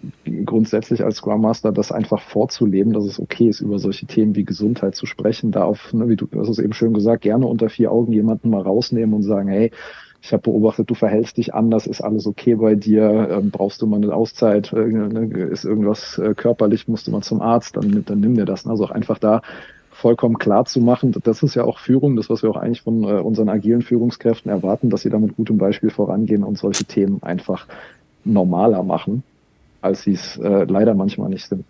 grundsätzlich 0.46 1.06
als 1.06 1.18
Scrum 1.18 1.42
Master 1.42 1.72
das 1.72 1.94
einfach 1.94 2.22
vorzuleben, 2.22 2.92
dass 2.92 3.06
es 3.06 3.18
okay 3.18 3.48
ist, 3.48 3.62
über 3.62 3.80
solche 3.80 4.06
Themen 4.06 4.36
wie 4.36 4.44
Gesundheit 4.44 4.94
zu 4.96 5.06
sprechen, 5.06 5.52
da 5.52 5.64
auf, 5.64 5.94
ne, 5.94 6.10
wie 6.10 6.18
du 6.18 6.28
hast 6.36 6.50
es 6.50 6.60
eben 6.60 6.74
schön 6.74 6.94
gesagt, 6.94 7.22
gerne 7.22 7.48
unter 7.48 7.70
vier 7.70 7.94
Augen 7.94 8.12
jemanden 8.12 8.50
mal 8.50 8.62
rausnehmen 8.62 9.16
und 9.16 9.24
sagen, 9.24 9.48
hey, 9.48 9.72
ich 10.22 10.32
habe 10.32 10.44
beobachtet, 10.44 10.90
du 10.90 10.94
verhältst 10.94 11.38
dich 11.38 11.54
anders, 11.54 11.88
ist 11.88 12.02
alles 12.02 12.28
okay 12.28 12.56
bei 12.56 12.76
dir, 12.76 13.30
ähm, 13.32 13.50
brauchst 13.50 13.82
du 13.82 13.88
mal 13.88 13.98
eine 13.98 14.14
Auszeit, 14.14 14.72
äh, 14.72 14.86
ne, 14.86 15.26
ist 15.48 15.66
irgendwas 15.66 16.20
äh, 16.20 16.36
körperlich, 16.36 16.88
musst 16.88 17.08
du 17.08 17.12
mal 17.12 17.22
zum 17.22 17.42
Arzt, 17.42 17.76
dann, 17.76 18.06
dann 18.06 18.20
nimm 18.20 18.36
dir 18.36 18.46
das. 18.46 18.68
Also 18.68 18.86
auch 18.86 18.92
einfach 18.92 19.18
da 19.18 19.42
vollkommen 19.90 20.38
klar 20.38 20.66
zu 20.66 20.80
machen, 20.80 21.16
das 21.24 21.44
ist 21.44 21.56
ja 21.56 21.64
auch 21.64 21.80
Führung, 21.80 22.16
das, 22.16 22.30
was 22.30 22.44
wir 22.44 22.52
auch 22.52 22.56
eigentlich 22.56 22.82
von 22.82 23.04
äh, 23.04 23.20
unseren 23.20 23.50
agilen 23.50 23.82
Führungskräften 23.82 24.52
erwarten, 24.52 24.90
dass 24.90 25.02
sie 25.02 25.10
da 25.10 25.18
mit 25.18 25.36
gutem 25.36 25.58
Beispiel 25.58 25.90
vorangehen 25.90 26.44
und 26.44 26.58
solche 26.58 26.86
Themen 26.86 27.22
einfach 27.24 27.68
normaler 28.24 28.84
machen, 28.84 29.24
als 29.82 30.04
sie 30.04 30.14
es 30.14 30.38
äh, 30.38 30.66
leider 30.66 30.94
manchmal 30.94 31.30
nicht 31.30 31.48
sind. 31.48 31.66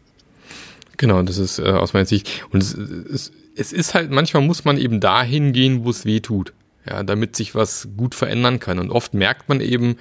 Genau, 0.97 1.21
das 1.23 1.37
ist 1.37 1.59
äh, 1.59 1.63
aus 1.63 1.93
meiner 1.93 2.05
Sicht. 2.05 2.45
Und 2.51 2.61
es, 2.61 2.73
es, 2.73 3.31
es 3.55 3.73
ist 3.73 3.95
halt, 3.95 4.11
manchmal 4.11 4.43
muss 4.43 4.65
man 4.65 4.77
eben 4.77 4.99
dahin 4.99 5.53
gehen, 5.53 5.83
wo 5.85 5.89
es 5.89 6.05
weh 6.05 6.19
tut 6.19 6.53
ja, 6.89 7.03
damit 7.03 7.35
sich 7.35 7.55
was 7.55 7.89
gut 7.97 8.15
verändern 8.15 8.59
kann. 8.59 8.79
Und 8.79 8.91
oft 8.91 9.13
merkt 9.13 9.49
man 9.49 9.61
eben, 9.61 9.97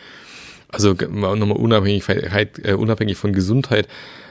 also 0.68 0.92
nochmal 0.94 1.56
unabhängig, 1.56 2.08
äh, 2.08 2.74
unabhängig 2.74 3.16
von 3.16 3.32
Gesundheit, 3.32 3.88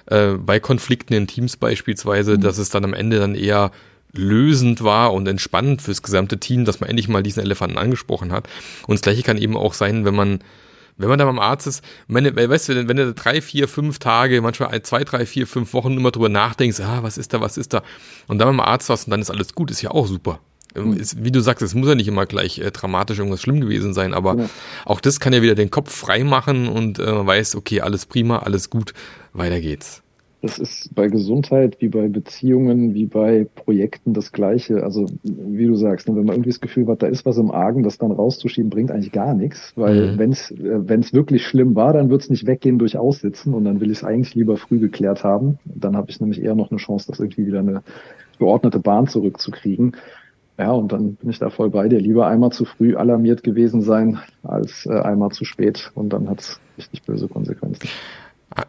äh, 0.07 0.33
bei 0.33 0.59
Konflikten 0.59 1.13
in 1.13 1.27
Teams 1.27 1.57
beispielsweise, 1.57 2.37
mhm. 2.37 2.41
dass 2.41 2.57
es 2.57 2.69
dann 2.69 2.83
am 2.85 2.93
Ende 2.93 3.19
dann 3.19 3.35
eher 3.35 3.71
lösend 4.11 4.83
war 4.83 5.13
und 5.13 5.27
entspannend 5.27 5.81
fürs 5.81 6.01
gesamte 6.01 6.39
Team, 6.39 6.65
dass 6.65 6.79
man 6.79 6.89
endlich 6.89 7.07
mal 7.07 7.21
diesen 7.21 7.43
Elefanten 7.43 7.77
angesprochen 7.77 8.31
hat. 8.31 8.47
Und 8.87 8.95
das 8.95 9.01
gleiche 9.01 9.21
kann 9.21 9.37
eben 9.37 9.55
auch 9.55 9.73
sein, 9.73 10.05
wenn 10.05 10.15
man 10.15 10.39
wenn 10.99 11.07
man 11.07 11.17
da 11.17 11.25
beim 11.25 11.39
Arzt 11.39 11.65
ist, 11.65 11.81
wenn, 12.09 12.25
weißt 12.35 12.69
du, 12.69 12.87
wenn 12.89 12.97
du 12.97 13.13
drei, 13.13 13.41
vier, 13.41 13.69
fünf 13.69 13.99
Tage, 13.99 14.41
manchmal 14.41 14.81
zwei, 14.81 15.05
drei, 15.05 15.25
vier, 15.25 15.47
fünf 15.47 15.73
Wochen 15.73 15.93
immer 15.93 16.11
drüber 16.11 16.27
nachdenkst, 16.27 16.81
ah, 16.81 17.03
was 17.03 17.17
ist 17.17 17.33
da, 17.33 17.39
was 17.39 17.57
ist 17.57 17.73
da, 17.73 17.83
und 18.27 18.37
dann 18.37 18.49
beim 18.49 18.59
Arzt 18.59 18.89
warst 18.89 19.07
und 19.07 19.11
dann 19.11 19.21
ist 19.21 19.31
alles 19.31 19.55
gut, 19.55 19.71
ist 19.71 19.81
ja 19.81 19.91
auch 19.91 20.07
super. 20.07 20.41
Ist, 20.75 21.23
wie 21.23 21.31
du 21.31 21.39
sagst, 21.39 21.63
es 21.63 21.73
muss 21.73 21.87
ja 21.87 21.95
nicht 21.95 22.07
immer 22.07 22.27
gleich 22.27 22.59
äh, 22.59 22.69
dramatisch 22.69 23.17
irgendwas 23.17 23.41
schlimm 23.41 23.59
gewesen 23.59 23.93
sein, 23.93 24.13
aber 24.13 24.37
ja. 24.37 24.49
auch 24.85 25.01
das 25.01 25.19
kann 25.19 25.33
ja 25.33 25.41
wieder 25.41 25.55
den 25.55 25.71
Kopf 25.71 25.91
frei 25.91 26.23
machen 26.23 26.67
und 26.67 26.99
äh, 26.99 27.25
weiß, 27.25 27.55
okay, 27.55 27.81
alles 27.81 28.05
prima, 28.05 28.39
alles 28.39 28.69
gut, 28.69 28.93
weiter 29.33 29.59
geht's. 29.59 30.03
Das 30.41 30.57
ist 30.57 30.95
bei 30.95 31.09
Gesundheit 31.09 31.77
wie 31.79 31.89
bei 31.89 32.07
Beziehungen, 32.07 32.93
wie 32.93 33.07
bei 33.07 33.45
Projekten 33.55 34.13
das 34.13 34.31
Gleiche. 34.31 34.83
Also, 34.83 35.07
wie 35.23 35.65
du 35.65 35.75
sagst, 35.75 36.07
ne, 36.07 36.15
wenn 36.15 36.23
man 36.23 36.35
irgendwie 36.35 36.51
das 36.51 36.61
Gefühl 36.61 36.87
hat, 36.87 37.03
da 37.03 37.07
ist 37.07 37.25
was 37.25 37.37
im 37.37 37.51
Argen, 37.51 37.83
das 37.83 37.97
dann 37.97 38.11
rauszuschieben, 38.11 38.69
bringt 38.69 38.89
eigentlich 38.89 39.11
gar 39.11 39.33
nichts. 39.33 39.73
Weil 39.75 40.13
mhm. 40.13 40.17
wenn 40.17 40.31
es 40.31 40.51
äh, 40.51 41.13
wirklich 41.13 41.45
schlimm 41.45 41.75
war, 41.75 41.91
dann 41.91 42.09
wird 42.09 42.21
es 42.21 42.29
nicht 42.29 42.47
weggehen 42.47 42.79
durch 42.79 42.97
Aussitzen 42.97 43.53
und 43.53 43.65
dann 43.65 43.81
will 43.81 43.91
ich 43.91 43.97
es 43.97 44.03
eigentlich 44.05 44.33
lieber 44.33 44.55
früh 44.55 44.79
geklärt 44.79 45.25
haben. 45.25 45.59
Dann 45.65 45.97
habe 45.97 46.09
ich 46.09 46.21
nämlich 46.21 46.41
eher 46.41 46.55
noch 46.55 46.71
eine 46.71 46.79
Chance, 46.79 47.07
das 47.09 47.19
irgendwie 47.19 47.45
wieder 47.45 47.59
eine 47.59 47.83
geordnete 48.37 48.79
Bahn 48.79 49.07
zurückzukriegen. 49.07 49.97
Ja, 50.59 50.71
und 50.71 50.91
dann 50.91 51.15
bin 51.15 51.29
ich 51.29 51.39
da 51.39 51.49
voll 51.49 51.69
bei 51.69 51.87
dir. 51.87 52.01
Lieber 52.01 52.27
einmal 52.27 52.51
zu 52.51 52.65
früh 52.65 52.97
alarmiert 52.97 53.43
gewesen 53.43 53.81
sein, 53.81 54.19
als 54.43 54.85
äh, 54.85 54.99
einmal 54.99 55.31
zu 55.31 55.45
spät. 55.45 55.89
Und 55.95 56.09
dann 56.09 56.29
hat 56.29 56.41
es 56.41 56.59
richtig 56.77 57.03
böse 57.03 57.29
Konsequenzen. 57.29 57.87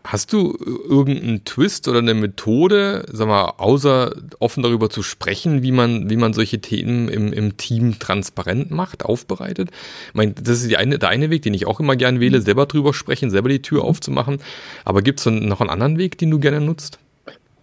Hast 0.05 0.33
du 0.33 0.57
irgendeinen 0.89 1.45
Twist 1.45 1.89
oder 1.89 1.99
eine 1.99 2.15
Methode, 2.15 3.07
sag 3.11 3.27
mal, 3.27 3.55
außer 3.57 4.13
offen 4.39 4.63
darüber 4.63 4.89
zu 4.89 5.03
sprechen, 5.03 5.63
wie 5.63 5.73
man, 5.73 6.11
wie 6.11 6.17
man 6.17 6.33
solche 6.33 6.61
Themen 6.61 7.09
im, 7.09 7.33
im 7.33 7.57
Team 7.57 7.99
transparent 7.99 8.71
macht, 8.71 9.05
aufbereitet? 9.05 9.71
Ich 10.09 10.15
meine, 10.15 10.33
das 10.33 10.61
ist 10.61 10.71
die 10.71 10.77
eine, 10.77 10.99
der 10.99 11.09
eine 11.09 11.31
Weg, 11.31 11.43
den 11.43 11.55
ich 11.55 11.67
auch 11.67 11.81
immer 11.81 11.97
gern 11.97 12.21
wähle, 12.21 12.39
mhm. 12.39 12.43
selber 12.43 12.67
drüber 12.67 12.95
sprechen, 12.95 13.31
selber 13.31 13.49
die 13.49 13.63
Tür 13.63 13.83
aufzumachen. 13.83 14.39
Aber 14.85 15.03
gibt 15.03 15.19
es 15.19 15.27
noch 15.27 15.61
einen 15.61 15.71
anderen 15.71 15.99
Weg, 15.99 16.19
den 16.19 16.31
du 16.31 16.39
gerne 16.39 16.61
nutzt? 16.61 17.01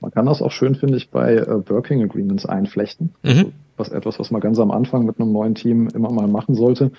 Man 0.01 0.11
kann 0.11 0.25
das 0.25 0.41
auch 0.41 0.51
schön, 0.51 0.75
finde 0.75 0.97
ich, 0.97 1.09
bei 1.09 1.35
äh, 1.35 1.69
Working 1.69 2.03
Agreements 2.03 2.45
einflechten. 2.45 3.13
Mhm. 3.23 3.29
Also 3.29 3.51
was 3.77 3.89
etwas, 3.89 4.19
was 4.19 4.31
man 4.31 4.41
ganz 4.41 4.59
am 4.59 4.71
Anfang 4.71 5.05
mit 5.05 5.19
einem 5.19 5.31
neuen 5.31 5.55
Team 5.55 5.87
immer 5.93 6.11
mal 6.11 6.27
machen 6.27 6.55
sollte, 6.55 6.91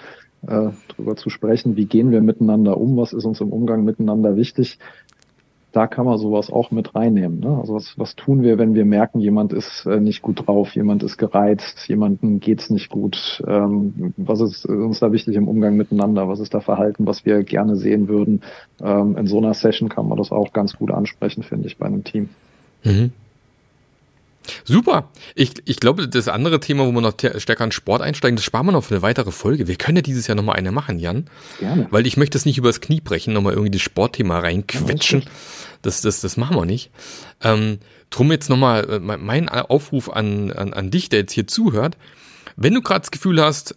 äh, 0.46 0.70
darüber 0.88 1.16
zu 1.16 1.30
sprechen, 1.30 1.76
wie 1.76 1.86
gehen 1.86 2.10
wir 2.10 2.20
miteinander 2.20 2.78
um, 2.78 2.96
was 2.96 3.12
ist 3.12 3.24
uns 3.24 3.40
im 3.40 3.52
Umgang 3.52 3.84
miteinander 3.84 4.36
wichtig. 4.36 4.78
da 5.72 5.86
kann 5.86 6.06
man 6.06 6.16
sowas 6.18 6.50
auch 6.50 6.70
mit 6.70 6.94
reinnehmen. 6.94 7.40
Ne? 7.40 7.58
Also 7.60 7.74
was, 7.74 7.98
was 7.98 8.16
tun 8.16 8.42
wir, 8.42 8.56
wenn 8.58 8.74
wir 8.74 8.84
merken, 8.84 9.20
jemand 9.20 9.52
ist 9.52 9.84
äh, 9.84 10.00
nicht 10.00 10.22
gut 10.22 10.46
drauf, 10.46 10.74
jemand 10.74 11.02
ist 11.02 11.18
gereizt, 11.18 11.86
jemandem 11.88 12.40
geht's 12.40 12.70
nicht 12.70 12.88
gut. 12.88 13.42
Ähm, 13.46 14.14
was 14.16 14.40
ist 14.40 14.64
uns 14.66 15.00
da 15.00 15.12
wichtig 15.12 15.36
im 15.36 15.46
Umgang 15.46 15.76
miteinander? 15.76 16.26
Was 16.26 16.40
ist 16.40 16.54
da 16.54 16.60
Verhalten, 16.60 17.06
was 17.06 17.26
wir 17.26 17.42
gerne 17.42 17.76
sehen 17.76 18.08
würden? 18.08 18.40
Ähm, 18.82 19.16
in 19.18 19.26
so 19.26 19.38
einer 19.38 19.52
Session 19.52 19.88
kann 19.90 20.08
man 20.08 20.16
das 20.16 20.32
auch 20.32 20.52
ganz 20.52 20.74
gut 20.74 20.90
ansprechen, 20.90 21.42
finde 21.42 21.66
ich, 21.66 21.76
bei 21.76 21.86
einem 21.86 22.02
Team. 22.02 22.30
Mhm. 22.84 23.12
Super. 24.64 25.10
Ich, 25.34 25.54
ich 25.64 25.80
glaube, 25.80 26.08
das 26.08 26.28
andere 26.28 26.60
Thema, 26.60 26.86
wo 26.86 26.92
wir 26.92 27.00
noch 27.00 27.14
stärker 27.36 27.64
an 27.64 27.72
Sport 27.72 28.02
einsteigen, 28.02 28.36
das 28.36 28.44
sparen 28.44 28.66
wir 28.66 28.72
noch 28.72 28.84
für 28.84 28.94
eine 28.94 29.02
weitere 29.02 29.30
Folge. 29.30 29.66
Wir 29.68 29.76
können 29.76 29.96
ja 29.96 30.02
dieses 30.02 30.26
Jahr 30.26 30.36
nochmal 30.36 30.56
eine 30.56 30.72
machen, 30.72 30.98
Jan. 30.98 31.26
Gerne. 31.58 31.86
Weil 31.90 32.06
ich 32.06 32.16
möchte 32.16 32.38
es 32.38 32.44
nicht 32.44 32.58
übers 32.58 32.80
Knie 32.80 33.00
brechen, 33.00 33.32
nochmal 33.32 33.52
irgendwie 33.52 33.70
das 33.70 33.82
Sportthema 33.82 34.38
reinquetschen. 34.38 35.24
Das, 35.82 36.00
das, 36.00 36.20
das 36.20 36.36
machen 36.36 36.56
wir 36.56 36.66
nicht. 36.66 36.90
Ähm, 37.42 37.78
drum 38.10 38.32
jetzt 38.32 38.48
nochmal 38.48 38.88
äh, 38.90 38.98
mein 39.00 39.48
Aufruf 39.48 40.10
an, 40.10 40.52
an, 40.52 40.72
an 40.72 40.90
dich, 40.90 41.08
der 41.08 41.20
jetzt 41.20 41.32
hier 41.32 41.46
zuhört. 41.46 41.96
Wenn 42.56 42.74
du 42.74 42.82
gerade 42.82 43.00
das 43.00 43.10
Gefühl 43.10 43.40
hast, 43.40 43.76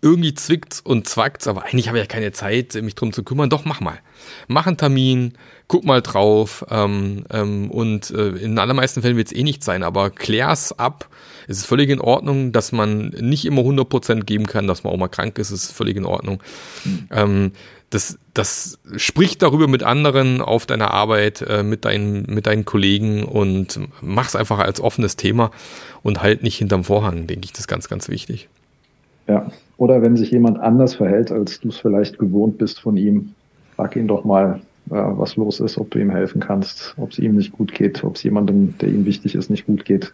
irgendwie 0.00 0.34
zwickt's 0.34 0.80
und 0.80 1.08
zwackt's, 1.08 1.48
aber 1.48 1.64
eigentlich 1.64 1.88
habe 1.88 1.98
ich 1.98 2.04
ja 2.04 2.08
keine 2.08 2.30
Zeit, 2.32 2.74
mich 2.74 2.94
drum 2.94 3.12
zu 3.12 3.24
kümmern. 3.24 3.50
Doch, 3.50 3.64
mach 3.64 3.80
mal. 3.80 3.98
Mach 4.46 4.66
einen 4.66 4.76
Termin, 4.76 5.32
guck 5.66 5.84
mal 5.84 6.02
drauf 6.02 6.64
ähm, 6.70 7.24
ähm, 7.30 7.70
und 7.70 8.10
äh, 8.10 8.28
in 8.28 8.58
allermeisten 8.58 9.02
Fällen 9.02 9.16
wird 9.16 9.28
es 9.28 9.34
eh 9.34 9.42
nicht 9.42 9.64
sein, 9.64 9.82
aber 9.82 10.10
klär's 10.10 10.78
ab. 10.78 11.08
Es 11.48 11.58
ist 11.58 11.66
völlig 11.66 11.90
in 11.90 12.00
Ordnung, 12.00 12.52
dass 12.52 12.70
man 12.70 13.08
nicht 13.08 13.44
immer 13.44 13.62
100% 13.62 14.24
geben 14.24 14.46
kann, 14.46 14.66
dass 14.68 14.84
man 14.84 14.92
auch 14.92 14.98
mal 14.98 15.08
krank 15.08 15.38
ist, 15.38 15.50
ist 15.50 15.72
völlig 15.72 15.96
in 15.96 16.06
Ordnung. 16.06 16.42
Mhm. 16.84 17.08
Ähm, 17.10 17.52
das, 17.90 18.18
das 18.34 18.78
spricht 18.96 19.42
darüber 19.42 19.66
mit 19.66 19.82
anderen 19.82 20.42
auf 20.42 20.66
deiner 20.66 20.92
Arbeit, 20.92 21.40
äh, 21.42 21.62
mit, 21.62 21.86
deinen, 21.86 22.22
mit 22.26 22.46
deinen 22.46 22.66
Kollegen 22.66 23.24
und 23.24 23.80
mach's 24.02 24.36
einfach 24.36 24.58
als 24.58 24.80
offenes 24.80 25.16
Thema 25.16 25.50
und 26.02 26.22
halt 26.22 26.42
nicht 26.42 26.58
hinterm 26.58 26.84
Vorhang, 26.84 27.26
denke 27.26 27.46
ich, 27.46 27.52
das 27.52 27.60
ist 27.60 27.68
ganz, 27.68 27.88
ganz 27.88 28.08
wichtig. 28.08 28.48
Ja, 29.26 29.50
oder 29.78 30.02
wenn 30.02 30.16
sich 30.16 30.30
jemand 30.30 30.58
anders 30.58 30.96
verhält, 30.96 31.32
als 31.32 31.60
du 31.60 31.68
es 31.68 31.78
vielleicht 31.78 32.18
gewohnt 32.18 32.58
bist 32.58 32.80
von 32.80 32.96
ihm, 32.96 33.34
frag 33.76 33.96
ihn 33.96 34.08
doch 34.08 34.24
mal, 34.24 34.60
äh, 34.90 34.94
was 34.94 35.36
los 35.36 35.60
ist, 35.60 35.78
ob 35.78 35.90
du 35.90 36.00
ihm 36.00 36.10
helfen 36.10 36.40
kannst, 36.40 36.94
ob 36.98 37.12
es 37.12 37.18
ihm 37.18 37.36
nicht 37.36 37.52
gut 37.52 37.72
geht, 37.72 38.04
ob 38.04 38.16
es 38.16 38.22
jemandem, 38.24 38.76
der 38.78 38.88
ihm 38.88 39.06
wichtig 39.06 39.36
ist, 39.36 39.50
nicht 39.50 39.66
gut 39.66 39.84
geht, 39.84 40.12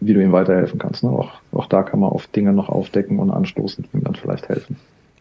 wie 0.00 0.12
du 0.12 0.22
ihm 0.22 0.32
weiterhelfen 0.32 0.78
kannst. 0.78 1.02
Ne? 1.02 1.10
Auch, 1.10 1.32
auch 1.52 1.66
da 1.66 1.82
kann 1.82 2.00
man 2.00 2.10
oft 2.10 2.34
Dinge 2.36 2.52
noch 2.52 2.68
aufdecken 2.68 3.18
und 3.18 3.30
anstoßen, 3.30 3.84
die 3.84 3.96
ihm 3.96 4.04
dann 4.04 4.14
vielleicht 4.14 4.48
helfen. 4.48 4.76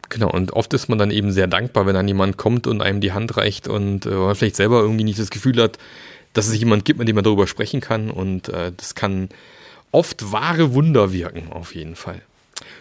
Genau, 0.10 0.32
und 0.32 0.54
oft 0.54 0.74
ist 0.74 0.90
man 0.90 0.98
dann 0.98 1.12
eben 1.12 1.32
sehr 1.32 1.48
dankbar, 1.48 1.86
wenn 1.86 1.94
dann 1.94 2.08
jemand 2.08 2.36
kommt 2.36 2.68
und 2.68 2.82
einem 2.82 3.00
die 3.00 3.14
Hand 3.14 3.38
reicht 3.38 3.68
und 3.68 4.08
äh, 4.08 4.10
man 4.10 4.36
vielleicht 4.36 4.56
selber 4.58 4.82
irgendwie 4.82 5.04
nicht 5.06 5.20
das 5.20 5.30
Gefühl 5.30 5.62
hat, 5.62 5.78
dass 6.34 6.48
es 6.48 6.60
jemand 6.60 6.84
gibt, 6.84 7.00
mit 7.00 7.08
dem 7.08 7.16
man 7.16 7.24
darüber 7.24 7.48
sprechen 7.48 7.80
kann. 7.80 8.10
Und 8.10 8.50
äh, 8.50 8.72
das 8.76 8.96
kann 8.96 9.30
oft 9.92 10.34
wahre 10.34 10.74
Wunder 10.74 11.14
wirken, 11.14 11.52
auf 11.52 11.76
jeden 11.76 11.96
Fall. 11.96 12.22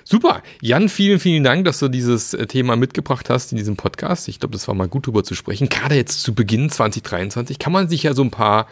Super. 0.05 0.43
Jan, 0.61 0.88
vielen, 0.88 1.19
vielen 1.19 1.45
Dank, 1.45 1.64
dass 1.64 1.79
du 1.79 1.88
dieses 1.88 2.35
äh, 2.35 2.47
Thema 2.47 2.77
mitgebracht 2.77 3.31
hast 3.31 3.53
in 3.53 3.59
diesem 3.59 3.77
Podcast. 3.77 4.29
Ich 4.29 4.41
glaube, 4.41 4.53
das 4.53 4.69
war 4.69 4.75
mal 4.75 4.88
gut 4.88 5.07
darüber 5.07 5.25
zu 5.25 5.35
sprechen. 5.35 5.69
Gerade 5.69 5.95
jetzt 5.95 6.23
zu 6.23 6.35
Beginn 6.35 6.71
2023 6.71 7.59
kann 7.59 7.73
man 7.73 7.88
sich 7.88 8.03
ja 8.03 8.14
so 8.14 8.23
ein 8.23 8.31
paar, 8.31 8.67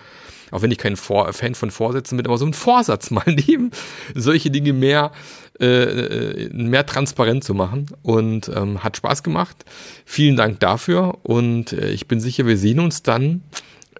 auch 0.51 0.63
wenn 0.63 0.71
ich 0.71 0.79
kein 0.79 0.97
Vor 0.97 1.33
Fan 1.33 1.55
von 1.55 1.71
Vorsätzen 1.71 2.17
bin, 2.17 2.27
aber 2.27 2.39
so 2.39 2.45
einen 2.45 2.55
Vorsatz 2.55 3.11
mal 3.11 3.25
nehmen, 3.27 3.71
solche 4.15 4.51
Dinge 4.51 4.73
mehr, 4.73 5.13
äh, 5.61 5.67
äh, 5.67 6.49
mehr 6.53 6.87
transparent 6.87 7.45
zu 7.45 7.55
machen. 7.55 7.87
Und 8.03 8.51
ähm, 8.55 8.83
hat 8.83 8.97
Spaß 8.97 9.23
gemacht. 9.23 9.65
Vielen 10.05 10.37
Dank 10.37 10.61
dafür. 10.61 11.19
Und 11.23 11.73
äh, 11.73 11.91
ich 11.91 12.09
bin 12.09 12.21
sicher, 12.21 12.47
wir 12.47 12.57
sehen 12.57 12.81
uns 12.81 13.03
dann 13.03 13.43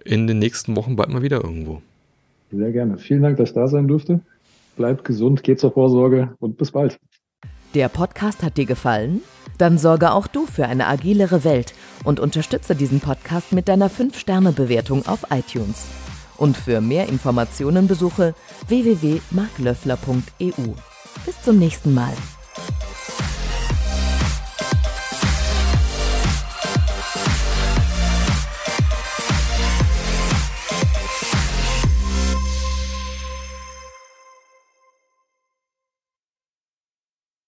in 0.03 0.27
den 0.27 0.39
nächsten 0.39 0.75
Wochen 0.75 0.95
bald 0.95 1.09
mal 1.09 1.21
wieder 1.21 1.43
irgendwo. 1.43 1.81
Sehr 2.51 2.71
gerne. 2.71 2.97
Vielen 2.97 3.21
Dank, 3.21 3.37
dass 3.37 3.49
ich 3.49 3.55
da 3.55 3.67
sein 3.67 3.87
durfte. 3.87 4.21
Bleibt 4.77 5.03
gesund, 5.03 5.43
geht 5.43 5.59
zur 5.59 5.73
Vorsorge 5.73 6.35
und 6.39 6.57
bis 6.57 6.71
bald. 6.71 6.97
Der 7.73 7.89
Podcast 7.89 8.43
hat 8.43 8.55
dir 8.57 8.65
gefallen? 8.65 9.21
Dann 9.57 9.77
sorge 9.77 10.13
auch 10.13 10.27
du 10.27 10.45
für 10.45 10.67
eine 10.67 10.87
agilere 10.87 11.43
Welt 11.43 11.73
und 12.03 12.19
unterstütze 12.19 12.75
diesen 12.75 12.99
Podcast 12.99 13.51
mit 13.51 13.67
deiner 13.67 13.89
5-Sterne-Bewertung 13.89 15.07
auf 15.07 15.31
iTunes. 15.31 15.87
Und 16.37 16.55
für 16.55 16.79
mehr 16.79 17.09
Informationen 17.09 17.87
besuche 17.87 18.35
www.marklöffler.eu. 18.67 20.73
Bis 21.25 21.41
zum 21.41 21.57
nächsten 21.57 21.95
Mal. 21.95 22.13